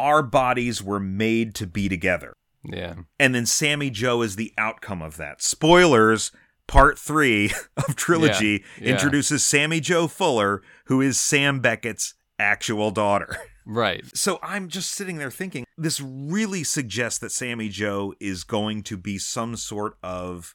Our 0.00 0.22
bodies 0.22 0.82
were 0.82 1.00
made 1.00 1.54
to 1.56 1.66
be 1.66 1.88
together. 1.88 2.34
Yeah. 2.64 2.94
And 3.18 3.34
then 3.34 3.46
Sammy 3.46 3.90
Jo 3.90 4.22
is 4.22 4.36
the 4.36 4.52
outcome 4.58 5.02
of 5.02 5.16
that. 5.16 5.42
Spoilers, 5.42 6.32
part 6.68 6.98
three 6.98 7.52
of 7.76 7.94
Trilogy 7.96 8.64
Yeah, 8.78 8.84
yeah. 8.84 8.92
introduces 8.92 9.44
Sammy 9.44 9.80
Jo 9.80 10.08
Fuller, 10.08 10.62
who 10.86 11.00
is 11.00 11.18
Sam 11.18 11.60
Beckett's 11.60 12.14
actual 12.38 12.90
daughter. 12.90 13.36
Right. 13.64 14.04
So 14.16 14.40
I'm 14.42 14.66
just 14.66 14.90
sitting 14.90 15.18
there 15.18 15.30
thinking, 15.30 15.64
this 15.78 16.00
really 16.00 16.64
suggests 16.64 17.20
that 17.20 17.30
Sammy 17.30 17.68
Jo 17.68 18.12
is 18.18 18.42
going 18.42 18.82
to 18.82 18.96
be 18.96 19.18
some 19.18 19.54
sort 19.54 19.94
of. 20.02 20.52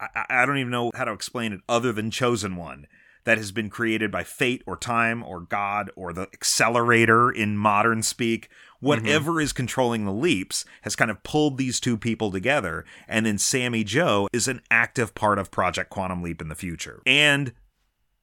I, 0.00 0.26
I 0.28 0.46
don't 0.46 0.58
even 0.58 0.70
know 0.70 0.90
how 0.94 1.04
to 1.04 1.12
explain 1.12 1.52
it 1.52 1.60
other 1.68 1.92
than 1.92 2.10
chosen 2.10 2.56
one 2.56 2.86
that 3.26 3.38
has 3.38 3.50
been 3.50 3.68
created 3.68 4.10
by 4.10 4.22
fate 4.22 4.62
or 4.66 4.76
time 4.76 5.22
or 5.22 5.40
God 5.40 5.90
or 5.96 6.12
the 6.12 6.28
accelerator 6.32 7.30
in 7.30 7.56
modern 7.56 8.02
speak. 8.02 8.46
Mm-hmm. 8.46 8.86
Whatever 8.86 9.40
is 9.40 9.52
controlling 9.52 10.04
the 10.04 10.12
leaps 10.12 10.64
has 10.82 10.94
kind 10.94 11.10
of 11.10 11.22
pulled 11.24 11.58
these 11.58 11.80
two 11.80 11.98
people 11.98 12.30
together. 12.30 12.84
And 13.08 13.26
then 13.26 13.36
Sammy 13.36 13.82
Jo 13.82 14.28
is 14.32 14.46
an 14.46 14.62
active 14.70 15.14
part 15.14 15.40
of 15.40 15.50
Project 15.50 15.90
Quantum 15.90 16.22
Leap 16.22 16.40
in 16.40 16.48
the 16.48 16.54
future. 16.54 17.02
And 17.04 17.52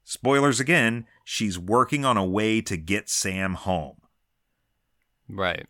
spoilers 0.05 0.61
again, 0.61 1.05
she's 1.25 1.59
working 1.59 2.05
on 2.05 2.15
a 2.15 2.25
way 2.25 2.61
to 2.61 2.77
get 2.77 3.09
Sam 3.09 3.55
home. 3.55 3.97
Right. 5.27 5.67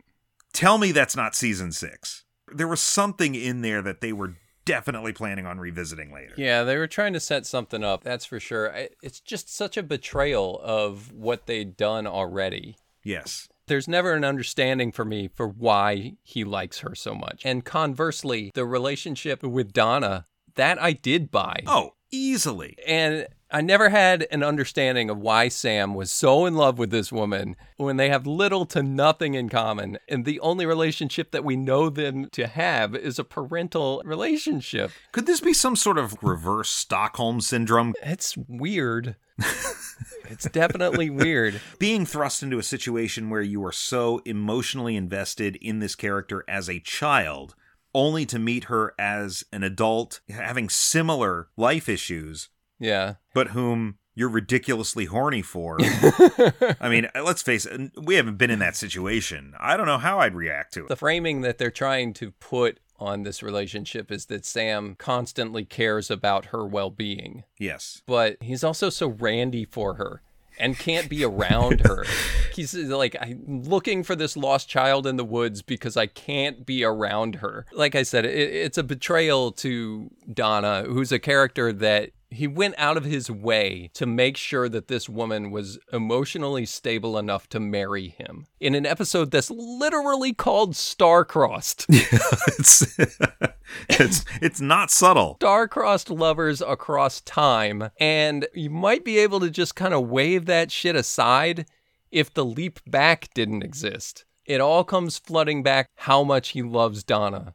Tell 0.54 0.78
me 0.78 0.92
that's 0.92 1.16
not 1.16 1.36
season 1.36 1.72
six. 1.72 2.24
There 2.54 2.68
was 2.68 2.82
something 2.82 3.34
in 3.34 3.62
there 3.62 3.82
that 3.82 4.02
they 4.02 4.14
were 4.14 4.36
definitely 4.66 5.14
planning 5.14 5.46
on 5.46 5.60
revisiting 5.60 6.14
later. 6.14 6.34
Yeah, 6.38 6.64
they 6.64 6.78
were 6.78 6.88
trying 6.88 7.14
to 7.14 7.20
set 7.20 7.46
something 7.46 7.84
up, 7.84 8.04
that's 8.04 8.26
for 8.26 8.40
sure. 8.40 8.74
It's 9.02 9.20
just 9.20 9.54
such 9.54 9.78
a 9.78 9.84
betrayal 9.84 10.60
of 10.64 11.12
what 11.12 11.46
they'd 11.46 11.78
done 11.78 12.08
already. 12.08 12.78
Yes. 13.04 13.48
There's 13.68 13.88
never 13.88 14.14
an 14.14 14.26
understanding 14.26 14.92
for 14.92 15.06
me 15.06 15.30
for 15.30 15.48
why 15.48 16.14
he 16.22 16.44
likes 16.44 16.80
her 16.80 16.96
so 16.96 17.16
much. 17.16 17.44
And 17.46 17.64
conversely, 17.64 18.52
the 18.54 18.66
relationship 18.66 19.42
with 19.44 19.72
Donna, 19.72 20.26
that 20.56 20.82
I 20.82 20.94
did 20.94 21.32
buy. 21.32 21.64
Oh, 21.66 21.94
easily. 22.12 22.78
And 22.86 23.28
I 23.56 23.62
never 23.62 23.90
had 23.90 24.26
an 24.32 24.42
understanding 24.42 25.12
of 25.12 25.20
why 25.20 25.48
Sam 25.48 25.94
was 25.94 26.10
so 26.10 26.48
in 26.48 26.56
love 26.56 26.80
with 26.80 26.90
this 26.90 27.12
woman 27.12 27.56
when 27.78 27.98
they 27.98 28.10
have 28.10 28.26
little 28.26 28.66
to 28.66 28.82
nothing 28.82 29.36
in 29.36 29.48
common. 29.48 30.00
And 30.10 30.26
the 30.26 30.40
only 30.40 30.66
relationship 30.66 31.30
that 31.30 31.46
we 31.46 31.56
know 31.56 31.92
them 31.92 32.30
to 32.32 32.48
have 32.48 32.96
is 32.96 33.20
a 33.20 33.24
parental 33.24 34.02
relationship. 34.06 34.90
Could 35.12 35.28
this 35.28 35.40
be 35.40 35.54
some 35.54 35.76
sort 35.76 36.00
of 36.00 36.18
reverse 36.24 36.72
Stockholm 36.72 37.42
syndrome? 37.42 37.94
It's 38.02 38.36
weird. 38.36 39.18
it's 39.38 40.50
definitely 40.50 41.12
weird. 41.12 41.62
Being 41.78 42.08
thrust 42.08 42.42
into 42.42 42.58
a 42.58 42.64
situation 42.64 43.30
where 43.30 43.44
you 43.44 43.64
are 43.66 43.72
so 43.72 44.20
emotionally 44.26 44.96
invested 44.96 45.58
in 45.58 45.78
this 45.78 45.94
character 45.94 46.44
as 46.48 46.68
a 46.68 46.80
child, 46.80 47.54
only 47.94 48.26
to 48.26 48.40
meet 48.40 48.64
her 48.64 48.96
as 48.98 49.44
an 49.52 49.62
adult, 49.62 50.22
having 50.28 50.70
similar 50.70 51.50
life 51.56 51.88
issues, 51.88 52.50
Yeah. 52.80 53.16
but 53.34 53.50
whom 53.50 53.98
you're 54.16 54.30
ridiculously 54.30 55.06
horny 55.06 55.42
for. 55.42 55.78
I 56.80 56.88
mean, 56.90 57.08
let's 57.16 57.42
face 57.42 57.66
it, 57.66 57.92
we 58.00 58.16
haven't 58.16 58.38
been 58.38 58.52
in 58.52 58.60
that 58.60 58.76
situation. 58.76 59.54
I 59.60 59.76
don't 59.76 59.88
know 59.88 59.98
how 59.98 60.20
I'd 60.20 60.36
react 60.36 60.74
to 60.76 60.84
it. 60.86 60.90
The 60.90 60.96
framing 60.96 61.42
that 61.42 61.58
they're 61.58 61.72
trying 61.72 62.14
to 62.16 62.32
put 62.32 62.80
on 63.00 63.24
this 63.24 63.42
relationship 63.42 64.12
is 64.12 64.28
that 64.28 64.46
Sam 64.46 64.96
constantly 65.00 65.66
cares 65.66 66.12
about 66.12 66.46
her 66.48 66.66
well 66.66 66.92
being, 66.92 67.44
Yes. 67.58 68.02
but 68.06 68.38
he's 68.42 68.64
also 68.64 68.90
so 68.92 69.08
randy 69.08 69.66
for 69.66 69.96
her 69.96 70.22
and 70.60 70.78
can't 70.78 71.10
be 71.10 71.24
around 71.24 71.82
her. 71.88 72.06
He's 72.54 72.76
like, 72.76 73.16
I'm 73.20 73.64
looking 73.64 74.04
for 74.04 74.16
this 74.16 74.38
lost 74.38 74.70
child 74.70 75.08
in 75.08 75.16
the 75.18 75.26
woods 75.26 75.64
because 75.64 75.98
I 75.98 76.06
can't 76.06 76.68
be 76.68 76.84
around 76.84 77.36
her. 77.38 77.66
Like 77.74 77.96
I 77.96 78.04
said, 78.04 78.26
it, 78.26 78.30
it's 78.38 78.78
a 78.78 78.84
betrayal 78.84 79.52
to 79.54 80.12
Donna, 80.32 80.84
who's 80.88 81.12
a 81.12 81.18
character 81.18 81.74
that 81.74 82.12
he 82.34 82.48
went 82.48 82.76
out 82.78 82.98
of 82.98 83.06
his 83.06 83.30
way 83.30 83.90
to 83.94 84.06
make 84.06 84.38
sure 84.38 84.70
that 84.70 84.88
this 84.88 85.08
woman 85.08 85.52
was 85.52 85.80
emotionally 85.92 86.66
stable 86.66 87.18
enough 87.18 87.48
to 87.50 87.60
marry 87.60 88.10
him 88.10 88.48
in 88.60 88.76
an 88.76 88.86
episode 88.86 89.32
that's 89.32 89.52
literally 89.52 90.34
called 90.34 90.76
Star-Crossed. 90.76 91.86
it's 91.90 93.00
it's 93.90 94.26
it's 94.42 94.62
not 94.62 94.92
subtle. 94.92 95.36
star-crossed 95.36 96.10
lovers 96.10 96.62
across 96.62 97.22
time 97.22 97.90
and 98.00 98.48
you 98.54 98.70
might 98.70 99.04
be 99.04 99.18
able 99.18 99.40
to 99.40 99.50
just 99.50 99.76
kind 99.76 99.94
of 99.94 100.08
wave 100.08 100.46
that 100.46 100.72
shit 100.72 100.96
aside 100.96 101.66
if 102.12 102.34
the 102.34 102.46
leap 102.46 102.80
back 102.86 103.30
didn't 103.34 103.64
exist 103.64 104.26
it 104.46 104.62
all 104.62 104.84
comes 104.84 105.18
flooding 105.18 105.64
back 105.64 105.90
how 105.96 106.24
much 106.24 106.50
he 106.50 106.62
loves 106.62 107.04
donna 107.04 107.54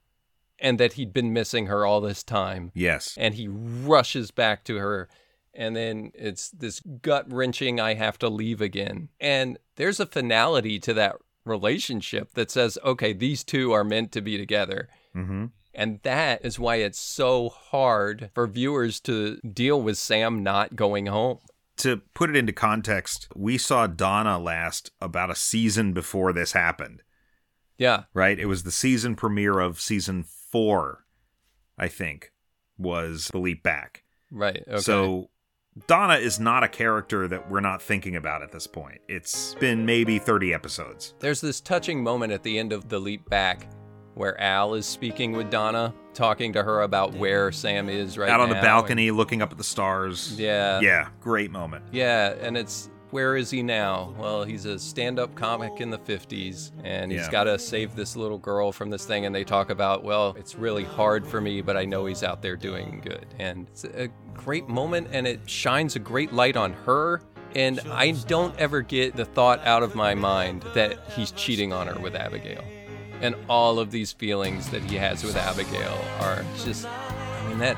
and 0.61 0.79
that 0.81 0.95
he'd 0.95 1.13
been 1.13 1.33
missing 1.33 1.67
her 1.67 1.85
all 1.87 2.01
this 2.01 2.23
time 2.23 2.71
Yes. 2.75 3.15
and 3.17 3.35
he 3.35 3.49
rushes 3.49 4.31
back 4.31 4.65
to 4.65 4.77
her 4.77 5.09
and 5.55 5.75
then 5.75 6.13
it's 6.15 6.51
this 6.51 6.81
gut 6.81 7.25
wrenching 7.33 7.81
i 7.81 7.95
have 7.95 8.19
to 8.19 8.29
leave 8.29 8.61
again 8.61 9.09
and 9.21 9.59
there's 9.77 9.99
a 10.01 10.07
finality 10.07 10.79
to 10.79 10.93
that 10.95 11.17
relationship 11.45 12.35
that 12.35 12.51
says 12.51 12.79
okay 12.85 13.13
these 13.13 13.43
two 13.45 13.73
are 13.73 13.85
meant 13.85 14.13
to 14.13 14.21
be 14.21 14.37
together 14.39 14.89
Mm-hmm. 15.17 15.47
and 15.75 16.01
that 16.03 16.45
is 16.45 16.59
why 16.61 16.77
it's 16.77 17.01
so 17.01 17.49
hard 17.49 18.31
for 18.35 18.47
viewers 18.47 19.01
to 19.01 19.37
deal 19.41 19.81
with 19.83 19.97
Sam 19.99 20.43
not 20.45 20.77
going 20.77 21.07
home. 21.07 21.39
To 21.79 22.03
put 22.15 22.29
it 22.31 22.37
into 22.37 22.53
context, 22.53 23.27
we 23.35 23.57
saw 23.59 23.87
Donna 23.89 24.39
last 24.39 24.91
about 25.01 25.31
a 25.31 25.35
season 25.35 25.93
before 25.95 26.33
this 26.33 26.53
happened. 26.53 27.03
Yeah, 27.79 28.05
Right? 28.13 28.39
It 28.39 28.47
was 28.47 28.63
the 28.65 28.71
season 28.71 29.17
premiere 29.17 29.59
of 29.61 29.81
season 29.81 30.25
four, 30.51 31.05
I 31.77 31.89
think, 31.89 32.33
was 32.77 33.29
the 33.29 33.39
leap 33.39 33.63
back. 33.63 34.05
right. 34.31 34.63
Okay. 34.69 34.79
So 34.81 35.31
Donna 35.87 36.15
is 36.17 36.41
not 36.41 36.65
a 36.65 36.69
character 36.69 37.29
that 37.29 37.51
we're 37.51 37.61
not 37.61 37.81
thinking 37.81 38.17
about 38.17 38.43
at 38.43 38.53
this 38.53 38.67
point. 38.67 39.01
It's 39.09 39.55
been 39.57 39.87
maybe 39.87 40.19
30 40.19 40.53
episodes. 40.53 41.15
there's 41.21 41.41
this 41.41 41.61
touching 41.61 42.03
moment 42.03 42.33
at 42.33 42.43
the 42.43 42.59
end 42.59 42.73
of 42.73 42.89
The 42.89 42.99
Leap 42.99 43.29
Back 43.29 43.69
where 44.15 44.39
Al 44.41 44.75
is 44.75 44.85
speaking 44.85 45.31
with 45.33 45.49
Donna, 45.49 45.95
talking 46.13 46.53
to 46.55 46.63
her 46.65 46.83
about 46.83 47.15
where 47.15 47.53
Sam 47.53 47.89
is 47.89 48.19
right 48.19 48.27
now. 48.27 48.35
Out 48.35 48.41
on 48.41 48.49
the 48.49 48.57
now, 48.57 48.63
balcony 48.63 49.13
looking 49.13 49.43
up 49.43 49.53
at 49.53 49.59
the 49.59 49.65
stars. 49.65 50.35
yeah. 50.37 50.81
Yeah, 50.81 51.09
great 51.21 51.53
moment. 51.53 51.85
Yeah, 51.93 52.35
and 52.41 52.57
it's 52.57 52.91
where 53.11 53.37
is 53.37 53.51
he 53.51 53.63
now? 53.63 54.15
Well, 54.19 54.45
he's 54.45 54.65
a 54.65 54.79
stand-up 54.79 55.35
comic 55.35 55.81
in 55.81 55.91
the 55.91 55.99
50s 55.99 56.73
and 56.85 57.11
he's 57.11 57.23
Yeah. 57.23 57.31
got 57.31 57.45
to 57.45 57.59
save 57.59 57.97
this 57.97 58.17
little 58.17 58.39
girl 58.39 58.73
from 58.73 58.91
this 58.91 59.05
thing 59.07 59.25
and 59.27 59.35
they 59.35 59.45
talk 59.45 59.71
about, 59.71 60.05
well, 60.05 60.35
it's 60.39 60.55
really 60.57 60.85
hard 60.85 61.27
for 61.27 61.41
me, 61.41 61.61
but 61.63 61.77
I 61.77 61.85
know 61.85 62.07
he's 62.07 62.23
out 62.23 62.43
there 62.43 62.57
doing 62.57 63.01
good. 63.05 63.27
And 63.39 63.67
it's 63.69 63.85
a 63.85 64.09
great 64.35 64.69
moment 64.69 65.09
and 65.13 65.27
it 65.27 65.41
shines 65.47 65.97
a 65.97 65.99
great 65.99 66.33
light 66.33 66.57
on 66.57 66.73
her 66.73 67.23
and 67.55 67.81
I 67.91 68.11
don't 68.11 68.55
ever 68.59 68.83
get 68.83 69.17
the 69.17 69.25
thought 69.25 69.67
out 69.67 69.83
of 69.83 69.95
my 69.95 70.15
mind 70.15 70.65
that 70.75 70.99
he's 71.17 71.31
cheating 71.31 71.73
on 71.73 71.87
her 71.87 71.99
with 71.99 72.15
Abigail. 72.15 72.63
And 73.23 73.35
all 73.49 73.79
of 73.79 73.91
these 73.91 74.13
feelings 74.13 74.69
that 74.69 74.83
he 74.83 74.97
has 74.97 75.25
with 75.25 75.35
Abigail 75.35 75.99
are 76.21 76.45
just 76.65 76.87
I 76.87 77.49
mean, 77.49 77.59
that 77.59 77.77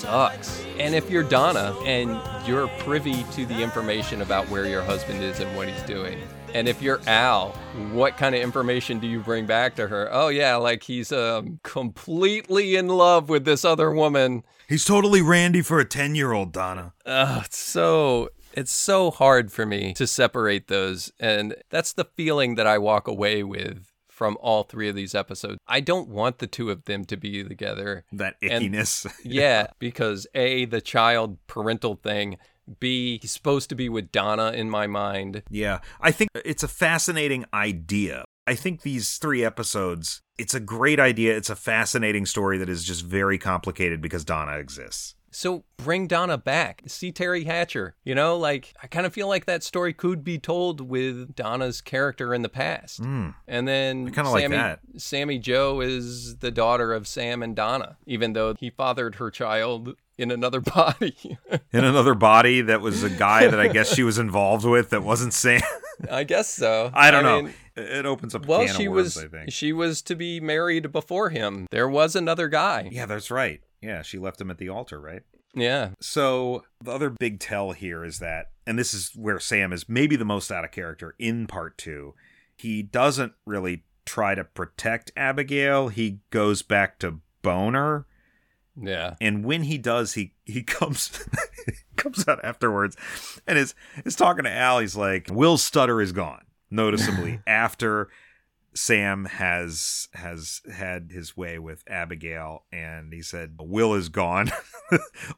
sucks. 0.00 0.64
And 0.78 0.94
if 0.94 1.10
you're 1.10 1.22
Donna 1.22 1.76
and 1.84 2.18
you're 2.48 2.68
privy 2.78 3.22
to 3.32 3.44
the 3.44 3.62
information 3.62 4.22
about 4.22 4.48
where 4.48 4.66
your 4.66 4.82
husband 4.82 5.22
is 5.22 5.40
and 5.40 5.54
what 5.56 5.68
he's 5.68 5.82
doing, 5.82 6.18
and 6.54 6.66
if 6.66 6.80
you're 6.80 7.00
Al, 7.06 7.50
what 7.92 8.16
kind 8.16 8.34
of 8.34 8.40
information 8.40 8.98
do 8.98 9.06
you 9.06 9.20
bring 9.20 9.44
back 9.44 9.76
to 9.76 9.88
her? 9.88 10.08
Oh, 10.10 10.28
yeah, 10.28 10.56
like 10.56 10.84
he's 10.84 11.12
um, 11.12 11.60
completely 11.62 12.76
in 12.76 12.88
love 12.88 13.28
with 13.28 13.44
this 13.44 13.62
other 13.62 13.92
woman. 13.92 14.42
He's 14.68 14.84
totally 14.84 15.20
Randy 15.20 15.60
for 15.60 15.80
a 15.80 15.84
10 15.84 16.14
year 16.14 16.32
old, 16.32 16.52
Donna. 16.52 16.94
It's 17.44 17.58
so 17.58 18.30
it's 18.52 18.72
so 18.72 19.10
hard 19.10 19.52
for 19.52 19.64
me 19.64 19.92
to 19.94 20.06
separate 20.06 20.66
those 20.66 21.12
and 21.20 21.54
that's 21.68 21.92
the 21.92 22.04
feeling 22.04 22.56
that 22.56 22.66
I 22.66 22.78
walk 22.78 23.06
away 23.06 23.44
with 23.44 23.89
from 24.20 24.36
all 24.42 24.64
three 24.64 24.86
of 24.86 24.94
these 24.94 25.14
episodes. 25.14 25.56
I 25.66 25.80
don't 25.80 26.06
want 26.10 26.40
the 26.40 26.46
two 26.46 26.70
of 26.70 26.84
them 26.84 27.06
to 27.06 27.16
be 27.16 27.42
together. 27.42 28.04
That 28.12 28.36
And- 28.42 28.62
ickiness. 28.62 29.10
Yeah, 29.24 29.68
because 29.78 30.26
A, 30.34 30.66
the 30.66 30.82
child 30.82 31.38
parental 31.46 31.94
thing, 31.94 32.36
B, 32.78 33.18
he's 33.22 33.30
supposed 33.30 33.70
to 33.70 33.74
be 33.74 33.88
with 33.88 34.12
Donna 34.12 34.50
in 34.50 34.68
my 34.68 34.86
mind. 34.86 35.42
Yeah, 35.48 35.78
I 36.02 36.10
think 36.10 36.28
it's 36.44 36.62
a 36.62 36.68
fascinating 36.68 37.46
idea. 37.54 38.26
I 38.46 38.56
think 38.56 38.82
these 38.82 39.16
three 39.16 39.42
episodes, 39.42 40.20
it's 40.36 40.52
a 40.52 40.60
great 40.60 41.00
idea. 41.00 41.34
It's 41.34 41.48
a 41.48 41.56
fascinating 41.56 42.26
story 42.26 42.58
that 42.58 42.68
is 42.68 42.84
just 42.84 43.02
very 43.02 43.38
complicated 43.38 44.02
because 44.02 44.22
Donna 44.26 44.58
exists. 44.58 45.14
So 45.30 45.64
bring 45.76 46.06
Donna 46.06 46.36
back. 46.36 46.82
See 46.86 47.12
Teri 47.12 47.46
Hatcher. 47.46 47.94
You 48.04 48.14
know, 48.14 48.36
like 48.36 48.74
I 48.82 48.86
kind 48.86 49.06
of 49.06 49.12
feel 49.12 49.28
like 49.28 49.46
that 49.46 49.62
story 49.62 49.92
could 49.92 50.24
be 50.24 50.38
told 50.38 50.80
with 50.80 51.34
Donna's 51.34 51.80
character 51.80 52.34
in 52.34 52.42
the 52.42 52.48
past. 52.48 53.00
Mm. 53.00 53.34
And 53.46 53.68
then 53.68 54.08
I 54.08 54.10
kinda 54.10 54.30
like 54.30 54.42
Sammy, 54.42 54.56
that. 54.56 54.80
Sammy 54.96 55.38
Jo 55.38 55.80
is 55.80 56.36
the 56.38 56.50
daughter 56.50 56.92
of 56.92 57.06
Sam 57.06 57.42
and 57.42 57.54
Donna, 57.54 57.96
even 58.06 58.32
though 58.32 58.54
he 58.54 58.70
fathered 58.70 59.16
her 59.16 59.30
child 59.30 59.94
in 60.18 60.30
another 60.30 60.60
body. 60.74 61.38
In 61.72 61.84
another 61.84 62.14
body 62.14 62.60
that 62.62 62.80
was 62.80 63.02
a 63.02 63.10
guy 63.10 63.46
that 63.46 63.58
I 63.58 63.68
guess 63.68 63.94
she 63.94 64.02
was 64.02 64.18
involved 64.26 64.64
with 64.64 64.90
that 64.90 65.02
wasn't 65.02 65.32
Sam. 65.32 65.62
I 66.10 66.24
guess 66.24 66.48
so. 66.48 66.90
I 66.92 67.10
don't 67.10 67.24
know. 67.24 67.42
mean, 67.42 67.54
it 67.76 68.06
opens 68.06 68.34
up 68.34 68.44
a 68.44 68.48
well, 68.48 68.66
she 68.66 68.86
of 68.86 68.92
worms, 68.92 69.16
was 69.16 69.26
I 69.34 69.48
she 69.48 69.72
was 69.72 70.02
to 70.02 70.14
be 70.14 70.40
married 70.40 70.92
before 70.92 71.30
him. 71.30 71.66
There 71.70 71.88
was 71.88 72.16
another 72.16 72.48
guy. 72.48 72.88
Yeah, 72.90 73.06
that's 73.06 73.30
right. 73.30 73.60
Yeah, 73.82 74.02
she 74.02 74.18
left 74.18 74.40
him 74.40 74.50
at 74.50 74.58
the 74.58 74.68
altar, 74.68 75.00
right? 75.00 75.22
Yeah. 75.54 75.90
So 76.00 76.64
the 76.82 76.92
other 76.92 77.10
big 77.10 77.40
tell 77.40 77.72
here 77.72 78.04
is 78.04 78.18
that, 78.20 78.50
and 78.66 78.78
this 78.78 78.94
is 78.94 79.10
where 79.16 79.40
Sam 79.40 79.72
is 79.72 79.88
maybe 79.88 80.16
the 80.16 80.24
most 80.24 80.50
out 80.52 80.64
of 80.64 80.70
character 80.70 81.14
in 81.18 81.46
part 81.46 81.76
two. 81.78 82.14
He 82.56 82.82
doesn't 82.82 83.32
really 83.46 83.84
try 84.06 84.34
to 84.34 84.44
protect 84.44 85.12
Abigail. 85.16 85.88
He 85.88 86.20
goes 86.30 86.62
back 86.62 86.98
to 87.00 87.20
Boner, 87.42 88.06
Yeah. 88.80 89.14
and 89.20 89.44
when 89.44 89.62
he 89.64 89.78
does, 89.78 90.12
he 90.14 90.34
he 90.44 90.62
comes 90.78 91.10
comes 91.96 92.28
out 92.28 92.44
afterwards, 92.44 92.96
and 93.46 93.58
is 93.58 93.74
is 94.04 94.14
talking 94.14 94.44
to 94.44 94.50
Al. 94.52 94.78
He's 94.80 94.94
like, 94.96 95.28
"Will's 95.32 95.62
stutter 95.62 96.00
is 96.00 96.12
gone 96.12 96.44
noticeably 96.70 97.40
after." 97.46 98.08
Sam 98.74 99.24
has 99.24 100.08
has 100.14 100.60
had 100.72 101.10
his 101.12 101.36
way 101.36 101.58
with 101.58 101.82
Abigail, 101.88 102.64
and 102.72 103.12
he 103.12 103.22
said, 103.22 103.56
"Will 103.58 103.94
is 103.94 104.08
gone. 104.08 104.50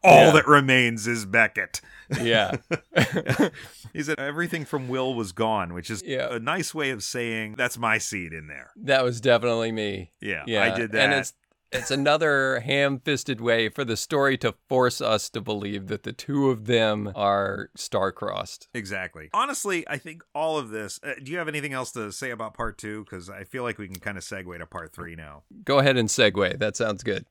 All 0.04 0.26
Yeah. 0.26 0.30
that 0.32 0.46
remains 0.46 1.06
is 1.06 1.24
Beckett." 1.24 1.80
Yeah. 2.20 2.56
he 3.92 4.02
said 4.02 4.18
everything 4.18 4.64
from 4.64 4.88
Will 4.88 5.14
was 5.14 5.32
gone, 5.32 5.72
which 5.74 5.90
is 5.90 6.02
Yeah. 6.04 6.34
a 6.34 6.38
nice 6.38 6.74
way 6.74 6.90
of 6.90 7.02
saying 7.02 7.54
that's 7.56 7.78
my 7.78 7.98
seed 7.98 8.32
in 8.32 8.48
there. 8.48 8.70
that 8.76 9.02
was 9.04 9.20
definitely 9.20 9.72
me. 9.72 10.12
Yeah, 10.20 10.44
Yeah, 10.46 10.62
I 10.64 10.76
did 10.76 10.92
that. 10.92 11.00
And 11.02 11.12
it's 11.14 11.32
it's 11.72 11.90
another 11.90 12.60
ham-fisted 12.60 13.40
way 13.40 13.68
for 13.68 13.84
the 13.84 13.96
story 13.96 14.36
to 14.38 14.54
force 14.68 15.00
us 15.00 15.30
to 15.30 15.40
believe 15.40 15.86
that 15.88 16.02
the 16.02 16.12
two 16.12 16.50
of 16.50 16.66
them 16.66 17.10
are 17.14 17.70
star-crossed. 17.74 18.68
Exactly. 18.74 19.30
Honestly, 19.32 19.88
I 19.88 19.96
think 19.98 20.22
all 20.34 20.58
of 20.58 20.68
this. 20.70 21.00
Uh, 21.02 21.14
do 21.22 21.32
you 21.32 21.38
have 21.38 21.48
anything 21.48 21.72
else 21.72 21.90
to 21.92 22.12
say 22.12 22.30
about 22.30 22.54
part 22.54 22.76
two? 22.78 23.04
Because 23.04 23.30
I 23.30 23.44
feel 23.44 23.62
like 23.62 23.78
we 23.78 23.88
can 23.88 24.00
kind 24.00 24.18
of 24.18 24.24
segue 24.24 24.58
to 24.58 24.66
part 24.66 24.92
three 24.92 25.14
now. 25.16 25.44
Go 25.64 25.78
ahead 25.78 25.96
and 25.96 26.08
segue. 26.08 26.58
That 26.58 26.76
sounds 26.76 27.02
good. 27.02 27.26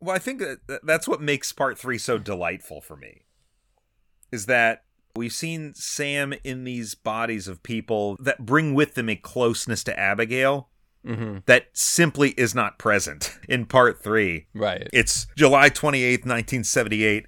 Well, 0.00 0.14
I 0.14 0.18
think 0.20 0.40
that 0.40 0.66
that- 0.68 0.86
that's 0.86 1.08
what 1.08 1.20
makes 1.20 1.52
part 1.52 1.78
three 1.78 1.98
so 1.98 2.18
delightful 2.18 2.80
for 2.80 2.96
me. 2.96 3.22
Is 4.30 4.46
that 4.46 4.84
we've 5.18 5.32
seen 5.32 5.74
Sam 5.74 6.32
in 6.44 6.64
these 6.64 6.94
bodies 6.94 7.48
of 7.48 7.62
people 7.62 8.16
that 8.20 8.46
bring 8.46 8.74
with 8.74 8.94
them 8.94 9.08
a 9.08 9.16
closeness 9.16 9.84
to 9.84 9.98
Abigail 9.98 10.70
hmm 11.04 11.38
that 11.46 11.66
simply 11.72 12.30
is 12.30 12.54
not 12.54 12.78
present 12.78 13.38
in 13.48 13.66
part 13.66 14.02
three. 14.02 14.46
Right. 14.54 14.88
It's 14.92 15.26
July 15.36 15.70
28th, 15.70 16.26
1978, 16.26 17.26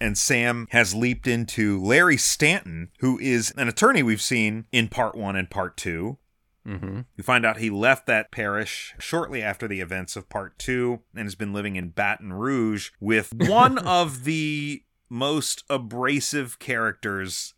and 0.00 0.16
Sam 0.16 0.66
has 0.70 0.94
leaped 0.94 1.26
into 1.26 1.82
Larry 1.82 2.16
Stanton, 2.16 2.90
who 3.00 3.18
is 3.18 3.52
an 3.56 3.68
attorney 3.68 4.02
we've 4.02 4.22
seen 4.22 4.66
in 4.72 4.88
part 4.88 5.16
one 5.16 5.36
and 5.36 5.50
part 5.50 5.76
two. 5.76 6.18
hmm 6.64 7.00
We 7.16 7.22
find 7.22 7.44
out 7.44 7.58
he 7.58 7.70
left 7.70 8.06
that 8.06 8.30
parish 8.30 8.94
shortly 8.98 9.42
after 9.42 9.66
the 9.66 9.80
events 9.80 10.16
of 10.16 10.28
part 10.28 10.58
two 10.58 11.00
and 11.14 11.24
has 11.24 11.34
been 11.34 11.52
living 11.52 11.76
in 11.76 11.90
Baton 11.90 12.32
Rouge 12.32 12.90
with 13.00 13.32
one 13.36 13.78
of 13.78 14.24
the 14.24 14.82
most 15.08 15.64
abrasive 15.68 16.58
characters 16.58 17.54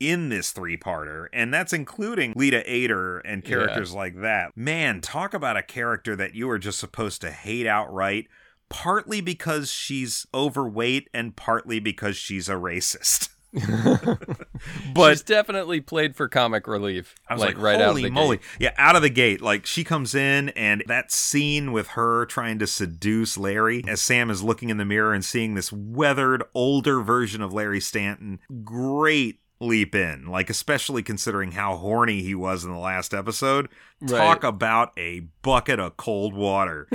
in 0.00 0.28
this 0.28 0.50
three 0.50 0.76
parter, 0.76 1.26
and 1.32 1.52
that's 1.52 1.72
including 1.72 2.32
Leta 2.36 2.62
Aider 2.70 3.18
and 3.18 3.44
characters 3.44 3.94
like 3.94 4.20
that. 4.20 4.50
Man, 4.56 5.00
talk 5.00 5.34
about 5.34 5.56
a 5.56 5.62
character 5.62 6.16
that 6.16 6.34
you 6.34 6.50
are 6.50 6.58
just 6.58 6.78
supposed 6.78 7.20
to 7.20 7.30
hate 7.30 7.66
outright, 7.66 8.26
partly 8.68 9.20
because 9.20 9.70
she's 9.70 10.26
overweight 10.34 11.08
and 11.14 11.36
partly 11.36 11.78
because 11.80 12.16
she's 12.16 12.48
a 12.48 12.54
racist. 12.54 13.28
but 14.94 15.10
She's 15.10 15.22
definitely 15.22 15.80
played 15.80 16.16
for 16.16 16.28
comic 16.28 16.66
relief. 16.66 17.14
I 17.28 17.34
was 17.34 17.40
like, 17.40 17.54
like, 17.54 17.62
right 17.62 17.74
out 17.76 17.82
of 17.82 17.86
holy 17.88 18.02
the 18.02 18.10
moly. 18.10 18.36
gate. 18.38 18.46
Yeah, 18.58 18.74
out 18.76 18.96
of 18.96 19.02
the 19.02 19.10
gate. 19.10 19.40
Like, 19.40 19.66
she 19.66 19.84
comes 19.84 20.14
in, 20.14 20.48
and 20.50 20.82
that 20.86 21.12
scene 21.12 21.72
with 21.72 21.88
her 21.88 22.26
trying 22.26 22.58
to 22.58 22.66
seduce 22.66 23.38
Larry 23.38 23.84
as 23.86 24.00
Sam 24.00 24.30
is 24.30 24.42
looking 24.42 24.70
in 24.70 24.76
the 24.76 24.84
mirror 24.84 25.14
and 25.14 25.24
seeing 25.24 25.54
this 25.54 25.72
weathered, 25.72 26.42
older 26.54 27.00
version 27.00 27.42
of 27.42 27.52
Larry 27.52 27.80
Stanton. 27.80 28.40
Great 28.64 29.40
leap 29.64 29.94
in. 29.94 30.26
Like, 30.26 30.50
especially 30.50 31.02
considering 31.02 31.52
how 31.52 31.76
horny 31.76 32.22
he 32.22 32.34
was 32.34 32.64
in 32.64 32.70
the 32.70 32.78
last 32.78 33.14
episode. 33.14 33.68
Talk 34.06 34.44
about 34.44 34.92
a 34.98 35.20
bucket 35.42 35.78
of 35.80 35.96
cold 35.96 36.34
water. 36.34 36.88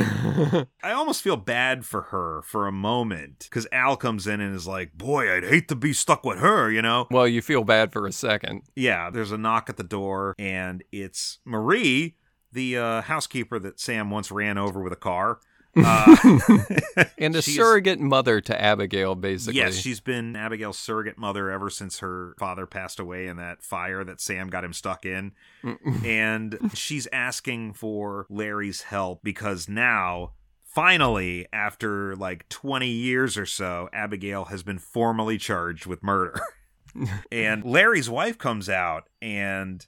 I 0.84 0.92
almost 0.92 1.22
feel 1.22 1.38
bad 1.38 1.86
for 1.86 2.04
her 2.04 2.42
for 2.44 2.68
a 2.68 2.72
moment 2.72 3.48
because 3.50 3.68
Al 3.72 3.96
comes 3.96 4.28
in 4.28 4.42
and 4.42 4.56
is 4.56 4.68
like, 4.68 4.94
Boy, 4.98 5.36
I'd 5.36 5.44
hate 5.44 5.68
to 5.70 5.76
be 5.76 5.94
stuck 5.94 6.24
with 6.24 6.40
her, 6.40 6.70
you 6.70 6.82
know? 6.82 7.08
Well, 7.10 7.28
you 7.28 7.42
feel 7.42 7.64
bad 7.64 7.92
for 7.92 8.06
a 8.06 8.12
second. 8.12 8.62
Yeah, 8.76 9.10
there's 9.10 9.32
a 9.32 9.38
knock 9.38 9.70
at 9.70 9.78
the 9.78 9.84
door, 9.84 10.36
and 10.38 10.84
it's 10.92 11.40
Marie, 11.46 12.16
the 12.52 12.78
uh, 12.78 13.02
housekeeper 13.02 13.60
that 13.60 13.80
Sam 13.80 14.12
once 14.12 14.32
ran 14.32 14.58
over 14.58 14.82
with 14.82 14.94
a 14.94 14.98
car. 14.98 15.40
Uh, 15.86 16.16
And 17.18 17.36
a 17.36 17.42
surrogate 17.42 18.00
mother 18.00 18.40
to 18.42 18.62
Abigail, 18.62 19.16
basically. 19.16 19.58
Yes, 19.60 19.76
she's 19.76 20.00
been 20.00 20.36
Abigail's 20.36 20.78
surrogate 20.78 21.18
mother 21.18 21.50
ever 21.52 21.70
since 21.70 22.00
her 22.00 22.34
father 22.40 22.66
passed 22.66 23.00
away 23.00 23.28
in 23.28 23.38
that 23.38 23.62
fire 23.64 24.04
that 24.06 24.22
Sam 24.22 24.50
got 24.50 24.64
him 24.64 24.74
stuck 24.74 25.06
in. 25.06 25.34
and 26.06 26.58
she's 26.74 27.08
asking 27.12 27.74
for 27.74 28.26
Larry's 28.30 28.84
help 28.84 29.22
because 29.24 29.68
now, 29.68 30.32
finally, 30.64 31.46
after 31.52 32.16
like 32.16 32.48
20 32.50 32.88
years 32.88 33.38
or 33.38 33.46
so, 33.46 33.90
Abigail 33.92 34.46
has 34.46 34.64
been 34.64 34.80
formally 34.80 35.38
charged 35.38 35.86
with 35.86 36.02
murder. 36.02 36.40
and 37.32 37.64
Larry's 37.66 38.10
wife 38.10 38.38
comes 38.38 38.70
out 38.70 39.10
and, 39.22 39.86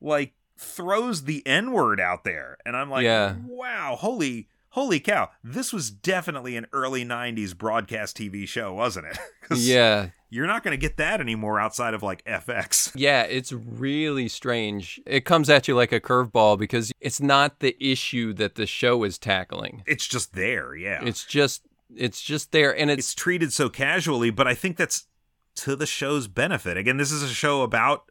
like, 0.00 0.34
throws 0.58 1.24
the 1.24 1.46
N 1.46 1.72
word 1.72 2.00
out 2.00 2.24
there. 2.24 2.58
And 2.66 2.76
I'm 2.76 2.90
like, 2.90 3.04
Yeah. 3.04 3.36
wow, 3.46 3.96
holy. 3.98 4.48
Holy 4.74 5.00
cow, 5.00 5.30
this 5.42 5.72
was 5.72 5.90
definitely 5.90 6.56
an 6.56 6.66
early 6.72 7.04
90s 7.04 7.56
broadcast 7.56 8.16
TV 8.16 8.46
show, 8.46 8.72
wasn't 8.72 9.06
it? 9.06 9.18
yeah. 9.56 10.10
You're 10.28 10.46
not 10.46 10.62
going 10.62 10.70
to 10.72 10.80
get 10.80 10.96
that 10.98 11.20
anymore 11.20 11.58
outside 11.58 11.92
of 11.92 12.04
like 12.04 12.24
FX. 12.24 12.92
Yeah, 12.94 13.22
it's 13.22 13.52
really 13.52 14.28
strange. 14.28 15.00
It 15.06 15.24
comes 15.24 15.50
at 15.50 15.66
you 15.66 15.74
like 15.74 15.90
a 15.90 15.98
curveball 16.00 16.56
because 16.56 16.92
it's 17.00 17.20
not 17.20 17.58
the 17.58 17.76
issue 17.84 18.32
that 18.34 18.54
the 18.54 18.64
show 18.66 19.02
is 19.02 19.18
tackling. 19.18 19.82
It's 19.86 20.06
just 20.06 20.34
there, 20.34 20.76
yeah. 20.76 21.04
It's 21.04 21.24
just 21.24 21.62
it's 21.96 22.22
just 22.22 22.52
there 22.52 22.76
and 22.76 22.88
it's 22.92 23.06
it's 23.06 23.14
treated 23.16 23.52
so 23.52 23.68
casually, 23.68 24.30
but 24.30 24.46
I 24.46 24.54
think 24.54 24.76
that's 24.76 25.08
to 25.56 25.74
the 25.74 25.86
show's 25.86 26.28
benefit. 26.28 26.76
Again, 26.76 26.96
this 26.96 27.10
is 27.10 27.24
a 27.24 27.28
show 27.28 27.62
about 27.62 28.04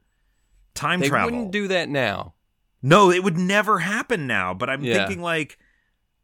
time 0.74 1.00
they 1.00 1.08
travel. 1.08 1.32
wouldn't 1.32 1.52
do 1.52 1.70
that 1.70 1.88
now. 1.88 2.34
no, 2.82 3.10
it 3.12 3.24
would 3.24 3.38
never 3.38 3.80
happen 3.80 4.28
now, 4.28 4.54
but 4.54 4.70
I'm 4.70 4.84
Yeah. 4.84 4.96
thinking 5.08 5.22
like, 5.22 5.58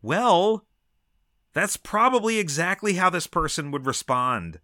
well, 0.06 0.66
that's 1.54 1.78
probably 1.78 2.38
exactly 2.38 2.94
how 2.94 3.10
this 3.10 3.28
person 3.28 3.72
would 3.72 3.86
respond 3.86 4.60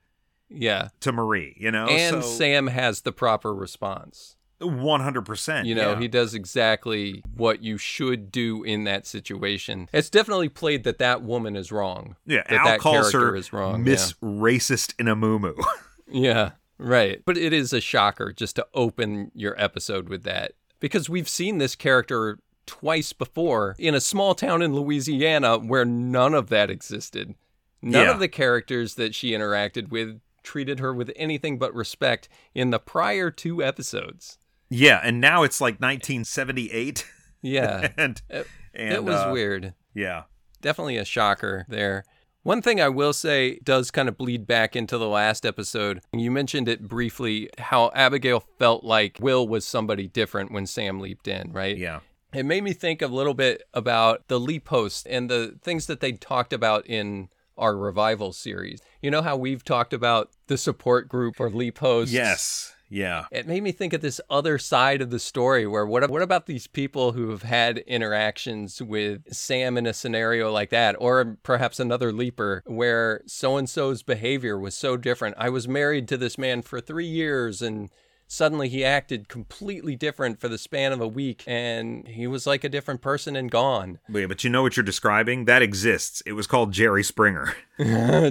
Yeah. 0.50 0.90
to 1.00 1.12
Marie, 1.12 1.56
you 1.60 1.72
know? 1.72 1.88
and 1.88 2.22
so, 2.24 2.30
Sam 2.30 2.68
has 2.68 3.02
the 3.02 3.12
proper 3.12 3.54
response. 3.54 4.36
100%. 4.62 5.66
You 5.66 5.74
know, 5.76 5.94
yeah. 5.94 6.00
he 6.00 6.08
does 6.08 6.36
exactly 6.36 7.24
what 7.36 7.64
you 7.64 7.78
should 7.78 8.32
do 8.32 8.64
in 8.64 8.84
that 8.84 9.08
situation. 9.08 9.90
It's 9.92 10.10
definitely 10.10 10.50
played 10.50 10.84
that 10.84 11.00
that 11.00 11.24
woman 11.24 11.56
is 11.56 11.72
wrong. 11.72 12.16
yeah, 12.26 12.44
that 12.50 12.60
Al 12.60 12.66
that 12.66 12.80
calls 12.80 13.12
character 13.12 13.32
her 13.32 13.36
is 13.36 13.52
wrong, 13.52 13.84
Miss 13.84 14.14
Racist 14.22 14.94
in 15.00 15.08
a 15.08 15.16
moo 15.16 15.54
Yeah, 16.08 16.52
right. 16.78 17.22
But 17.26 17.38
it 17.38 17.54
is 17.54 17.74
a 17.74 17.82
shocker 17.82 18.32
just 18.32 18.56
to 18.58 18.68
open 18.74 19.32
your 19.34 19.60
episode 19.60 20.10
with 20.10 20.24
that 20.24 20.52
because 20.80 21.10
we've 21.10 21.30
seen 21.30 21.58
this 21.58 21.76
character 21.76 22.38
twice 22.72 23.12
before 23.12 23.76
in 23.78 23.94
a 23.94 24.00
small 24.00 24.34
town 24.34 24.62
in 24.62 24.74
Louisiana 24.74 25.58
where 25.58 25.84
none 25.84 26.34
of 26.34 26.48
that 26.50 26.70
existed. 26.70 27.36
None 27.82 28.06
Yeah. 28.06 28.12
of 28.12 28.20
the 28.20 28.30
characters 28.30 28.96
that 28.96 29.14
she 29.14 29.32
interacted 29.32 29.90
with 29.90 30.22
treated 30.42 30.80
her 30.80 30.94
with 30.94 31.12
anything 31.18 31.60
but 31.60 31.74
respect 31.76 32.30
in 32.56 32.70
the 32.72 32.80
prior 32.80 33.30
two 33.30 33.62
episodes. 33.62 34.38
Yeah, 34.70 35.02
and 35.04 35.20
now 35.20 35.44
it's 35.44 35.60
like 35.60 35.82
1978. 35.82 37.06
Yeah. 37.42 37.90
and 37.98 38.22
It- 38.30 38.48
and 38.74 38.94
it 38.94 39.04
was 39.04 39.16
uh, 39.16 39.30
weird. 39.34 39.74
Yeah. 39.94 40.24
Definitely 40.62 40.96
a 40.96 41.04
shocker 41.04 41.66
there. 41.68 42.06
One 42.44 42.62
thing 42.62 42.80
I 42.80 42.88
will 42.88 43.12
say 43.14 43.60
does 43.64 43.92
kind 43.92 44.08
of 44.08 44.18
bleed 44.18 44.48
back 44.48 44.76
into 44.78 44.98
the 44.98 45.08
last 45.10 45.46
episode. 45.46 46.00
You 46.14 46.32
mentioned 46.32 46.70
it 46.70 46.88
briefly 46.88 47.50
how 47.58 47.92
Abigail 47.94 48.40
felt 48.58 48.84
like 48.86 49.18
Will 49.20 49.46
was 49.48 49.66
somebody 49.66 50.08
different 50.08 50.52
when 50.54 50.66
Sam 50.66 51.00
leaped 51.02 51.28
in, 51.28 51.52
right? 51.52 51.78
Yeah. 51.78 52.00
It 52.34 52.46
made 52.46 52.64
me 52.64 52.74
think 52.74 53.02
a 53.02 53.08
little 53.08 53.34
bit 53.34 53.64
about 53.74 54.28
the 54.28 54.40
Leap 54.40 54.70
Host 54.70 55.08
and 55.10 55.30
the 55.30 55.58
things 55.62 55.88
that 55.88 56.00
they 56.00 56.14
talked 56.14 56.54
about 56.54 56.86
in 56.88 57.30
our 57.58 57.76
revival 57.76 58.32
series. 58.34 58.82
You 59.02 59.12
know 59.12 59.22
how 59.22 59.36
we've 59.36 59.64
talked 59.64 59.94
about 59.94 60.32
the 60.48 60.58
support 60.58 61.10
group 61.10 61.36
for 61.36 61.50
Leap 61.50 61.80
Hosts? 61.80 62.14
Yes. 62.14 62.74
Yeah. 62.90 63.26
It 63.32 63.48
made 63.48 63.64
me 63.64 63.72
think 63.72 63.94
of 63.94 64.02
this 64.02 64.20
other 64.30 64.58
side 64.58 65.02
of 65.02 65.12
the 65.12 65.20
story 65.20 65.66
where 65.66 65.86
what 65.86 66.10
what 66.10 66.22
about 66.22 66.46
these 66.46 66.68
people 66.68 67.14
who 67.14 67.30
have 67.30 67.44
had 67.44 67.78
interactions 67.80 68.82
with 68.82 69.34
Sam 69.34 69.78
in 69.78 69.86
a 69.86 69.94
scenario 69.94 70.52
like 70.52 70.72
that 70.72 70.98
or 71.00 71.38
perhaps 71.44 71.80
another 71.80 72.12
leaper 72.12 72.64
where 72.66 73.22
so 73.28 73.56
and 73.56 73.70
so's 73.70 74.04
behavior 74.04 74.60
was 74.60 74.76
so 74.76 74.98
different. 74.98 75.36
I 75.38 75.48
was 75.48 75.70
married 75.70 76.10
to 76.10 76.18
this 76.18 76.38
man 76.38 76.62
for 76.62 76.82
3 76.82 77.06
years 77.06 77.62
and 77.62 77.90
suddenly 78.32 78.70
he 78.70 78.86
acted 78.86 79.28
completely 79.28 79.94
different 79.94 80.40
for 80.40 80.48
the 80.48 80.58
span 80.58 80.94
of 80.94 81.02
a 81.02 81.08
week 81.08 81.44
and 81.46 82.08
he 82.08 82.26
was 82.26 82.48
like 82.48 82.64
a 82.64 82.70
different 82.70 83.02
person 83.02 83.36
and 83.36 83.52
gone. 83.52 84.00
Wait, 84.08 84.26
but 84.26 84.42
you 84.42 84.50
know 84.50 84.62
what 84.62 84.78
you're 84.78 84.86
describing? 84.86 85.44
That 85.46 85.62
exists. 85.62 86.24
It 86.26 86.32
was 86.32 86.48
called 86.48 86.72
Jerry 86.72 87.04
Springer. 87.04 87.54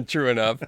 True 0.07 0.27
enough. 0.27 0.59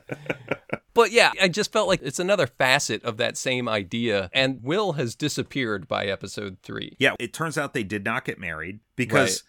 but 0.94 1.12
yeah, 1.12 1.32
I 1.42 1.48
just 1.48 1.72
felt 1.72 1.88
like 1.88 2.02
it's 2.04 2.20
another 2.20 2.46
facet 2.46 3.04
of 3.04 3.18
that 3.18 3.36
same 3.36 3.68
idea. 3.68 4.30
And 4.34 4.62
Will 4.62 4.94
has 4.94 5.16
disappeared 5.16 5.88
by 5.88 6.06
episode 6.06 6.58
three. 6.62 6.96
Yeah, 7.00 7.16
it 7.20 7.34
turns 7.34 7.58
out 7.58 7.74
they 7.74 7.84
did 7.84 8.06
not 8.06 8.26
get 8.26 8.40
married 8.40 8.82
because 8.96 9.44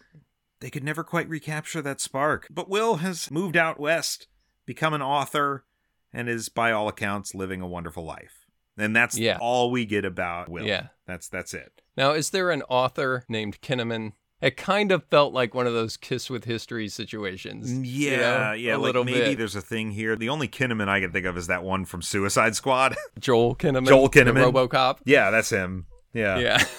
they 0.61 0.70
could 0.70 0.85
never 0.85 1.05
quite 1.05 1.28
recapture 1.28 1.82
that 1.82 2.01
spark. 2.01 2.49
But 2.51 2.70
Will 2.70 2.97
has 2.97 3.30
moved 3.30 3.59
out 3.59 3.78
west, 3.78 4.28
become 4.64 4.95
an 4.95 5.03
author, 5.03 5.66
and 6.11 6.26
is 6.26 6.49
by 6.49 6.72
all 6.72 6.89
accounts 6.89 7.35
living 7.35 7.61
a 7.61 7.68
wonderful 7.68 8.05
life. 8.05 8.44
And 8.77 8.95
that's 8.95 9.16
Yeah. 9.18 9.39
all 9.41 9.70
we 9.70 9.85
get 9.87 10.05
about 10.05 10.49
Will. 10.49 10.66
Yeah. 10.66 10.89
That's 11.07 11.29
that's 11.29 11.55
it. 11.55 11.81
Now, 11.97 12.12
is 12.12 12.31
there 12.31 12.51
an 12.51 12.62
author 12.68 13.25
named 13.29 13.61
Kinnaman? 13.61 14.12
It 14.41 14.57
kind 14.57 14.93
of 14.93 15.05
felt 15.05 15.33
like 15.33 15.55
one 15.55 15.66
of 15.66 15.72
those 15.72 15.97
kiss 15.97 16.29
with 16.29 16.45
history 16.45 16.89
situations. 16.89 17.72
Mm, 17.72 17.87
you 17.87 18.11
Yeah, 18.11 18.18
know, 18.49 18.53
yeah. 18.53 18.72
a 18.75 18.77
like 18.77 18.83
little 18.83 19.05
maybe 19.05 19.18
bit. 19.20 19.39
there's 19.39 19.55
a 19.57 19.62
thing 19.62 19.93
here. 19.93 20.16
The 20.16 20.29
only 20.29 20.49
Kinnaman 20.49 20.89
I 20.89 21.01
can 21.01 21.12
think 21.12 21.25
of 21.25 21.37
is 21.39 21.47
that 21.47 21.62
one 21.62 21.85
from 21.85 22.03
Suicide 22.03 22.55
Squad. 22.57 22.95
Joel 23.18 23.55
Kinnaman. 23.57 23.87
Joel 23.87 24.11
Kinnaman. 24.11 24.53
RoboCop. 24.53 24.99
yeah, 25.07 25.31
that's 25.31 25.51
him. 25.51 25.87
Yeah. 26.12 26.39
Yeah. 26.39 26.64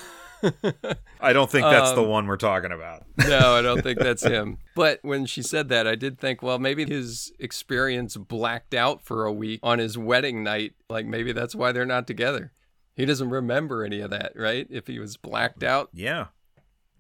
I 1.22 1.34
don't 1.34 1.50
think 1.50 1.66
that's 1.66 1.92
the 1.92 2.04
Um, 2.04 2.10
one 2.10 2.28
we're 2.28 2.38
talking 2.38 2.72
about. 2.72 3.04
no, 3.18 3.56
I 3.56 3.62
don't 3.62 3.82
think 3.82 4.00
that's 4.00 4.24
him. 4.24 4.58
But 4.76 5.00
when 5.02 5.26
she 5.26 5.42
said 5.42 5.70
that, 5.70 5.88
I 5.88 5.96
did 5.96 6.20
think, 6.20 6.42
well, 6.42 6.60
maybe 6.60 6.86
his 6.86 7.32
experience 7.40 8.18
blacked 8.18 8.74
out 8.74 9.04
for 9.04 9.26
a 9.26 9.34
week 9.34 9.60
on 9.64 9.80
his 9.80 9.98
wedding 9.98 10.44
night. 10.44 10.74
Like 10.90 11.06
maybe 11.06 11.32
that's 11.32 11.56
why 11.56 11.72
they're 11.72 11.86
not 11.86 12.08
together. 12.08 12.52
He 12.96 13.06
doesn't 13.06 13.30
remember 13.30 13.84
any 13.84 14.00
of 14.00 14.10
that, 14.12 14.34
right? 14.36 14.68
If 14.70 14.88
he 14.88 15.00
was 15.00 15.18
blacked 15.18 15.64
out, 15.64 15.90
yeah. 15.94 16.28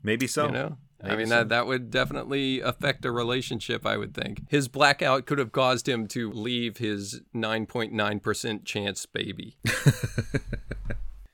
Maybe 0.03 0.27
so. 0.27 0.45
you 0.47 0.51
know. 0.51 0.77
I 1.03 1.15
mean, 1.15 1.27
so. 1.27 1.35
that, 1.35 1.49
that 1.49 1.67
would 1.67 1.91
definitely 1.91 2.61
affect 2.61 3.05
a 3.05 3.11
relationship, 3.11 3.85
I 3.85 3.97
would 3.97 4.13
think. 4.15 4.41
His 4.49 4.67
blackout 4.67 5.25
could 5.25 5.37
have 5.37 5.51
caused 5.51 5.87
him 5.87 6.07
to 6.09 6.31
leave 6.31 6.77
his 6.77 7.21
9.9% 7.35 8.65
chance 8.65 9.05
baby. 9.05 9.57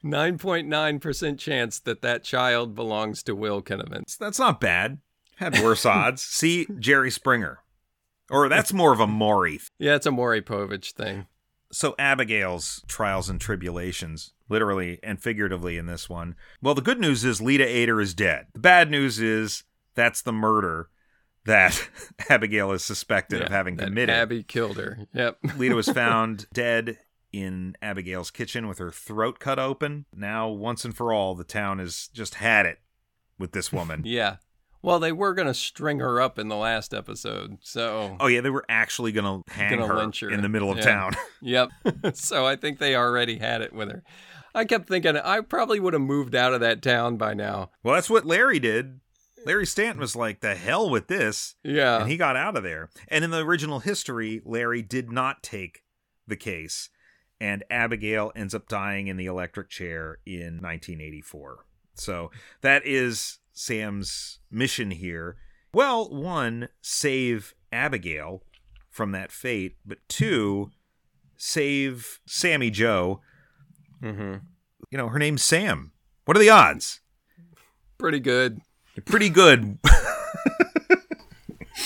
9.9% 0.04 1.38
chance 1.38 1.80
that 1.80 2.02
that 2.02 2.24
child 2.24 2.76
belongs 2.76 3.24
to 3.24 3.36
Will 3.36 3.62
Kinnaman. 3.62 4.18
That's 4.18 4.40
not 4.40 4.60
bad. 4.60 5.00
Had 5.38 5.60
worse 5.60 5.86
odds. 5.86 6.22
See 6.22 6.68
Jerry 6.80 7.12
Springer. 7.12 7.60
Or 8.30 8.48
that's 8.48 8.72
more 8.72 8.94
of 8.94 9.00
a 9.00 9.08
Maury. 9.08 9.60
Yeah, 9.78 9.96
it's 9.96 10.06
a 10.06 10.12
Maury 10.12 10.42
Povich 10.42 10.94
thing. 10.94 11.28
So 11.72 11.96
Abigail's 12.00 12.84
trials 12.88 13.30
and 13.30 13.40
tribulations, 13.40 14.34
literally 14.50 15.00
and 15.04 15.22
figuratively 15.22 15.78
in 15.78 15.86
this 15.86 16.10
one. 16.10 16.36
Well, 16.62 16.76
the 16.76 16.82
good 16.82 17.00
news 17.00 17.24
is 17.26 17.42
Leta 17.42 17.66
Aider 17.66 18.00
is 18.00 18.14
dead. 18.14 18.48
The 18.54 18.60
bad 18.60 18.90
news 18.90 19.20
is 19.20 19.64
that's 19.96 20.22
the 20.22 20.34
murder 20.34 20.90
that 21.46 21.90
Abigail 22.30 22.72
is 22.72 22.84
suspected 22.84 23.42
of 23.42 23.50
having 23.50 23.78
committed. 23.78 24.10
Abby 24.10 24.44
killed 24.44 24.78
her. 24.78 25.08
Yep. 25.14 25.40
Leta 25.58 25.76
was 25.76 25.90
found 25.94 26.48
dead 26.54 26.98
in 27.32 27.76
Abigail's 27.82 28.32
kitchen 28.32 28.68
with 28.68 28.78
her 28.80 28.92
throat 28.92 29.40
cut 29.40 29.60
open. 29.60 30.06
Now, 30.14 30.48
once 30.50 30.84
and 30.86 30.96
for 30.96 31.14
all, 31.14 31.34
the 31.36 31.44
town 31.44 31.80
has 31.80 32.08
just 32.14 32.36
had 32.36 32.66
it 32.66 32.80
with 33.40 33.52
this 33.54 33.72
woman. 33.72 34.02
yeah. 34.06 34.38
Well, 34.84 35.00
they 35.00 35.12
were 35.12 35.34
going 35.36 35.48
to 35.48 35.54
string 35.54 36.00
her 36.00 36.20
up 36.20 36.40
in 36.40 36.48
the 36.48 36.56
last 36.56 36.92
episode. 36.94 37.60
So, 37.62 38.18
Oh 38.20 38.26
yeah, 38.28 38.42
they 38.42 38.50
were 38.50 38.66
actually 38.68 39.12
gonna 39.12 39.42
hang 39.48 39.78
Gonna 39.78 39.86
her, 39.88 40.12
her. 40.22 40.30
in 40.32 40.42
the 40.42 40.50
middle 40.50 40.72
of 40.72 40.78
Yeah. 40.80 40.84
town. 40.84 41.12
yep. 41.42 41.70
so 42.14 42.46
I 42.48 42.56
think 42.56 42.80
they 42.80 42.96
already 42.96 43.38
had 43.38 43.62
it 43.62 43.74
with 43.74 43.92
her. 43.92 44.04
I 44.56 44.66
kept 44.66 44.88
thinking 44.88 45.16
I 45.16 45.42
probably 45.42 45.80
would 45.80 45.94
have 45.94 46.02
moved 46.02 46.34
out 46.36 46.54
of 46.56 46.62
that 46.62 46.82
town 46.82 47.16
by 47.18 47.34
now. 47.36 47.70
well, 47.84 47.94
that's 47.96 48.10
what 48.10 48.26
Larry 48.26 48.60
did. 48.60 49.00
Larry 49.46 49.66
Stanton 49.66 50.00
was 50.02 50.16
like, 50.16 50.42
"The 50.42 50.56
hell 50.56 50.90
with 50.90 51.08
this," 51.08 51.56
Yeah. 51.64 52.02
and 52.02 52.10
he 52.12 52.18
got 52.18 52.36
out 52.36 52.58
of 52.58 52.64
there. 52.64 52.90
And 53.08 53.24
in 53.24 53.30
the 53.32 53.44
original 53.46 53.80
history, 53.80 54.42
Larry 54.46 54.82
did 54.82 55.12
not 55.12 55.42
take 55.42 55.84
the 56.28 56.36
case, 56.36 56.90
and 57.42 57.64
Abigail 57.72 58.32
ends 58.36 58.54
up 58.54 58.68
dying 58.70 59.08
in 59.08 59.18
the 59.18 59.26
electric 59.26 59.68
chair 59.68 60.20
in 60.28 60.62
1984. 60.62 61.66
So 61.96 62.30
that 62.62 62.86
is 62.86 63.40
Sam's 63.52 64.38
mission 64.52 64.92
here. 64.92 65.38
Well, 65.74 66.08
one, 66.08 66.70
save 66.82 67.56
Abigail 67.72 68.44
from 68.92 69.12
that 69.14 69.32
fate, 69.32 69.78
but 69.84 69.98
two, 70.08 70.70
save 71.36 72.20
Sammy 72.28 72.70
Jo. 72.70 73.22
hmm 74.00 74.36
You 74.92 75.00
know, 75.00 75.08
her 75.10 75.18
name's 75.18 75.42
Sam. 75.42 75.94
What 76.26 76.38
are 76.38 76.42
the 76.42 76.52
odds? 76.52 77.02
Pretty 77.98 78.20
good. 78.20 78.62
Pretty 79.06 79.30
good. 79.30 79.80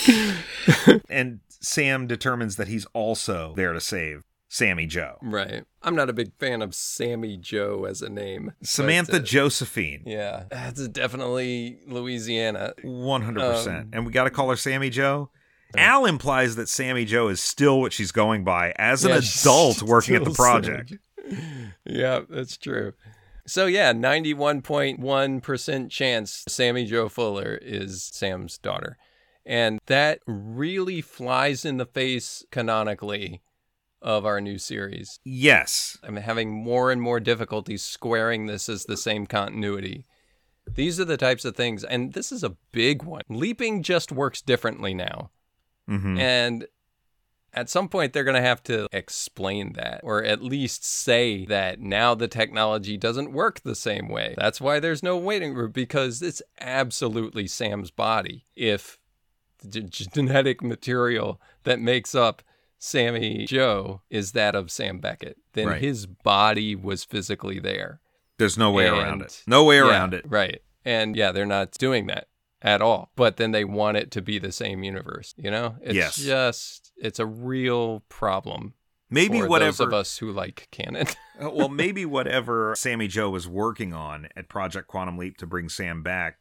and 1.08 1.40
Sam 1.48 2.06
determines 2.06 2.56
that 2.56 2.68
he's 2.68 2.84
also 2.92 3.54
there 3.56 3.72
to 3.72 3.80
save 3.80 4.22
Sammy 4.56 4.86
Jo. 4.86 5.18
Right. 5.20 5.64
I'm 5.82 5.94
not 5.94 6.08
a 6.08 6.14
big 6.14 6.32
fan 6.38 6.62
of 6.62 6.74
Sammy 6.74 7.36
Jo 7.36 7.84
as 7.84 8.00
a 8.00 8.08
name. 8.08 8.54
but, 8.58 8.66
Samantha 8.66 9.16
uh, 9.16 9.18
Josephine. 9.18 10.02
Yeah. 10.06 10.44
That's 10.50 10.88
definitely 10.88 11.80
Louisiana. 11.86 12.72
100%. 12.82 13.66
Um, 13.68 13.88
and 13.92 14.06
we 14.06 14.12
got 14.12 14.24
to 14.24 14.30
call 14.30 14.48
her 14.48 14.56
Sammy 14.56 14.88
Jo. 14.88 15.28
Al 15.76 16.06
implies 16.06 16.56
that 16.56 16.70
Sammy 16.70 17.04
Jo 17.04 17.28
is 17.28 17.42
still 17.42 17.80
what 17.82 17.92
she's 17.92 18.12
going 18.12 18.44
by 18.44 18.72
as 18.76 19.04
an 19.04 19.10
Yeah, 19.10 19.18
adult 19.18 19.82
working 19.82 20.16
at 20.16 20.24
the 20.24 20.30
project. 20.30 20.94
Yeah, 21.84 22.20
that's 22.28 22.56
true. 22.56 22.92
So 23.46 23.66
yeah, 23.66 23.92
91.1% 23.92 25.90
chance 25.90 26.44
Sammy 26.48 26.84
Jo 26.84 27.08
Fuller 27.08 27.58
is 27.60 28.04
Sam's 28.04 28.58
daughter. 28.58 28.96
And 29.44 29.80
that 29.86 30.20
really 30.26 31.00
flies 31.00 31.64
in 31.64 31.78
the 31.78 31.86
face 31.86 32.44
canonically 32.52 33.42
of 34.06 34.24
our 34.24 34.40
new 34.40 34.56
series. 34.56 35.18
Yes. 35.24 35.98
I'm 36.04 36.16
having 36.16 36.52
more 36.52 36.92
and 36.92 37.02
more 37.02 37.18
difficulty 37.18 37.76
squaring 37.76 38.46
this 38.46 38.68
as 38.68 38.84
the 38.84 38.96
same 38.96 39.26
continuity. 39.26 40.06
These 40.72 41.00
are 41.00 41.04
the 41.04 41.16
types 41.16 41.44
of 41.44 41.56
things, 41.56 41.82
and 41.82 42.12
this 42.12 42.30
is 42.30 42.44
a 42.44 42.56
big 42.70 43.02
one. 43.02 43.22
Leaping 43.28 43.82
just 43.82 44.12
works 44.12 44.40
differently 44.40 44.94
now. 44.94 45.30
hmm 45.88 46.16
And 46.18 46.66
at 47.52 47.68
some 47.68 47.88
point, 47.88 48.12
they're 48.12 48.22
going 48.22 48.36
to 48.36 48.40
have 48.40 48.62
to 48.64 48.86
explain 48.92 49.72
that, 49.72 50.00
or 50.04 50.22
at 50.22 50.42
least 50.42 50.84
say 50.84 51.44
that 51.46 51.80
now 51.80 52.14
the 52.14 52.28
technology 52.28 52.96
doesn't 52.96 53.32
work 53.32 53.60
the 53.60 53.74
same 53.74 54.08
way. 54.08 54.34
That's 54.36 54.60
why 54.60 54.78
there's 54.78 55.02
no 55.02 55.16
waiting 55.16 55.54
room, 55.54 55.72
because 55.72 56.22
it's 56.22 56.42
absolutely 56.60 57.48
Sam's 57.48 57.90
body. 57.90 58.44
If 58.54 58.98
the 59.64 59.80
genetic 59.80 60.62
material 60.62 61.40
that 61.64 61.80
makes 61.80 62.14
up 62.14 62.42
Sammy 62.78 63.46
Jo 63.46 64.02
is 64.10 64.32
that 64.32 64.54
of 64.54 64.70
Sam 64.70 64.98
Beckett, 64.98 65.38
then 65.54 65.68
Right. 65.68 65.80
his 65.82 66.06
body 66.06 66.74
was 66.74 67.04
physically 67.04 67.58
there. 67.58 68.00
There's 68.38 68.58
no 68.58 68.70
way 68.70 68.86
And- 68.88 68.96
around 68.96 69.22
it. 69.22 69.42
No 69.46 69.64
way 69.64 69.76
Yeah, 69.76 69.88
around 69.88 70.14
it. 70.14 70.24
Right. 70.28 70.62
And 70.84 71.16
yeah, 71.16 71.32
they're 71.32 71.46
not 71.46 71.72
doing 71.72 72.06
that 72.08 72.28
at 72.62 72.82
all. 72.82 73.10
But 73.16 73.38
then 73.38 73.52
they 73.52 73.64
want 73.64 73.96
it 73.96 74.10
to 74.12 74.22
be 74.22 74.38
the 74.38 74.52
same 74.52 74.84
universe, 74.84 75.34
you 75.36 75.50
know? 75.50 75.76
It's 75.82 75.94
Yes. 75.94 76.16
just 76.16 76.92
it's 76.96 77.18
a 77.18 77.26
real 77.26 78.00
problem 78.08 78.74
Maybe 79.10 79.38
for 79.38 79.42
those 79.44 79.50
whatever 79.50 79.82
of 79.84 79.92
us 79.94 80.18
who 80.18 80.30
like 80.32 80.68
canon. 80.70 81.06
Uh, 81.38 81.50
well, 81.50 81.68
maybe 81.68 82.06
whatever 82.06 82.74
Sammy 82.78 83.08
Jo 83.08 83.28
was 83.28 83.46
working 83.46 83.92
on 83.92 84.28
at 84.34 84.48
Project 84.48 84.88
Quantum 84.88 85.18
Leap 85.18 85.36
to 85.36 85.46
bring 85.46 85.68
Sam 85.68 86.02
back 86.02 86.38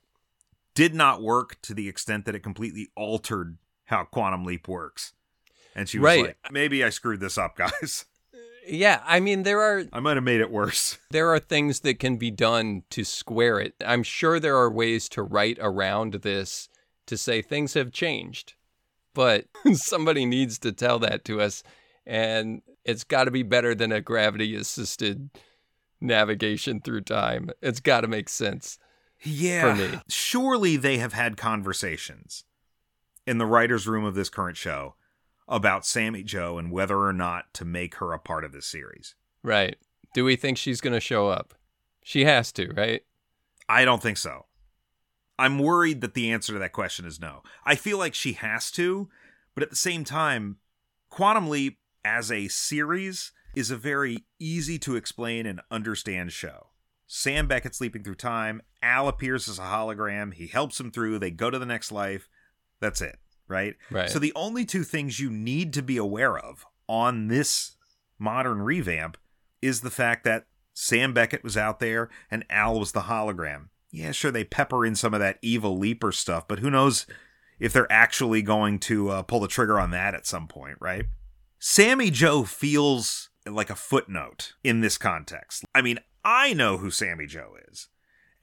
did 0.73 0.95
not 0.95 1.21
work 1.21 1.61
to 1.63 1.73
the 1.73 1.89
extent 1.89 2.23
that 2.23 2.33
it 2.33 2.39
completely 2.39 2.87
altered 2.95 3.57
how 3.87 4.05
Quantum 4.05 4.45
Leap 4.45 4.69
works. 4.69 5.11
And 5.75 5.89
she 5.89 5.99
was 5.99 6.05
Right. 6.05 6.25
like, 6.27 6.37
maybe 6.51 6.83
I 6.83 6.89
screwed 6.89 7.19
this 7.19 7.37
up, 7.37 7.57
guys. 7.57 8.05
yeah, 8.67 9.01
I 9.05 9.19
mean 9.19 9.43
there 9.43 9.59
are 9.61 9.83
I 9.91 9.99
might 9.99 10.15
have 10.17 10.23
made 10.23 10.41
it 10.41 10.49
worse. 10.51 10.97
there 11.11 11.29
are 11.33 11.39
things 11.39 11.81
that 11.81 11.99
can 11.99 12.17
be 12.17 12.31
done 12.31 12.83
to 12.91 13.03
square 13.03 13.59
it. 13.59 13.75
I'm 13.85 14.03
sure 14.03 14.39
there 14.39 14.57
are 14.57 14.71
ways 14.71 15.09
to 15.09 15.21
write 15.23 15.57
around 15.61 16.13
this 16.13 16.69
to 17.07 17.17
say 17.17 17.41
things 17.41 17.73
have 17.75 17.91
changed. 17.91 18.53
but 19.13 19.45
somebody 19.73 20.25
needs 20.25 20.57
to 20.59 20.71
tell 20.71 20.99
that 20.99 21.23
to 21.25 21.39
us. 21.41 21.61
And 22.05 22.61
it's 22.83 23.03
got 23.03 23.23
to 23.25 23.31
be 23.31 23.43
better 23.43 23.73
than 23.75 23.91
a 23.91 24.01
gravity 24.01 24.55
assisted 24.55 25.29
navigation 26.01 26.81
through 26.81 27.01
time. 27.01 27.49
It's 27.61 27.79
got 27.79 28.01
to 28.01 28.07
make 28.07 28.29
sense. 28.29 28.77
Yeah. 29.23 29.75
For 29.75 29.81
me. 29.93 29.99
Surely 30.09 30.77
they 30.77 30.97
have 30.97 31.13
had 31.13 31.37
conversations 31.37 32.43
in 33.25 33.37
the 33.37 33.45
writer's 33.45 33.87
room 33.87 34.03
of 34.05 34.13
this 34.15 34.29
current 34.29 34.57
show 34.57 34.95
about 35.47 35.85
Sammy 35.85 36.23
Jo 36.23 36.57
and 36.57 36.71
whether 36.71 36.99
or 36.99 37.13
not 37.13 37.53
to 37.53 37.65
make 37.65 37.95
her 37.95 38.13
a 38.13 38.19
part 38.19 38.43
of 38.43 38.51
the 38.51 38.61
series. 38.61 39.15
Right. 39.43 39.77
Do 40.13 40.25
we 40.25 40.35
think 40.35 40.57
she's 40.57 40.81
going 40.81 40.93
to 40.93 40.99
show 40.99 41.27
up? 41.27 41.53
She 42.03 42.25
has 42.25 42.51
to, 42.53 42.71
right? 42.73 43.03
I 43.67 43.85
don't 43.85 44.01
think 44.01 44.17
so. 44.17 44.45
I'm 45.37 45.59
worried 45.59 46.01
that 46.01 46.13
the 46.13 46.31
answer 46.31 46.53
to 46.53 46.59
that 46.59 46.71
question 46.71 47.05
is 47.05 47.19
no. 47.19 47.43
I 47.65 47.75
feel 47.75 47.97
like 47.97 48.13
she 48.13 48.33
has 48.33 48.71
to, 48.71 49.09
but 49.53 49.63
at 49.63 49.69
the 49.69 49.75
same 49.75 50.03
time, 50.03 50.57
Quantum 51.09 51.49
Leap 51.49 51.79
as 52.03 52.31
a 52.31 52.47
series 52.47 53.31
is 53.55 53.71
a 53.71 53.77
very 53.77 54.25
easy 54.39 54.77
to 54.79 54.95
explain 54.95 55.45
and 55.45 55.61
understand 55.69 56.31
show. 56.31 56.67
Sam 57.07 57.47
Beckett's 57.47 57.81
leaping 57.81 58.03
through 58.03 58.15
time. 58.15 58.61
Al 58.81 59.07
appears 59.07 59.47
as 59.47 59.59
a 59.59 59.63
hologram. 59.63 60.33
He 60.33 60.47
helps 60.47 60.79
him 60.79 60.91
through. 60.91 61.19
They 61.19 61.31
go 61.31 61.49
to 61.49 61.59
the 61.59 61.65
next 61.65 61.91
life. 61.91 62.29
That's 62.79 63.01
it, 63.01 63.17
right? 63.47 63.75
Right. 63.91 64.09
So 64.09 64.19
the 64.19 64.33
only 64.35 64.65
two 64.65 64.83
things 64.83 65.19
you 65.19 65.29
need 65.29 65.73
to 65.73 65.81
be 65.81 65.97
aware 65.97 66.37
of 66.37 66.65
on 66.87 67.27
this 67.27 67.77
modern 68.19 68.61
revamp 68.61 69.17
is 69.61 69.81
the 69.81 69.89
fact 69.89 70.23
that 70.23 70.45
Sam 70.73 71.13
Beckett 71.13 71.43
was 71.43 71.57
out 71.57 71.79
there 71.79 72.09
and 72.29 72.45
Al 72.49 72.79
was 72.79 72.91
the 72.91 73.01
hologram. 73.01 73.69
Yeah, 73.91 74.11
sure, 74.11 74.31
they 74.31 74.43
pepper 74.43 74.85
in 74.85 74.95
some 74.95 75.13
of 75.13 75.19
that 75.21 75.39
evil 75.41 75.77
leaper 75.77 76.11
stuff, 76.11 76.47
but 76.47 76.59
who 76.59 76.69
knows 76.69 77.05
if 77.59 77.71
they're 77.71 77.91
actually 77.91 78.41
going 78.41 78.79
to 78.79 79.09
uh, 79.09 79.21
pull 79.21 79.39
the 79.39 79.47
trigger 79.47 79.79
on 79.79 79.91
that 79.91 80.13
at 80.13 80.27
some 80.27 80.47
point, 80.47 80.77
right? 80.81 81.05
Sammy 81.59 82.11
Jo 82.11 82.43
feels 82.43 83.29
like 83.45 83.69
a 83.69 83.75
footnote 83.75 84.53
in 84.63 84.81
this 84.81 84.97
context. 84.97 85.63
I 85.73 85.81
mean, 85.81 85.99
I 86.23 86.53
know 86.53 86.77
who 86.77 86.91
Sammy 86.91 87.25
Jo 87.25 87.53
is. 87.71 87.87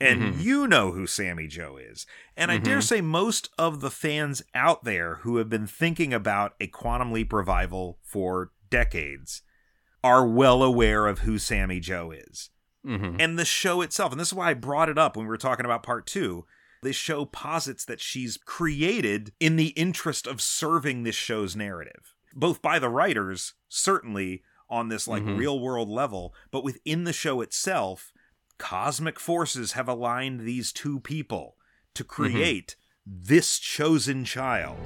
And 0.03 0.35
Mhm. 0.35 0.43
you 0.43 0.67
know 0.67 0.93
who 0.93 1.07
Sammy 1.07 1.47
Jo 1.47 1.77
is. 1.77 2.07
And 2.37 2.51
I 2.51 2.59
dare 2.59 2.79
Mhm. 2.79 2.83
say 2.83 3.01
most 3.01 3.51
of 3.57 3.81
the 3.81 3.91
fans 3.91 4.43
out 4.55 4.85
there 4.85 5.17
who 5.17 5.37
have 5.37 5.49
been 5.49 5.67
thinking 5.67 6.13
about 6.13 6.55
a 6.61 6.67
Quantum 6.67 7.13
Leap 7.13 7.33
revival 7.33 7.99
for 8.03 8.51
decades 8.71 9.43
are 10.03 10.27
well 10.27 10.63
aware 10.63 11.07
of 11.07 11.21
who 11.21 11.39
Sammy 11.39 11.79
Jo 11.81 12.11
is. 12.11 12.51
hmm 12.85 13.17
And 13.21 13.39
the 13.39 13.45
show 13.45 13.81
itself, 13.81 14.11
and 14.13 14.21
this 14.21 14.29
is 14.29 14.35
why 14.35 14.51
I 14.51 14.55
brought 14.55 14.89
it 14.89 14.99
up 14.99 15.17
when 15.17 15.27
we 15.27 15.31
were 15.31 15.37
talking 15.39 15.65
about 15.65 15.85
part 15.85 16.05
two. 16.07 16.47
This 16.83 16.97
show 16.97 17.25
posits 17.25 17.85
that 17.85 18.01
she's 18.01 18.37
created 18.37 19.33
in 19.39 19.55
the 19.55 19.69
interest 19.69 20.27
of 20.27 20.41
serving 20.43 21.05
this 21.05 21.15
show's 21.15 21.55
narrative, 21.55 22.13
both 22.35 22.61
by 22.61 22.81
the 22.81 22.89
writers, 22.89 23.55
certainly 23.69 24.43
on 24.69 24.89
this 24.89 25.07
like 25.07 25.23
Mhm. 25.23 25.37
real 25.39 25.61
world 25.61 25.89
level, 25.89 26.35
but 26.51 26.65
within 26.65 27.05
the 27.05 27.13
show 27.13 27.41
itself, 27.41 28.13
cosmic 28.59 29.19
forces 29.19 29.73
have 29.73 29.89
aligned 29.89 30.41
these 30.41 30.73
two 30.73 31.01
people 31.01 31.57
to 31.95 32.05
mm-hmm. 32.05 32.23
create 32.23 32.77
this 33.07 33.59
chosen 33.59 34.25
child 34.25 34.79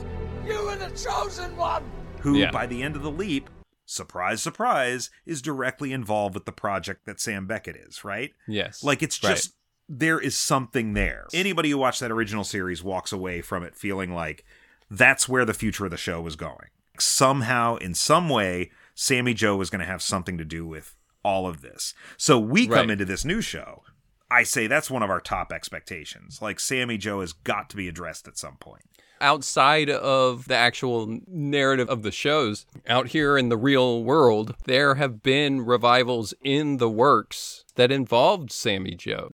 You 0.46 0.54
are 0.54 0.76
the 0.76 0.88
chosen 0.96 1.56
one! 1.56 1.84
who, 2.20 2.38
Yeah. 2.38 2.50
by 2.50 2.66
the 2.66 2.82
end 2.82 2.96
of 2.96 3.02
the 3.02 3.10
leap, 3.10 3.50
surprise, 3.84 4.42
surprise, 4.42 5.10
is 5.26 5.42
directly 5.42 5.92
involved 5.92 6.34
with 6.34 6.44
the 6.44 6.52
project 6.52 7.04
that 7.06 7.20
Sam 7.20 7.46
Beckett 7.46 7.76
is, 7.76 8.04
right? 8.04 8.32
Yes. 8.48 8.82
Like 8.82 9.02
it's 9.02 9.22
Right. 9.22 9.30
just 9.36 9.54
there 9.88 10.18
is 10.18 10.36
something 10.36 10.94
there. 10.94 11.26
Anybody 11.32 11.70
who 11.70 11.78
watched 11.78 12.00
that 12.00 12.10
original 12.10 12.42
series 12.42 12.82
walks 12.82 13.12
away 13.12 13.42
from 13.42 13.62
it 13.62 13.76
feeling 13.76 14.12
like 14.12 14.44
that's 14.90 15.28
where 15.28 15.44
the 15.44 15.54
future 15.54 15.84
of 15.84 15.92
the 15.92 15.96
show 15.96 16.20
was 16.20 16.34
going. 16.34 16.70
Somehow, 16.98 17.76
in 17.76 17.94
some 17.94 18.28
way, 18.28 18.70
Sammy 18.96 19.34
Jo 19.34 19.54
was 19.56 19.70
going 19.70 19.80
to 19.80 19.86
have 19.86 20.02
something 20.02 20.38
to 20.38 20.44
do 20.44 20.66
with 20.66 20.95
all 21.26 21.46
of 21.48 21.60
this. 21.60 21.92
So 22.16 22.38
we 22.38 22.66
come 22.66 22.74
Right. 22.76 22.90
into 22.90 23.04
this 23.04 23.24
new 23.24 23.40
show. 23.40 23.82
I 24.30 24.42
say 24.44 24.66
that's 24.66 24.90
one 24.90 25.02
of 25.02 25.10
our 25.10 25.20
top 25.20 25.52
expectations. 25.52 26.40
Like 26.40 26.58
Sammy 26.60 26.98
Jo 26.98 27.20
has 27.20 27.32
got 27.32 27.68
to 27.70 27.76
be 27.76 27.88
addressed 27.88 28.26
at 28.28 28.38
some 28.38 28.56
point. 28.56 28.82
outside 29.18 29.88
of 29.88 30.46
the 30.46 30.54
actual 30.54 31.20
narrative 31.26 31.88
of 31.88 32.02
the 32.02 32.10
shows, 32.10 32.66
out 32.86 33.08
here 33.08 33.38
in 33.38 33.48
the 33.48 33.56
real 33.56 34.04
world, 34.04 34.54
there 34.66 34.96
have 34.96 35.22
been 35.22 35.64
revivals 35.64 36.34
in 36.44 36.76
the 36.76 36.90
works 36.90 37.64
that 37.76 37.90
involved 37.90 38.52
Sammy 38.52 38.94
Jo. 38.94 39.30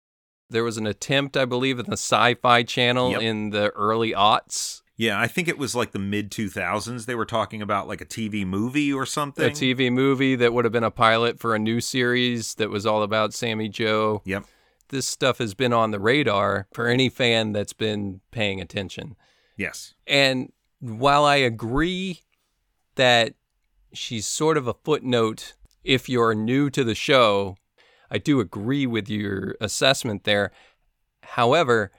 There 0.49 0.65
was 0.65 0.79
an 0.79 0.87
attempt, 0.87 1.37
I 1.37 1.45
believe, 1.45 1.79
in 1.79 1.85
the 1.87 1.93
Sci 2.09 2.35
Fi 2.37 2.63
channel 2.63 3.11
Yep. 3.11 3.21
in 3.21 3.51
the 3.51 3.69
early 3.73 4.13
aughts, 4.13 4.81
Yeah, 4.97 5.21
I 5.21 5.27
think 5.27 5.47
it 5.47 5.59
was 5.59 5.75
like 5.75 5.93
the 5.93 5.99
mid 5.99 6.31
2000s. 6.31 7.05
They 7.05 7.15
were 7.15 7.27
talking 7.27 7.61
about 7.61 7.87
like 7.87 8.01
a 8.01 8.07
TV 8.07 8.47
movie 8.47 8.93
or 8.93 9.05
something. 9.05 9.45
a 9.45 9.51
TV 9.51 9.93
movie 9.93 10.37
that 10.37 10.53
would 10.53 10.65
have 10.65 10.73
been 10.73 10.85
a 10.85 10.91
pilot 10.91 11.39
for 11.39 11.55
a 11.55 11.59
new 11.59 11.81
series 11.81 12.55
that 12.55 12.71
was 12.71 12.87
all 12.87 13.03
about 13.03 13.35
Sammy 13.35 13.69
Jo. 13.69 14.23
Yep. 14.25 14.45
This 14.89 15.07
stuff 15.07 15.39
has 15.39 15.53
been 15.55 15.73
on 15.73 15.91
the 15.91 16.01
radar 16.01 16.69
for 16.73 16.87
any 16.87 17.09
fan 17.09 17.53
that's 17.53 17.73
been 17.73 18.21
paying 18.31 18.61
attention. 18.61 19.17
Yes. 19.57 19.95
And 20.07 20.53
while 20.81 21.25
I 21.25 21.37
agree 21.37 22.21
that 22.95 23.35
she's 23.93 24.27
sort 24.27 24.57
of 24.57 24.67
a 24.67 24.75
footnote 24.75 25.55
if 25.85 26.09
you're 26.09 26.35
new 26.35 26.71
to 26.71 26.85
the 26.85 26.95
show, 26.95 27.57
I 28.11 28.19
do 28.19 28.41
agree 28.41 28.87
with 28.87 29.09
your 29.09 29.57
assessment 29.61 30.25
there. 30.25 30.53
However, 31.23 31.91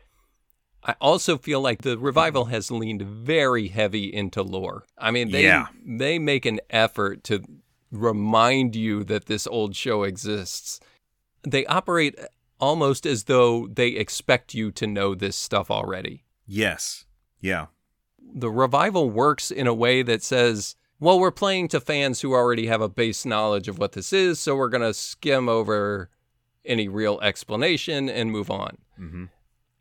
I 0.87 0.95
also 1.01 1.37
feel 1.37 1.59
like 1.59 1.81
the 1.81 1.97
revival 1.97 2.45
has 2.45 2.71
leaned 2.71 3.01
very 3.01 3.67
heavy 3.67 4.05
into 4.13 4.41
lore. 4.41 4.85
I 4.97 5.11
mean, 5.11 5.31
they 5.31 5.43
Yeah. 5.43 5.67
they 5.85 6.17
make 6.17 6.45
an 6.45 6.61
effort 6.69 7.23
to 7.25 7.43
remind 7.91 8.75
you 8.75 9.03
that 9.03 9.25
this 9.25 9.45
old 9.47 9.75
show 9.75 10.03
exists. 10.03 10.79
They 11.43 11.65
operate 11.65 12.15
almost 12.59 13.05
as 13.05 13.25
though 13.25 13.67
they 13.67 13.89
expect 13.89 14.53
you 14.53 14.71
to 14.71 14.87
know 14.87 15.13
this 15.13 15.35
stuff 15.35 15.69
already 15.69 16.23
Yes. 16.45 17.05
Yeah. 17.41 17.67
the 18.19 18.49
revival 18.49 19.09
works 19.09 19.51
in 19.51 19.67
a 19.67 19.73
way 19.73 20.01
that 20.03 20.21
says, 20.23 20.75
well, 20.99 21.19
we're 21.19 21.31
playing 21.31 21.67
to 21.69 21.79
fans 21.79 22.21
who 22.21 22.33
already 22.33 22.65
have 22.67 22.81
a 22.81 22.89
base 22.89 23.25
knowledge 23.25 23.67
of 23.67 23.77
what 23.77 23.91
this 23.93 24.11
is, 24.11 24.39
so 24.39 24.55
we're 24.55 24.69
going 24.69 24.81
to 24.81 24.93
skim 24.93 25.47
over 25.47 26.09
any 26.65 26.87
real 26.87 27.19
explanation 27.21 28.09
and 28.09 28.31
move 28.31 28.49
on. 28.51 28.77
Mm-hmm. 28.99 29.25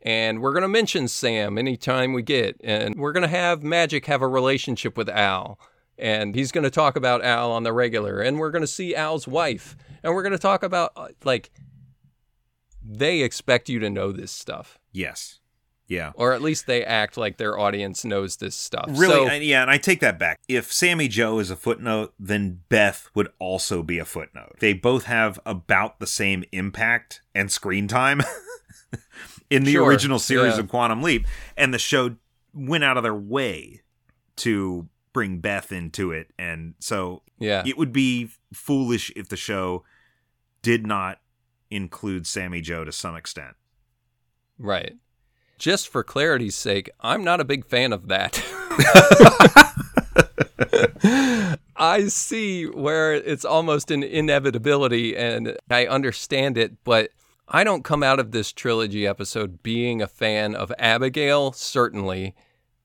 And 0.07 0.41
we're 0.41 0.53
going 0.53 0.63
to 0.63 0.69
mention 0.69 1.09
Sam 1.09 1.59
anytime 1.59 2.13
we 2.13 2.23
get, 2.23 2.61
and 2.63 2.95
we're 2.95 3.11
going 3.13 3.23
to 3.25 3.29
have 3.29 3.65
Magic 3.65 4.07
have 4.07 4.23
a 4.23 4.29
relationship 4.29 4.97
with 4.97 5.09
Al. 5.09 5.59
And 5.99 6.37
he's 6.37 6.53
going 6.53 6.63
to 6.63 6.71
talk 6.71 6.95
about 6.95 7.25
Al 7.25 7.51
on 7.51 7.65
the 7.65 7.73
regular, 7.73 8.21
and 8.21 8.39
we're 8.39 8.53
going 8.53 8.63
to 8.63 8.69
see 8.69 8.95
Al's 8.95 9.27
wife, 9.27 9.77
and 10.05 10.15
we're 10.15 10.23
going 10.23 10.31
to 10.33 10.39
talk 10.39 10.63
about, 10.63 10.93
uh, 10.95 11.09
like, 11.25 11.51
they 12.85 13.23
expect 13.23 13.69
you 13.69 13.81
to 13.81 13.91
know 13.91 14.13
this 14.13 14.31
stuff, 14.31 14.79
Yes. 14.93 15.41
Yeah. 15.89 16.13
or 16.15 16.33
at 16.35 16.43
least 16.43 16.67
they 16.67 16.85
act 16.85 17.17
like 17.17 17.37
their 17.39 17.59
audience 17.59 18.05
knows 18.05 18.37
this 18.37 18.55
stuff. 18.55 18.85
Really, 18.91 19.15
So- 19.15 19.29
and 19.29 19.43
yeah, 19.43 19.63
and 19.63 19.71
I 19.71 19.79
take 19.79 20.01
that 20.01 20.19
back. 20.21 20.39
If 20.49 20.71
Sammy 20.73 21.09
Jo 21.09 21.39
is 21.41 21.51
a 21.51 21.57
footnote, 21.57 22.13
then 22.19 22.61
Beth 22.69 23.09
would 23.15 23.29
also 23.41 23.83
be 23.83 23.99
a 23.99 24.05
footnote. 24.05 24.57
They 24.61 24.73
both 24.75 25.05
have 25.07 25.41
about 25.47 25.99
the 25.99 26.07
same 26.07 26.45
impact 26.53 27.23
and 27.35 27.51
screen 27.51 27.89
time 27.89 28.21
in 29.51 29.64
the 29.64 29.72
Sure, 29.72 29.86
original 29.86 30.18
series 30.18 30.55
yeah. 30.55 30.61
of 30.61 30.68
Quantum 30.68 31.03
Leap, 31.03 31.26
and 31.57 31.72
the 31.72 31.78
show 31.78 32.16
went 32.55 32.84
out 32.84 32.97
of 32.97 33.03
their 33.03 33.14
way 33.14 33.82
to 34.36 34.88
bring 35.12 35.38
Beth 35.38 35.72
into 35.72 36.12
it, 36.12 36.28
and 36.38 36.74
so 36.78 37.22
yeah. 37.38 37.62
it 37.66 37.78
would 37.78 37.92
be 37.92 38.30
foolish 38.53 39.12
if 39.16 39.28
the 39.28 39.36
show 39.36 39.84
did 40.62 40.86
not 40.86 41.20
include 41.70 42.26
Sammy 42.26 42.61
Jo 42.61 42.84
to 42.84 42.92
some 42.92 43.16
extent. 43.16 43.55
Right. 44.59 44.97
Just 45.59 45.88
for 45.88 46.03
clarity's 46.03 46.55
sake, 46.55 46.90
I'm 47.01 47.24
not 47.24 47.40
a 47.40 47.44
big 47.44 47.64
fan 47.64 47.92
of 47.92 48.09
that. 48.09 48.42
I 51.76 52.09
see 52.09 52.64
where 52.64 53.14
it's 53.14 53.44
almost 53.44 53.90
an 53.90 54.03
inevitability 54.03 55.16
and 55.16 55.57
I 55.70 55.86
understand 55.86 56.59
it, 56.59 56.82
but 56.84 57.11
I 57.49 57.62
don't 57.62 57.84
come 57.84 58.03
out 58.03 58.18
of 58.18 58.32
this 58.32 58.53
trilogy 58.53 59.07
episode 59.07 59.62
being 59.62 60.03
a 60.03 60.09
fan 60.09 60.55
of 60.55 60.72
Abigail, 60.78 61.53
certainly, 61.53 62.34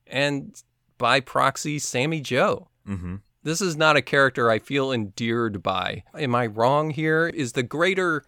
and 0.06 0.62
by 0.98 1.20
proxy, 1.20 1.80
Sammy 1.80 2.22
Jo. 2.22 2.68
Mm-hmm. 2.88 3.16
This 3.44 3.60
is 3.60 3.76
not 3.76 3.98
a 3.98 4.04
character 4.04 4.52
I 4.52 4.60
feel 4.60 4.92
endeared 4.92 5.64
by. 5.64 6.04
Am 6.16 6.36
I 6.36 6.46
wrong 6.46 6.92
here? 6.92 7.28
Is 7.28 7.54
the 7.54 7.64
greater 7.64 8.24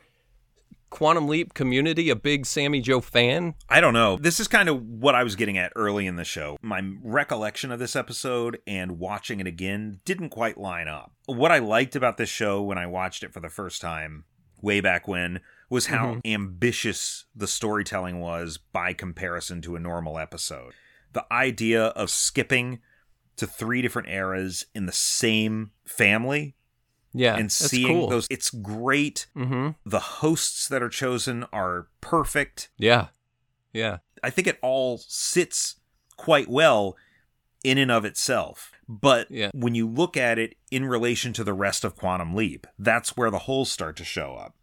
Quantum 0.90 1.28
Leap 1.28 1.54
community 1.54 2.10
a 2.10 2.16
big 2.16 2.48
Sammy 2.48 2.82
Jo 2.82 3.00
fan? 3.00 3.54
I 3.70 3.80
don't 3.80 3.94
know. 3.94 4.18
This 4.18 4.40
is 4.40 4.48
kind 4.48 4.70
of 4.70 4.82
what 4.82 5.14
I 5.14 5.24
was 5.24 5.36
getting 5.36 5.58
at 5.58 5.72
early 5.76 6.08
in 6.08 6.16
the 6.16 6.24
show. 6.24 6.58
My 6.64 6.82
recollection 7.04 7.72
of 7.72 7.78
this 7.78 7.96
episode 7.96 8.60
and 8.66 8.98
watching 8.98 9.40
it 9.40 9.46
again 9.46 10.00
didn't 10.04 10.30
quite 10.30 10.58
line 10.58 10.88
up. 10.88 11.12
What 11.28 11.52
I 11.52 11.60
liked 11.60 11.96
about 11.96 12.18
this 12.18 12.30
show 12.30 12.64
when 12.64 12.80
I 12.80 12.88
watched 12.88 13.22
it 13.22 13.34
for 13.34 13.40
the 13.40 13.50
first 13.50 13.82
time, 13.82 14.24
way 14.64 14.82
back 14.82 15.08
when, 15.08 15.42
was 15.70 15.88
how 15.88 16.20
ambitious 16.26 17.26
the 17.36 17.48
storytelling 17.48 18.20
was 18.20 18.58
by 18.58 18.94
comparison 18.94 19.62
to 19.62 19.76
a 19.76 19.80
normal 19.80 20.20
episode. 20.20 20.74
The 21.14 21.26
idea 21.32 21.86
of 21.88 22.10
skipping 22.10 22.80
to 23.38 23.48
three 23.48 23.82
different 23.82 24.10
eras 24.10 24.66
in 24.76 24.86
the 24.86 24.92
same 24.92 25.72
family 25.86 26.56
Yeah, 27.14 27.36
and 27.36 27.52
seeing 27.52 27.88
cool. 27.88 28.10
those 28.10 28.28
it's 28.30 28.50
great. 28.50 29.28
Mm-hmm. 29.36 29.70
The 29.90 30.00
hosts 30.00 30.68
that 30.68 30.84
are 30.84 30.90
chosen 30.90 31.46
are 31.54 31.88
perfect. 32.02 32.70
Yeah, 32.78 33.08
yeah, 33.72 33.98
I 34.24 34.30
think 34.30 34.48
it 34.48 34.60
all 34.62 34.98
sits 35.00 35.76
quite 36.18 36.48
well 36.48 36.96
in 37.64 37.78
and 37.78 37.92
of 37.92 38.06
itself. 38.06 38.72
But 38.88 39.32
Yeah. 39.32 39.50
when 39.54 39.74
you 39.76 39.88
look 39.88 40.18
at 40.18 40.38
it 40.38 40.56
in 40.70 40.86
relation 40.86 41.32
to 41.34 41.44
the 41.44 41.54
rest 41.54 41.84
of 41.86 41.96
Quantum 41.96 42.36
Leap, 42.36 42.68
that's 42.78 43.16
where 43.18 43.32
the 43.32 43.40
holes 43.40 43.72
start 43.72 43.96
to 43.98 44.04
show 44.04 44.36
up. 44.36 44.56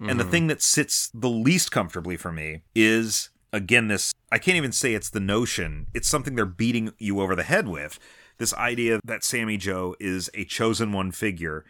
And 0.00 0.18
the 0.18 0.24
Mhm. 0.24 0.30
thing 0.30 0.46
that 0.46 0.62
sits 0.62 1.10
the 1.12 1.28
least 1.28 1.70
comfortably 1.70 2.16
for 2.16 2.32
me 2.32 2.62
is, 2.74 3.30
again, 3.52 3.88
this 3.88 4.12
I 4.32 4.38
can't 4.38 4.56
even 4.56 4.72
say 4.72 4.94
it's 4.94 5.10
the 5.10 5.20
notion, 5.20 5.88
it's 5.92 6.08
something 6.08 6.36
they're 6.36 6.46
beating 6.46 6.92
you 6.98 7.20
over 7.20 7.34
the 7.34 7.42
head 7.42 7.68
with. 7.68 7.98
This 8.38 8.54
idea 8.54 9.00
that 9.04 9.24
Sammy 9.24 9.56
Jo 9.56 9.96
is 10.00 10.30
a 10.34 10.44
chosen 10.44 10.92
one 10.92 11.10
figure 11.10 11.64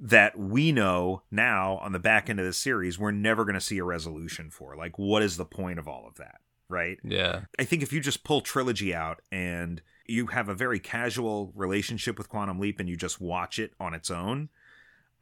that 0.00 0.38
we 0.38 0.72
know 0.72 1.22
now 1.30 1.76
on 1.78 1.92
the 1.92 1.98
back 1.98 2.30
end 2.30 2.40
of 2.40 2.46
the 2.46 2.52
series 2.52 2.98
we're 2.98 3.10
never 3.10 3.44
going 3.44 3.54
to 3.54 3.60
see 3.60 3.78
a 3.78 3.84
resolution 3.84 4.50
for. 4.50 4.74
Like, 4.76 4.98
what 4.98 5.22
is 5.22 5.36
the 5.36 5.44
point 5.44 5.78
of 5.78 5.86
all 5.86 6.06
of 6.06 6.16
that? 6.16 6.40
Right? 6.70 6.98
yeah, 7.02 7.42
I 7.58 7.64
think 7.64 7.82
if 7.82 7.92
you 7.94 8.00
just 8.00 8.24
pull 8.24 8.40
Trilogy 8.42 8.94
out 8.94 9.22
and 9.32 9.80
you 10.06 10.26
have 10.26 10.48
a 10.48 10.54
very 10.54 10.78
casual 10.78 11.52
relationship 11.54 12.18
with 12.18 12.28
Quantum 12.28 12.58
Leap 12.58 12.78
and 12.78 12.88
you 12.88 12.96
just 12.96 13.20
watch 13.20 13.58
it 13.58 13.72
on 13.80 13.94
its 13.94 14.10
own, 14.10 14.48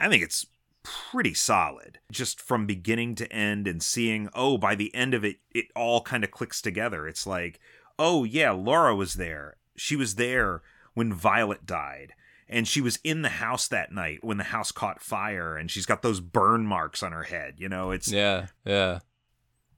I 0.00 0.09
think 0.09 0.22
it's 0.24 0.46
pretty 1.11 1.34
solid. 1.34 1.99
Just 2.11 2.41
from 2.41 2.66
beginning 2.66 3.14
to 3.16 3.32
end 3.32 3.66
and 3.66 3.82
seeing, 3.82 4.28
oh, 4.34 4.59
by 4.59 4.74
the 4.74 4.95
end 4.95 5.14
of 5.14 5.24
it, 5.24 5.37
it 5.53 5.66
all 5.74 6.01
kind 6.01 6.24
of 6.24 6.30
clicks 6.30 6.62
together. 6.62 7.07
It's 7.07 7.26
like, 7.26 7.61
oh, 7.99 8.24
yeah, 8.24 8.51
Laura 8.51 8.95
was 8.95 9.14
there. 9.14 9.57
She 9.76 9.97
was 9.97 10.14
there 10.14 10.62
when 10.95 11.12
Violet 11.12 11.66
died. 11.66 12.12
And 12.49 12.68
she 12.68 12.80
was 12.80 13.01
in 13.03 13.22
the 13.22 13.28
house 13.28 13.66
that 13.68 13.93
night 13.93 14.22
when 14.22 14.37
the 14.37 14.45
house 14.45 14.70
caught 14.70 15.03
fire 15.03 15.57
and 15.57 15.70
she's 15.70 15.87
got 15.87 16.03
those 16.03 16.20
burn 16.20 16.64
marks 16.64 17.03
on 17.03 17.11
her 17.11 17.24
head. 17.24 17.55
You 17.59 17.68
know, 17.68 17.91
it's 17.91 18.11
yeah, 18.11 18.47
yeah. 18.64 19.01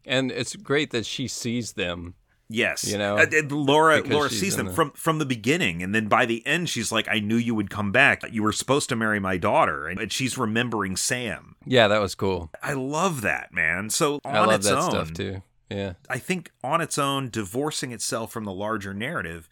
And 0.04 0.30
it's 0.30 0.54
great 0.54 0.90
that 0.90 1.06
she 1.06 1.28
sees 1.28 1.72
them. 1.72 2.14
Yes, 2.50 2.84
You 2.90 2.96
know, 2.96 3.18
Uh, 3.18 3.26
Laura. 3.50 4.02
Laura 4.02 4.30
sees 4.30 4.56
them 4.56 4.66
the- 4.68 4.72
from 4.72 4.90
from 4.92 5.18
the 5.18 5.26
beginning, 5.26 5.82
and 5.82 5.94
then 5.94 6.08
by 6.08 6.24
the 6.24 6.46
end, 6.46 6.70
she's 6.70 6.90
like, 6.90 7.06
"I 7.08 7.20
knew 7.20 7.36
you 7.36 7.54
would 7.54 7.68
come 7.68 7.92
back. 7.92 8.22
You 8.30 8.42
were 8.42 8.52
supposed 8.52 8.88
to 8.88 8.96
marry 8.96 9.20
my 9.20 9.36
daughter," 9.36 9.86
and 9.86 10.00
and 10.00 10.10
she's 10.12 10.38
remembering 10.38 10.96
Sam. 10.96 11.56
Yeah, 11.66 11.88
that 11.88 12.00
was 12.00 12.14
cool. 12.14 12.50
I 12.62 12.72
love 12.72 13.20
that 13.20 13.52
man. 13.52 13.90
So 13.90 14.20
on 14.24 14.34
I 14.34 14.40
love 14.40 14.54
its 14.60 14.68
that 14.68 14.78
own, 14.78 14.90
stuff 14.90 15.12
too. 15.12 15.42
Yeah, 15.68 15.92
I 16.08 16.18
think 16.18 16.50
on 16.64 16.80
its 16.80 16.96
own, 16.96 17.28
divorcing 17.28 17.92
itself 17.92 18.32
from 18.32 18.44
the 18.44 18.52
larger 18.52 18.94
narrative, 18.94 19.46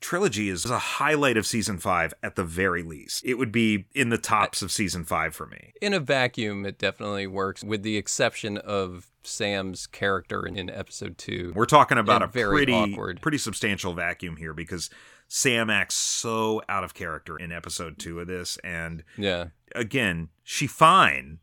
trilogy 0.00 0.48
is 0.48 0.64
a 0.66 0.78
highlight 0.78 1.36
of 1.36 1.46
season 1.46 1.78
five 1.78 2.14
at 2.22 2.36
the 2.36 2.44
very 2.44 2.82
least. 2.82 3.24
It 3.24 3.34
would 3.34 3.52
be 3.52 3.86
in 3.94 4.08
the 4.10 4.18
tops 4.18 4.62
of 4.62 4.70
season 4.72 5.04
five 5.04 5.34
for 5.34 5.46
me. 5.46 5.72
in 5.80 5.92
a 5.92 6.00
vacuum, 6.00 6.64
it 6.66 6.78
definitely 6.78 7.26
works, 7.26 7.62
with 7.64 7.82
the 7.82 7.96
exception 7.96 8.58
of 8.58 9.10
Sam's 9.22 9.86
character 9.86 10.46
in, 10.46 10.56
in 10.56 10.70
episode 10.70 11.18
two. 11.18 11.52
We're 11.54 11.66
talking 11.66 11.98
about 11.98 12.22
a 12.22 12.26
very 12.26 12.58
pretty 12.58 12.72
awkward. 12.72 13.20
pretty 13.20 13.38
substantial 13.38 13.92
vacuum 13.94 14.36
here 14.36 14.54
because 14.54 14.90
Sam 15.28 15.70
acts 15.70 15.96
so 15.96 16.62
out 16.68 16.84
of 16.84 16.94
character 16.94 17.36
in 17.36 17.50
episode 17.52 17.98
two 17.98 18.20
of 18.20 18.26
this, 18.26 18.58
and 18.62 19.02
Yeah, 19.16 19.46
again, 19.74 20.28
she 20.44 20.66
fine, 20.66 21.38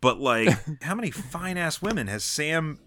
but 0.00 0.18
like, 0.18 0.48
how 0.82 0.94
many 0.94 1.10
fine 1.10 1.56
ass 1.56 1.80
women 1.80 2.08
has 2.08 2.24
Sam 2.24 2.80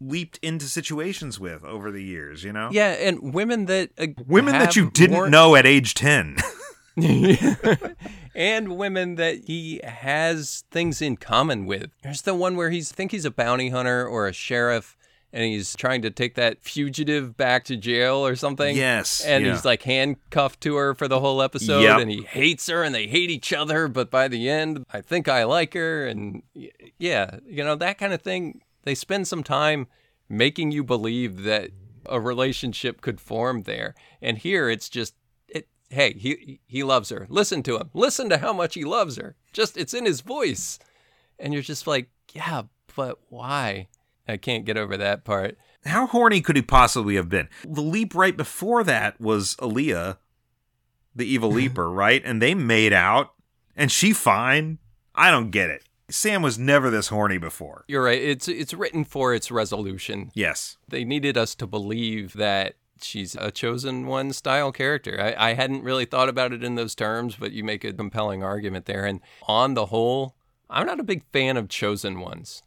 leaped 0.00 0.38
into 0.42 0.66
situations 0.66 1.38
with 1.40 1.64
over 1.64 1.90
the 1.90 2.02
years? 2.02 2.44
You 2.44 2.52
know, 2.52 2.68
yeah, 2.72 2.90
and 2.92 3.32
women 3.34 3.66
that 3.66 3.90
uh, 3.98 4.06
women 4.26 4.52
that 4.54 4.76
you 4.76 4.90
didn't 4.90 5.16
more- 5.16 5.30
know 5.30 5.56
at 5.56 5.66
age 5.66 5.94
ten. 5.94 6.36
and 8.34 8.76
women 8.76 9.14
that 9.16 9.44
he 9.46 9.80
has 9.84 10.64
things 10.70 11.00
in 11.00 11.16
common 11.16 11.66
with. 11.66 11.90
There's 12.02 12.22
the 12.22 12.34
one 12.34 12.56
where 12.56 12.70
he's 12.70 12.92
I 12.92 12.94
think 12.94 13.12
he's 13.12 13.24
a 13.24 13.30
bounty 13.30 13.68
hunter 13.70 14.06
or 14.06 14.26
a 14.26 14.32
sheriff 14.32 14.96
and 15.32 15.44
he's 15.44 15.76
trying 15.76 16.00
to 16.02 16.10
take 16.10 16.36
that 16.36 16.62
fugitive 16.62 17.36
back 17.36 17.64
to 17.66 17.76
jail 17.76 18.26
or 18.26 18.34
something. 18.34 18.74
Yes, 18.74 19.20
And 19.20 19.44
yeah. 19.44 19.52
he's 19.52 19.64
like 19.64 19.82
handcuffed 19.82 20.60
to 20.62 20.74
her 20.76 20.94
for 20.94 21.06
the 21.06 21.20
whole 21.20 21.42
episode 21.42 21.82
Yep. 21.82 22.00
and 22.00 22.10
he 22.10 22.22
hates 22.22 22.66
her 22.68 22.82
and 22.82 22.94
they 22.94 23.06
hate 23.06 23.30
each 23.30 23.52
other, 23.52 23.88
but 23.88 24.10
by 24.10 24.26
the 24.28 24.48
end 24.48 24.84
I 24.92 25.00
think 25.02 25.28
I 25.28 25.44
like 25.44 25.74
her 25.74 26.06
and 26.06 26.42
yeah, 26.98 27.38
you 27.46 27.62
know 27.62 27.76
that 27.76 27.98
kind 27.98 28.12
of 28.12 28.22
thing. 28.22 28.60
They 28.88 28.94
spend 28.94 29.28
some 29.28 29.44
time 29.44 29.86
making 30.30 30.72
you 30.72 30.82
believe 30.82 31.42
that 31.42 31.72
a 32.06 32.18
relationship 32.18 33.02
could 33.02 33.20
form 33.20 33.64
there. 33.64 33.94
And 34.22 34.38
here 34.38 34.70
it's 34.70 34.88
just 34.88 35.14
it 35.46 35.68
hey, 35.90 36.14
he 36.14 36.60
he 36.66 36.82
loves 36.82 37.10
her. 37.10 37.26
Listen 37.28 37.62
to 37.64 37.76
him. 37.76 37.90
Listen 37.92 38.30
to 38.30 38.38
how 38.38 38.54
much 38.54 38.72
he 38.72 38.84
loves 38.84 39.16
her. 39.16 39.36
Just 39.52 39.76
it's 39.76 39.92
in 39.92 40.06
his 40.06 40.22
voice. 40.22 40.78
And 41.38 41.52
you're 41.52 41.62
just 41.62 41.86
like, 41.86 42.08
yeah, 42.32 42.62
but 42.96 43.18
why? 43.28 43.88
I 44.26 44.38
can't 44.38 44.64
get 44.64 44.78
over 44.78 44.96
that 44.96 45.22
part. 45.22 45.58
How 45.84 46.06
horny 46.06 46.40
could 46.40 46.56
he 46.56 46.62
possibly 46.62 47.16
have 47.16 47.28
been? 47.28 47.50
The 47.66 47.82
leap 47.82 48.14
right 48.14 48.38
before 48.38 48.84
that 48.84 49.20
was 49.20 49.54
Alia, 49.60 50.16
the 51.14 51.26
evil 51.26 51.50
leaper, 51.60 51.90
right? 51.90 52.22
And 52.24 52.40
they 52.40 52.54
made 52.54 52.94
out, 52.94 53.34
and 53.76 53.92
she 53.92 54.14
fine. 54.14 54.78
I 55.14 55.30
don't 55.30 55.50
get 55.50 55.68
it. 55.68 55.84
Sam 56.10 56.42
was 56.42 56.58
never 56.58 56.90
this 56.90 57.08
horny 57.08 57.38
before. 57.38 57.84
You're 57.86 58.04
right. 58.04 58.20
It's 58.20 58.48
it's 58.48 58.72
written 58.72 59.04
for 59.04 59.34
its 59.34 59.50
resolution. 59.50 60.30
Yes. 60.34 60.78
They 60.88 61.04
needed 61.04 61.36
us 61.36 61.54
to 61.56 61.66
believe 61.66 62.32
that 62.34 62.76
she's 63.02 63.34
a 63.34 63.50
chosen 63.50 64.06
one 64.06 64.32
style 64.32 64.72
character. 64.72 65.18
I, 65.20 65.50
I 65.50 65.54
hadn't 65.54 65.84
really 65.84 66.06
thought 66.06 66.28
about 66.28 66.52
it 66.52 66.64
in 66.64 66.74
those 66.74 66.94
terms, 66.94 67.36
but 67.36 67.52
you 67.52 67.62
make 67.62 67.84
a 67.84 67.92
compelling 67.92 68.42
argument 68.42 68.86
there. 68.86 69.04
And 69.04 69.20
on 69.46 69.74
the 69.74 69.86
whole, 69.86 70.34
I'm 70.70 70.86
not 70.86 71.00
a 71.00 71.04
big 71.04 71.24
fan 71.32 71.56
of 71.56 71.68
chosen 71.68 72.20
ones. 72.20 72.62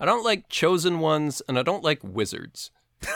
I 0.00 0.04
don't 0.04 0.24
like 0.24 0.48
chosen 0.48 0.98
ones, 0.98 1.40
and 1.48 1.58
I 1.58 1.62
don't 1.62 1.84
like 1.84 2.00
wizards. 2.02 2.70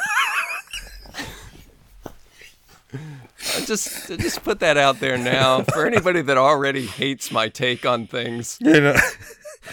I 2.94 3.60
just 3.64 4.10
I 4.10 4.16
just 4.16 4.42
put 4.42 4.60
that 4.60 4.76
out 4.76 5.00
there 5.00 5.18
now 5.18 5.62
for 5.62 5.86
anybody 5.86 6.22
that 6.22 6.38
already 6.38 6.86
hates 6.86 7.30
my 7.30 7.48
take 7.48 7.84
on 7.84 8.06
things. 8.06 8.58
You 8.60 8.80
know, 8.80 8.96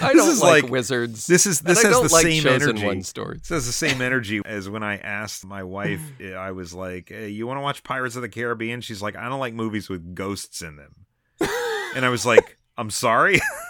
I 0.01 0.13
This 0.13 0.25
don't 0.25 0.39
like, 0.39 0.63
like- 0.63 0.71
wizards. 0.71 1.27
this 1.27 1.45
is 1.45 1.61
this 1.61 1.81
has 1.83 1.93
the 2.01 2.13
like 2.13 2.23
same 2.23 2.45
energy. 2.47 2.86
one 2.86 3.03
stories. 3.03 3.41
This 3.41 3.49
has 3.49 3.65
the 3.65 3.71
same 3.71 4.01
energy 4.01 4.41
as 4.45 4.67
when 4.69 4.83
I 4.83 4.97
asked 4.97 5.45
my 5.45 5.63
wife. 5.63 6.01
I 6.36 6.51
was 6.51 6.73
like, 6.73 7.09
hey, 7.09 7.29
"You 7.29 7.47
want 7.47 7.57
to 7.57 7.61
watch 7.61 7.83
Pirates 7.83 8.15
of 8.15 8.21
the 8.21 8.29
Caribbean?" 8.29 8.81
She's 8.81 9.01
like, 9.01 9.15
"I 9.15 9.29
don't 9.29 9.39
like 9.39 9.53
movies 9.53 9.88
with 9.89 10.15
ghosts 10.15 10.61
in 10.61 10.75
them," 10.75 11.05
and 11.95 12.03
I 12.05 12.09
was 12.09 12.25
like, 12.25 12.57
"I'm 12.77 12.89
sorry." 12.89 13.39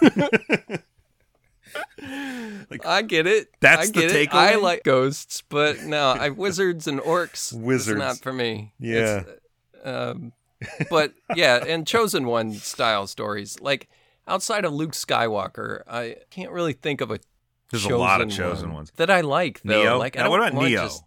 like, 2.70 2.86
I 2.86 3.02
get 3.02 3.26
it. 3.26 3.48
That's 3.60 3.82
I 3.82 3.86
the 3.86 3.92
get 3.92 4.10
it. 4.12 4.34
I 4.34 4.56
like 4.56 4.84
ghosts, 4.84 5.42
but 5.48 5.82
no, 5.82 6.08
I 6.10 6.30
wizards 6.30 6.86
and 6.86 7.00
orcs. 7.00 7.52
Wizards. 7.52 7.98
Not 7.98 8.18
for 8.18 8.32
me. 8.32 8.72
Yeah. 8.78 9.22
It's, 9.26 9.86
um, 9.86 10.32
but 10.90 11.12
yeah, 11.34 11.62
and 11.66 11.86
chosen 11.86 12.26
one 12.26 12.52
style 12.54 13.06
stories 13.06 13.60
like 13.60 13.88
outside 14.26 14.64
of 14.64 14.72
Luke 14.72 14.92
Skywalker, 14.92 15.82
I 15.88 16.16
can't 16.30 16.50
really 16.52 16.72
think 16.72 17.00
of 17.00 17.10
a. 17.10 17.18
There's 17.70 17.84
a 17.84 17.96
lot 17.96 18.20
of 18.20 18.28
chosen 18.28 18.44
chosen 18.44 18.68
one 18.68 18.76
ones. 18.76 18.92
that 18.96 19.10
I 19.10 19.22
like 19.22 19.60
though. 19.62 19.82
Neo. 19.82 19.98
Like, 19.98 20.14
now, 20.14 20.30
what 20.30 20.40
about 20.40 20.54
Neo? 20.54 20.84
just- 20.84 21.02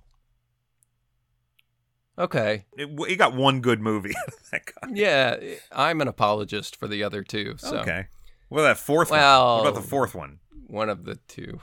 Okay, 2.17 2.65
It, 2.73 2.89
he 3.07 3.15
got 3.15 3.33
one 3.33 3.61
good 3.61 3.79
movie. 3.79 4.11
yeah, 4.91 5.37
I'm 5.71 6.01
an 6.01 6.09
apologist 6.09 6.75
for 6.75 6.85
the 6.89 7.01
other 7.01 7.23
two. 7.23 7.55
So 7.57 7.77
Okay. 7.77 8.07
Well, 8.49 8.65
that 8.65 8.77
fourth 8.77 9.09
Well- 9.09 9.55
one. 9.55 9.63
What 9.63 9.69
about 9.69 9.81
the 9.81 9.87
fourth 9.87 10.15
one? 10.15 10.39
one 10.67 10.89
of 10.89 11.05
the 11.05 11.15
two. 11.27 11.61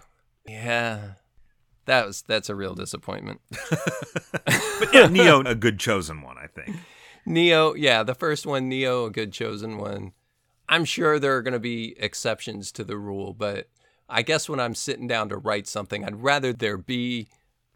Yeah, 0.48 1.12
that 1.84 2.06
was 2.06 2.22
that's 2.26 2.48
a 2.48 2.54
real 2.54 2.74
disappointment. 2.74 3.40
But 4.78 4.92
yeah, 4.92 5.06
Neo, 5.06 5.40
a 5.40 5.54
good 5.54 5.78
chosen 5.80 6.20
one, 6.20 6.36
I 6.38 6.46
think. 6.48 6.76
Neo, 7.24 7.74
yeah, 7.74 8.02
the 8.02 8.14
first 8.14 8.44
one, 8.46 8.68
Neo, 8.68 9.06
a 9.06 9.10
good 9.10 9.32
chosen 9.32 9.78
one. 9.78 10.12
I'm 10.68 10.84
sure 10.84 11.18
there 11.18 11.36
are 11.36 11.42
going 11.42 11.52
to 11.52 11.60
be 11.60 11.94
exceptions 11.98 12.72
to 12.72 12.84
the 12.84 12.98
rule, 12.98 13.32
but 13.32 13.68
I 14.08 14.22
guess 14.22 14.48
when 14.48 14.60
I'm 14.60 14.74
sitting 14.74 15.06
down 15.06 15.28
to 15.28 15.36
write 15.36 15.66
something, 15.66 16.04
I'd 16.04 16.22
rather 16.22 16.52
there 16.52 16.76
be 16.76 17.28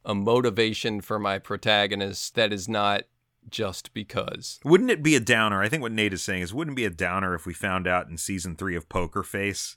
a 0.04 0.14
motivation 0.14 1.00
for 1.00 1.18
my 1.18 1.38
protagonist 1.38 2.34
that 2.34 2.52
is 2.52 2.68
not 2.68 3.02
just 3.48 3.92
because. 3.94 4.60
Wouldn't 4.64 4.90
it 4.90 5.02
be 5.02 5.14
a 5.14 5.20
downer? 5.20 5.62
I 5.62 5.68
think 5.68 5.82
what 5.82 5.92
Nate 5.92 6.12
is 6.12 6.22
saying 6.22 6.42
is, 6.42 6.54
wouldn't 6.54 6.74
it 6.74 6.76
be 6.76 6.84
a 6.84 6.90
downer 6.90 7.34
if 7.34 7.46
we 7.46 7.54
found 7.54 7.86
out 7.86 8.08
in 8.08 8.16
season 8.16 8.56
three 8.56 8.76
of 8.76 8.88
Poker 8.88 9.22
Face 9.22 9.76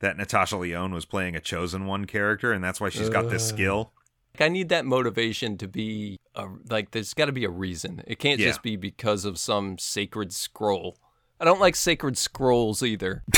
that 0.00 0.16
Natasha 0.16 0.56
Lyonne 0.56 0.92
was 0.92 1.04
playing 1.04 1.36
a 1.36 1.40
chosen 1.40 1.86
one 1.86 2.06
character, 2.06 2.52
and 2.52 2.62
that's 2.62 2.80
why 2.80 2.88
she's 2.88 3.08
got 3.08 3.30
this 3.30 3.46
skill? 3.48 3.92
I 4.40 4.48
need 4.48 4.70
that 4.70 4.86
motivation 4.86 5.58
to 5.58 5.68
be 5.68 6.16
a, 6.34 6.46
like 6.70 6.90
there's 6.92 7.12
got 7.14 7.26
to 7.26 7.32
be 7.32 7.44
a 7.44 7.50
reason. 7.50 8.02
It 8.06 8.18
can't 8.18 8.40
Yeah. 8.40 8.48
just 8.48 8.62
be 8.62 8.76
because 8.76 9.24
of 9.24 9.38
some 9.38 9.78
sacred 9.78 10.32
scroll. 10.32 10.96
I 11.42 11.44
don't 11.44 11.58
like 11.60 11.74
sacred 11.74 12.16
scrolls 12.16 12.84
either. 12.84 13.24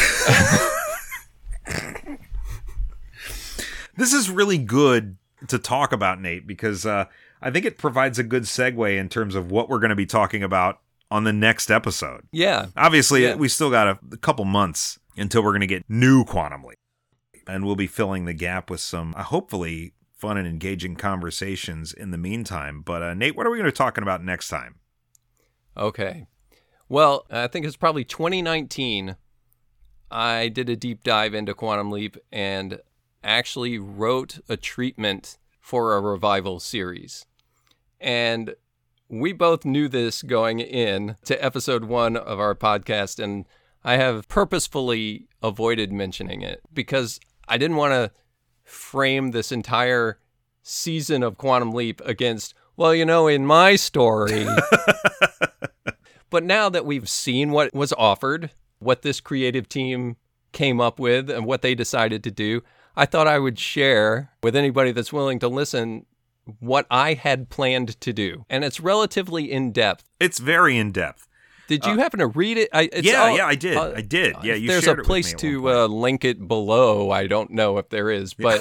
This 3.96 4.12
is 4.12 4.28
really 4.28 4.58
good 4.58 5.16
to 5.46 5.56
talk 5.56 5.92
about, 5.92 6.20
Nate, 6.20 6.48
because 6.48 6.84
uh, 6.84 7.04
I 7.40 7.52
think 7.52 7.64
it 7.64 7.78
provides 7.78 8.18
a 8.18 8.24
good 8.24 8.42
segue 8.42 8.98
in 8.98 9.08
terms 9.08 9.36
of 9.36 9.52
what 9.52 9.68
we're 9.68 9.78
going 9.78 9.90
to 9.90 9.94
be 9.96 10.04
talking 10.04 10.42
about 10.42 10.80
on 11.12 11.22
the 11.22 11.32
next 11.32 11.70
episode. 11.70 12.22
Yeah. 12.32 12.66
Obviously, 12.76 13.22
Yeah. 13.22 13.36
we 13.36 13.46
still 13.48 13.70
got 13.70 13.86
a, 13.86 13.98
a 14.12 14.16
couple 14.16 14.44
months 14.44 14.98
until 15.16 15.44
we're 15.44 15.52
going 15.52 15.60
to 15.60 15.68
get 15.68 15.84
new 15.88 16.24
Quantum 16.24 16.64
Leap. 16.64 16.76
And 17.46 17.64
we'll 17.64 17.76
be 17.76 17.86
filling 17.86 18.24
the 18.24 18.32
gap 18.34 18.68
with 18.68 18.80
some, 18.80 19.14
uh, 19.16 19.22
hopefully, 19.22 19.92
fun 20.16 20.38
and 20.38 20.48
engaging 20.48 20.96
conversations 20.96 21.92
in 21.92 22.10
the 22.10 22.18
meantime. 22.18 22.82
But, 22.82 23.00
uh, 23.02 23.14
Nate, 23.14 23.36
what 23.36 23.46
are 23.46 23.50
we 23.50 23.58
going 23.58 23.66
to 23.66 23.72
be 23.72 23.76
talking 23.76 24.02
about 24.02 24.24
next 24.24 24.48
time? 24.48 24.80
Okay. 25.76 26.26
Well, 26.94 27.26
I 27.28 27.48
think 27.48 27.66
it's 27.66 27.76
probably 27.76 28.04
2019. 28.04 29.16
I 30.12 30.46
did 30.46 30.68
a 30.68 30.76
deep 30.76 31.02
dive 31.02 31.34
into 31.34 31.52
Quantum 31.52 31.90
Leap 31.90 32.16
and 32.30 32.78
actually 33.24 33.80
wrote 33.80 34.38
a 34.48 34.56
treatment 34.56 35.36
for 35.58 35.96
a 35.96 36.00
revival 36.00 36.60
series. 36.60 37.26
And 38.00 38.54
we 39.08 39.32
both 39.32 39.64
knew 39.64 39.88
this 39.88 40.22
going 40.22 40.60
in 40.60 41.16
to 41.24 41.44
episode 41.44 41.86
one 41.86 42.16
of 42.16 42.38
our 42.38 42.54
podcast, 42.54 43.20
and 43.20 43.46
I 43.82 43.96
have 43.96 44.28
purposefully 44.28 45.26
avoided 45.42 45.92
mentioning 45.92 46.42
it 46.42 46.60
because 46.72 47.18
I 47.48 47.58
didn't 47.58 47.76
want 47.76 47.94
to 47.94 48.12
frame 48.62 49.32
this 49.32 49.50
entire 49.50 50.20
season 50.62 51.24
of 51.24 51.38
Quantum 51.38 51.72
Leap 51.72 52.00
against, 52.04 52.54
well, 52.76 52.94
you 52.94 53.04
know, 53.04 53.26
in 53.26 53.44
my 53.44 53.74
story. 53.74 54.46
but 56.34 56.42
now 56.42 56.68
that 56.68 56.84
we've 56.84 57.08
seen 57.08 57.52
what 57.52 57.72
was 57.72 57.92
offered, 57.92 58.50
what 58.80 59.02
this 59.02 59.20
creative 59.20 59.68
team 59.68 60.16
came 60.50 60.80
up 60.80 60.98
with, 60.98 61.30
and 61.30 61.46
what 61.46 61.62
they 61.62 61.76
decided 61.76 62.24
to 62.24 62.30
do, 62.32 62.60
I 62.96 63.06
thought 63.06 63.28
I 63.28 63.38
would 63.38 63.56
share 63.56 64.32
with 64.42 64.56
anybody 64.56 64.90
that's 64.90 65.12
willing 65.12 65.38
to 65.38 65.46
listen 65.46 66.06
what 66.58 66.86
I 66.90 67.14
had 67.14 67.50
planned 67.50 68.00
to 68.00 68.12
do. 68.12 68.44
And 68.50 68.64
it's 68.64 68.80
relatively 68.80 69.52
in 69.52 69.70
depth. 69.70 70.10
It's 70.18 70.40
very 70.40 70.76
in 70.76 70.90
depth. 70.90 71.28
Did 71.68 71.86
you 71.86 71.98
happen 71.98 72.18
to 72.18 72.26
read 72.26 72.58
it? 72.58 72.68
I, 72.72 72.90
it's 72.92 73.06
Uh, 73.06 73.10
yeah, 73.12 73.22
all- 73.22 73.36
yeah, 73.36 73.46
I 73.46 73.54
did. 73.54 73.76
uh, 73.76 73.92
I 73.94 74.00
did. 74.00 74.34
Yeah, 74.42 74.54
you 74.54 74.66
there's 74.66 74.88
a 74.88 74.90
it 74.90 74.96
with 74.98 75.06
place 75.06 75.34
to 75.34 75.70
uh, 75.70 75.86
link 75.86 76.24
it 76.24 76.48
below. 76.48 77.12
I 77.12 77.28
don't 77.28 77.52
know 77.52 77.78
if 77.78 77.90
there 77.90 78.10
is, 78.10 78.34
but 78.34 78.60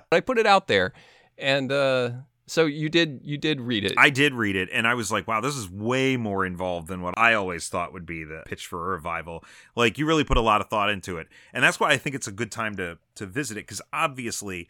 I 0.12 0.20
put 0.20 0.38
it 0.38 0.46
out 0.46 0.68
there, 0.68 0.92
and 1.36 1.72
uh, 1.72 2.10
so 2.48 2.66
you 2.66 2.88
did. 2.88 3.20
You 3.22 3.38
did 3.38 3.60
read 3.60 3.84
it. 3.84 3.94
I 3.96 4.10
did 4.10 4.34
read 4.34 4.56
it, 4.56 4.68
and 4.72 4.86
I 4.86 4.94
was 4.94 5.12
like, 5.12 5.28
wow, 5.28 5.40
this 5.40 5.56
is 5.56 5.70
way 5.70 6.16
more 6.16 6.44
involved 6.44 6.88
than 6.88 7.02
what 7.02 7.16
I 7.16 7.34
always 7.34 7.68
thought 7.68 7.92
would 7.92 8.06
be 8.06 8.24
the 8.24 8.42
pitch 8.46 8.66
for 8.66 8.86
a 8.86 8.90
revival. 8.90 9.44
Like, 9.76 9.98
you 9.98 10.06
really 10.06 10.24
put 10.24 10.36
a 10.36 10.42
lot 10.42 10.60
of 10.60 10.68
thought 10.68 10.90
into 10.90 11.18
it. 11.18 11.28
And 11.52 11.62
that's 11.62 11.78
why 11.78 11.90
I 11.90 11.96
think 11.96 12.16
it's 12.16 12.26
a 12.26 12.32
good 12.32 12.50
time 12.50 12.74
to, 12.76 12.98
to 13.14 13.26
visit 13.26 13.56
it, 13.56 13.66
because 13.66 13.82
obviously, 13.92 14.68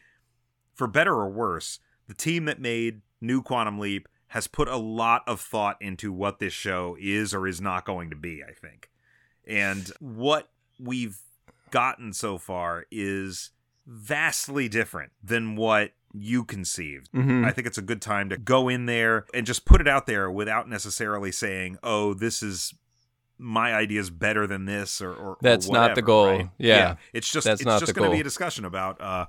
for 0.74 0.86
better 0.86 1.14
or 1.14 1.30
worse, 1.30 1.78
the 2.06 2.14
team 2.14 2.44
that 2.44 2.60
made 2.60 3.00
New 3.20 3.42
Quantum 3.42 3.78
Leap 3.78 4.08
has 4.28 4.46
put 4.46 4.68
a 4.68 4.76
lot 4.76 5.22
of 5.26 5.40
thought 5.40 5.76
into 5.80 6.12
what 6.12 6.38
this 6.38 6.52
show 6.52 6.96
is 7.00 7.32
or 7.32 7.46
is 7.46 7.60
not 7.60 7.86
going 7.86 8.10
to 8.10 8.16
be, 8.16 8.42
I 8.42 8.52
think. 8.52 8.90
And 9.46 9.90
what 10.00 10.50
we've 10.78 11.18
gotten 11.70 12.12
so 12.12 12.38
far 12.38 12.84
is 12.90 13.50
vastly 13.86 14.68
different 14.68 15.12
than 15.22 15.56
what 15.56 15.92
you 16.14 16.44
conceived. 16.44 17.11
Mhm. 17.12 17.44
I 17.44 17.50
think 17.52 17.66
it's 17.66 17.78
a 17.78 17.82
good 17.82 18.00
time 18.00 18.28
to 18.30 18.36
go 18.36 18.68
in 18.68 18.86
there 18.86 19.26
and 19.34 19.46
just 19.46 19.64
put 19.66 19.80
it 19.80 19.88
out 19.88 20.06
there 20.06 20.30
without 20.30 20.68
necessarily 20.68 21.30
saying, 21.32 21.76
"Oh, 21.82 22.14
this 22.14 22.42
is 22.42 22.74
my 23.38 23.72
idea 23.74 24.00
is 24.00 24.11
better 24.11 24.46
than 24.46 24.64
this," 24.64 25.00
or, 25.00 25.12
or 25.12 25.28
or 25.32 25.38
That's 25.42 25.68
not 25.68 25.94
the 25.94 26.02
goal. 26.02 26.26
right? 26.26 26.50
Yeah. 26.59 26.96
it's 27.12 27.30
just 27.30 27.46
That's 27.46 27.61
it's 27.61 27.66
not 27.66 27.80
just 27.80 27.94
going 27.94 28.11
to 28.11 28.14
be 28.14 28.20
a 28.20 28.24
discussion 28.24 28.64
about 28.64 29.00
uh, 29.00 29.26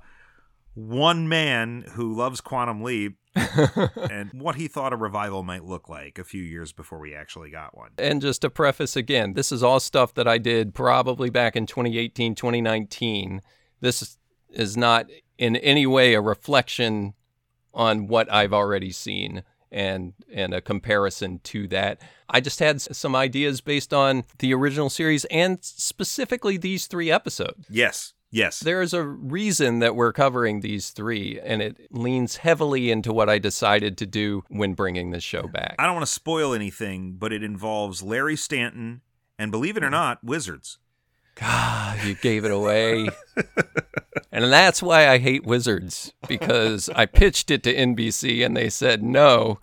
one 0.74 1.28
man 1.28 1.84
who 1.92 2.14
loves 2.14 2.40
Quantum 2.40 2.82
Leap 2.82 3.16
and 3.34 4.30
what 4.32 4.54
he 4.56 4.66
thought 4.66 4.92
a 4.92 4.96
revival 4.96 5.42
might 5.42 5.64
look 5.64 5.88
like 5.88 6.18
a 6.18 6.24
few 6.24 6.42
years 6.42 6.72
before 6.72 6.98
we 6.98 7.14
actually 7.14 7.50
got 7.50 7.76
one. 7.76 7.90
And 7.98 8.20
just 8.20 8.40
to 8.42 8.50
preface 8.50 8.96
again, 8.96 9.34
this 9.34 9.52
is 9.52 9.62
all 9.62 9.78
stuff 9.80 10.14
that 10.14 10.26
I 10.26 10.38
did 10.38 10.74
probably 10.74 11.30
back 11.30 11.54
in 11.56 11.66
2018, 11.66 12.34
2019. 12.34 13.40
This 13.80 14.18
is 14.50 14.76
not 14.76 15.06
in 15.40 15.56
any 15.56 15.86
way 15.86 16.12
a 16.14 16.20
reflection 16.20 17.14
on 17.72 18.06
what 18.06 18.30
I've 18.32 18.52
already 18.52 18.92
seen 18.92 19.42
and 19.72 20.12
and 20.32 20.52
a 20.52 20.60
comparison 20.60 21.40
to 21.44 21.66
that. 21.68 22.00
I 22.28 22.40
just 22.40 22.58
had 22.58 22.80
some 22.80 23.16
ideas 23.16 23.60
based 23.60 23.94
on 23.94 24.24
the 24.38 24.52
original 24.52 24.90
series 24.90 25.24
and 25.26 25.58
specifically 25.62 26.56
these 26.56 26.86
3 26.86 27.10
episodes. 27.10 27.66
Yes, 27.70 28.12
yes. 28.30 28.60
There's 28.60 28.92
a 28.92 29.02
reason 29.02 29.78
that 29.78 29.96
we're 29.96 30.12
covering 30.12 30.60
these 30.60 30.90
3 30.90 31.40
and 31.42 31.62
it 31.62 31.88
leans 31.90 32.36
heavily 32.36 32.90
into 32.90 33.12
what 33.12 33.30
I 33.30 33.38
decided 33.38 33.96
to 33.98 34.06
do 34.06 34.42
when 34.48 34.74
bringing 34.74 35.10
this 35.10 35.24
show 35.24 35.46
back. 35.48 35.76
I 35.78 35.86
don't 35.86 35.94
want 35.94 36.06
to 36.06 36.12
spoil 36.12 36.52
anything, 36.52 37.14
but 37.18 37.32
it 37.32 37.42
involves 37.42 38.02
Larry 38.02 38.36
Stanton 38.36 39.00
and, 39.38 39.50
believe 39.50 39.76
it 39.76 39.82
or 39.82 39.86
mm-hmm. 39.86 39.92
not, 39.92 40.24
wizards. 40.24 40.78
God, 41.34 42.02
you 42.04 42.14
gave 42.14 42.44
it 42.44 42.50
away. 42.50 43.08
and 44.32 44.44
that's 44.52 44.82
why 44.82 45.08
I 45.08 45.18
hate 45.18 45.44
Wizards 45.44 46.12
because 46.28 46.88
I 46.90 47.06
pitched 47.06 47.50
it 47.50 47.62
to 47.64 47.74
NBC 47.74 48.44
and 48.44 48.56
they 48.56 48.68
said 48.68 49.02
no. 49.02 49.58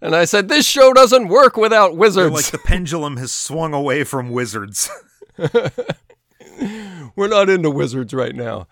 And 0.00 0.14
I 0.14 0.24
said, 0.24 0.48
this 0.48 0.66
show 0.66 0.92
doesn't 0.92 1.28
work 1.28 1.56
without 1.56 1.90
They're 1.90 1.98
Wizards. 1.98 2.34
like 2.34 2.46
the 2.46 2.58
pendulum 2.58 3.16
has 3.16 3.32
swung 3.32 3.72
away 3.72 4.04
from 4.04 4.30
wizards. 4.30 4.90
We're 7.16 7.28
not 7.28 7.48
into 7.48 7.70
Wizards 7.70 8.12
right 8.12 8.34
now. 8.34 8.68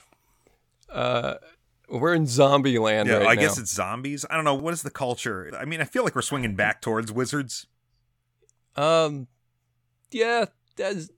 Uh, 0.90 1.34
we're 1.88 2.14
in 2.14 2.26
zombie 2.26 2.78
land 2.78 3.08
yeah, 3.08 3.16
right 3.16 3.26
I 3.28 3.34
now. 3.34 3.40
guess 3.40 3.58
it's 3.58 3.72
zombies. 3.72 4.24
I 4.30 4.36
don't 4.36 4.44
know. 4.44 4.54
What 4.54 4.72
is 4.72 4.82
the 4.82 4.90
culture? 4.90 5.50
I 5.58 5.64
mean, 5.64 5.80
I 5.80 5.84
feel 5.84 6.02
like 6.04 6.14
we're 6.14 6.22
swinging 6.22 6.56
back 6.56 6.80
towards 6.80 7.12
wizards. 7.12 7.66
Um, 8.76 9.26
yeah, 10.10 10.46
that's, 10.76 11.10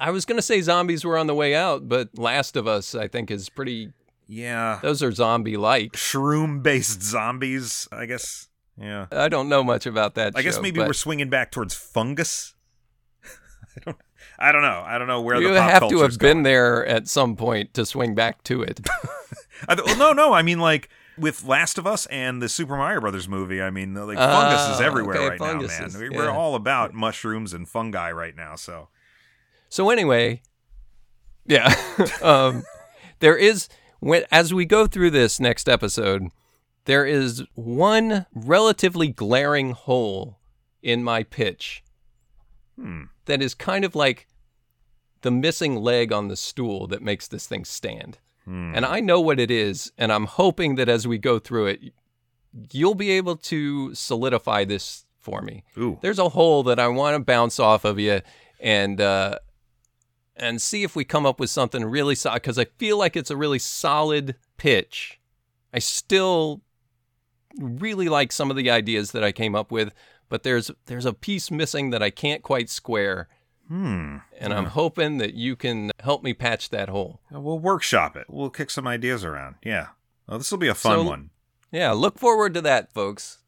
I 0.00 0.10
was 0.10 0.24
going 0.24 0.36
to 0.36 0.42
say 0.42 0.60
zombies 0.60 1.04
were 1.04 1.16
on 1.16 1.26
the 1.26 1.34
way 1.34 1.54
out, 1.54 1.88
but 1.88 2.18
Last 2.18 2.56
of 2.56 2.66
Us, 2.66 2.94
I 2.94 3.08
think, 3.08 3.30
is 3.30 3.48
pretty. 3.48 3.92
Yeah. 4.26 4.80
Those 4.82 5.02
are 5.02 5.12
zombie 5.12 5.56
like. 5.56 5.92
Shroom 5.92 6.62
based 6.62 7.02
zombies, 7.02 7.88
I 7.92 8.06
guess. 8.06 8.48
Yeah. 8.78 9.06
I 9.12 9.28
don't 9.28 9.48
know 9.48 9.62
much 9.64 9.86
about 9.86 10.16
that. 10.16 10.32
I 10.36 10.42
guess 10.42 10.60
maybe 10.60 10.80
but- 10.80 10.88
we're 10.88 10.92
swinging 10.92 11.30
back 11.30 11.50
towards 11.52 11.74
fungus. 11.74 12.54
I 13.76 13.80
don't. 13.84 13.96
I 14.38 14.52
don't 14.52 14.62
know. 14.62 14.82
I 14.84 14.98
don't 14.98 15.06
know 15.06 15.22
where 15.22 15.40
you 15.40 15.48
the 15.54 15.60
pop 15.60 15.70
have 15.70 15.88
to 15.88 16.00
have 16.00 16.18
been 16.18 16.38
going. 16.38 16.42
there 16.42 16.84
at 16.86 17.08
some 17.08 17.36
point 17.36 17.72
to 17.74 17.86
swing 17.86 18.14
back 18.14 18.42
to 18.44 18.62
it. 18.62 18.80
Well, 19.66 19.96
no, 19.96 20.12
no. 20.12 20.34
I 20.34 20.42
mean, 20.42 20.58
like 20.58 20.90
with 21.16 21.42
Last 21.46 21.78
of 21.78 21.86
Us 21.86 22.04
and 22.06 22.42
the 22.42 22.48
Super 22.50 22.76
Mario 22.76 23.00
Brothers 23.00 23.26
movie. 23.26 23.62
I 23.62 23.70
mean, 23.70 23.94
like 23.94 24.18
fungus 24.18 24.60
is 24.74 24.80
Ah, 24.82 24.84
everywhere 24.84 25.16
okay, 25.16 25.28
right 25.30 25.40
now, 25.40 25.60
is- 25.62 25.94
man. 25.94 26.10
We- 26.10 26.10
We're 26.10 26.28
all 26.30 26.54
about 26.54 26.92
mushrooms 26.92 27.54
and 27.54 27.66
fungi 27.66 28.10
right 28.12 28.36
now. 28.36 28.56
So 28.56 28.88
so 29.68 29.90
anyway, 29.90 30.42
yeah, 31.46 31.74
um, 32.22 32.64
there 33.20 33.36
is 33.36 33.68
when 34.00 34.24
as 34.30 34.52
we 34.52 34.64
go 34.64 34.86
through 34.86 35.10
this 35.10 35.40
next 35.40 35.68
episode, 35.68 36.28
there 36.84 37.06
is 37.06 37.42
one 37.54 38.26
relatively 38.34 39.08
glaring 39.08 39.72
hole 39.72 40.38
in 40.82 41.02
my 41.02 41.22
pitch 41.22 41.82
Hmm. 42.76 43.04
that 43.24 43.40
is 43.40 43.54
kind 43.54 43.84
of 43.86 43.94
like 43.94 44.26
the 45.22 45.30
missing 45.30 45.76
leg 45.76 46.12
on 46.12 46.28
the 46.28 46.36
stool 46.36 46.86
that 46.88 47.02
makes 47.02 47.26
this 47.26 47.46
thing 47.46 47.64
stand. 47.64 48.18
Hmm. 48.44 48.72
And 48.74 48.84
I 48.84 49.00
know 49.00 49.18
what 49.20 49.40
it 49.40 49.50
is, 49.50 49.92
and 49.96 50.12
I'm 50.12 50.26
hoping 50.26 50.74
that 50.74 50.88
as 50.88 51.06
we 51.06 51.16
go 51.16 51.38
through 51.38 51.66
it, 51.66 51.80
you'll 52.70 52.94
be 52.94 53.10
able 53.12 53.36
to 53.36 53.94
solidify 53.94 54.64
this 54.66 55.06
for 55.18 55.40
me. 55.40 55.64
Ooh. 55.78 55.98
There's 56.02 56.18
a 56.18 56.28
hole 56.28 56.62
that 56.64 56.78
I 56.78 56.88
want 56.88 57.16
to 57.16 57.24
bounce 57.24 57.58
off 57.58 57.84
of 57.86 57.98
you, 57.98 58.20
and 58.60 59.00
uh, 59.00 59.38
and 60.36 60.60
see 60.60 60.82
if 60.82 60.94
we 60.94 61.04
come 61.04 61.26
up 61.26 61.40
with 61.40 61.50
something 61.50 61.84
really 61.84 62.14
solid. 62.14 62.42
Because 62.42 62.58
I 62.58 62.64
feel 62.64 62.98
like 62.98 63.16
it's 63.16 63.30
a 63.30 63.36
really 63.36 63.58
solid 63.58 64.36
pitch. 64.56 65.18
I 65.72 65.78
still 65.78 66.62
really 67.58 68.08
like 68.08 68.32
some 68.32 68.50
of 68.50 68.56
the 68.56 68.70
ideas 68.70 69.12
that 69.12 69.24
I 69.24 69.32
came 69.32 69.54
up 69.54 69.70
with, 69.70 69.92
but 70.28 70.42
there's 70.42 70.70
there's 70.86 71.06
a 71.06 71.12
piece 71.12 71.50
missing 71.50 71.90
that 71.90 72.02
I 72.02 72.10
can't 72.10 72.42
quite 72.42 72.68
square, 72.70 73.28
Hmm. 73.68 74.18
and 74.38 74.52
I'm 74.52 74.66
hoping 74.66 75.18
that 75.18 75.34
you 75.34 75.56
can 75.56 75.90
help 76.00 76.22
me 76.22 76.34
patch 76.34 76.68
that 76.70 76.88
hole. 76.88 77.20
We'll 77.30 77.58
workshop 77.58 78.16
it. 78.16 78.26
We'll 78.28 78.50
kick 78.50 78.70
some 78.70 78.86
ideas 78.86 79.24
around. 79.24 79.56
Yeah. 79.64 79.88
Oh, 80.28 80.38
this 80.38 80.50
will 80.50 80.58
be 80.58 80.68
a 80.68 80.74
fun 80.74 80.98
So- 80.98 81.02
one. 81.04 81.30
Yeah, 81.72 81.92
look 81.92 82.18
forward 82.18 82.54
to 82.54 82.60
that, 82.62 82.92
folks. 82.92 83.38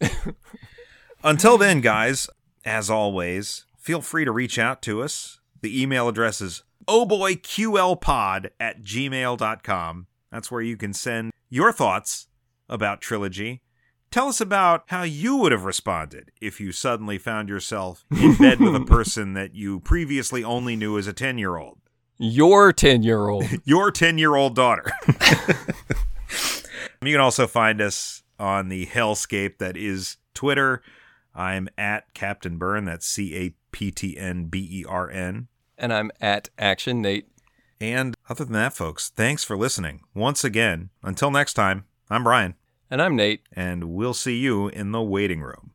Until 1.24 1.58
then, 1.58 1.80
guys, 1.80 2.28
as 2.64 2.90
always, 2.90 3.64
feel 3.78 4.00
free 4.00 4.24
to 4.24 4.32
reach 4.32 4.58
out 4.58 4.82
to 4.82 5.02
us. 5.02 5.40
The 5.64 5.80
email 5.80 6.08
address 6.08 6.42
is 6.42 6.62
ohboyqlpod 6.86 8.50
at 8.60 8.82
gmail.com. 8.82 10.06
That's 10.30 10.50
where 10.50 10.60
you 10.60 10.76
can 10.76 10.92
send 10.92 11.32
your 11.48 11.72
thoughts 11.72 12.26
about 12.68 13.00
Trilogy. 13.00 13.62
Tell 14.10 14.28
us 14.28 14.42
about 14.42 14.84
how 14.88 15.04
you 15.04 15.36
would 15.36 15.52
have 15.52 15.64
responded 15.64 16.32
if 16.38 16.60
you 16.60 16.70
suddenly 16.70 17.16
found 17.16 17.48
yourself 17.48 18.04
in 18.10 18.34
bed 18.34 18.60
with 18.60 18.74
a 18.74 18.84
person 18.84 19.32
that 19.32 19.54
you 19.54 19.80
previously 19.80 20.44
only 20.44 20.76
knew 20.76 20.98
as 20.98 21.06
a 21.06 21.14
10 21.14 21.38
year 21.38 21.56
old. 21.56 21.78
Your 22.18 22.70
10 22.70 23.02
year 23.02 23.28
old. 23.28 23.46
Your 23.64 23.90
10 23.90 24.18
year 24.18 24.34
old 24.34 24.54
daughter. 24.54 24.92
you 27.00 27.12
can 27.12 27.20
also 27.20 27.46
find 27.46 27.80
us 27.80 28.22
on 28.38 28.68
the 28.68 28.84
hellscape 28.84 29.56
that 29.56 29.78
is 29.78 30.18
Twitter. 30.34 30.82
I'm 31.34 31.70
at 31.78 32.12
Captain 32.12 32.58
Bern. 32.58 32.84
That's 32.84 33.06
C 33.06 33.34
A 33.34 33.54
P 33.72 33.90
T 33.90 34.18
N 34.18 34.44
B 34.44 34.68
E 34.70 34.84
R 34.86 35.10
N. 35.10 35.48
And 35.76 35.92
I'm 35.92 36.10
at 36.20 36.50
Action 36.58 37.02
Nate. 37.02 37.28
And 37.80 38.14
other 38.28 38.44
than 38.44 38.54
that, 38.54 38.74
folks, 38.74 39.10
thanks 39.10 39.44
for 39.44 39.56
listening. 39.56 40.00
Once 40.14 40.44
again, 40.44 40.90
until 41.02 41.30
next 41.30 41.54
time, 41.54 41.84
I'm 42.08 42.22
Brian, 42.24 42.54
And 42.90 43.02
I'm 43.02 43.16
Nate. 43.16 43.42
and 43.52 43.84
we'll 43.84 44.14
see 44.14 44.36
you 44.36 44.68
in 44.68 44.92
the 44.92 45.02
waiting 45.02 45.40
room. 45.42 45.72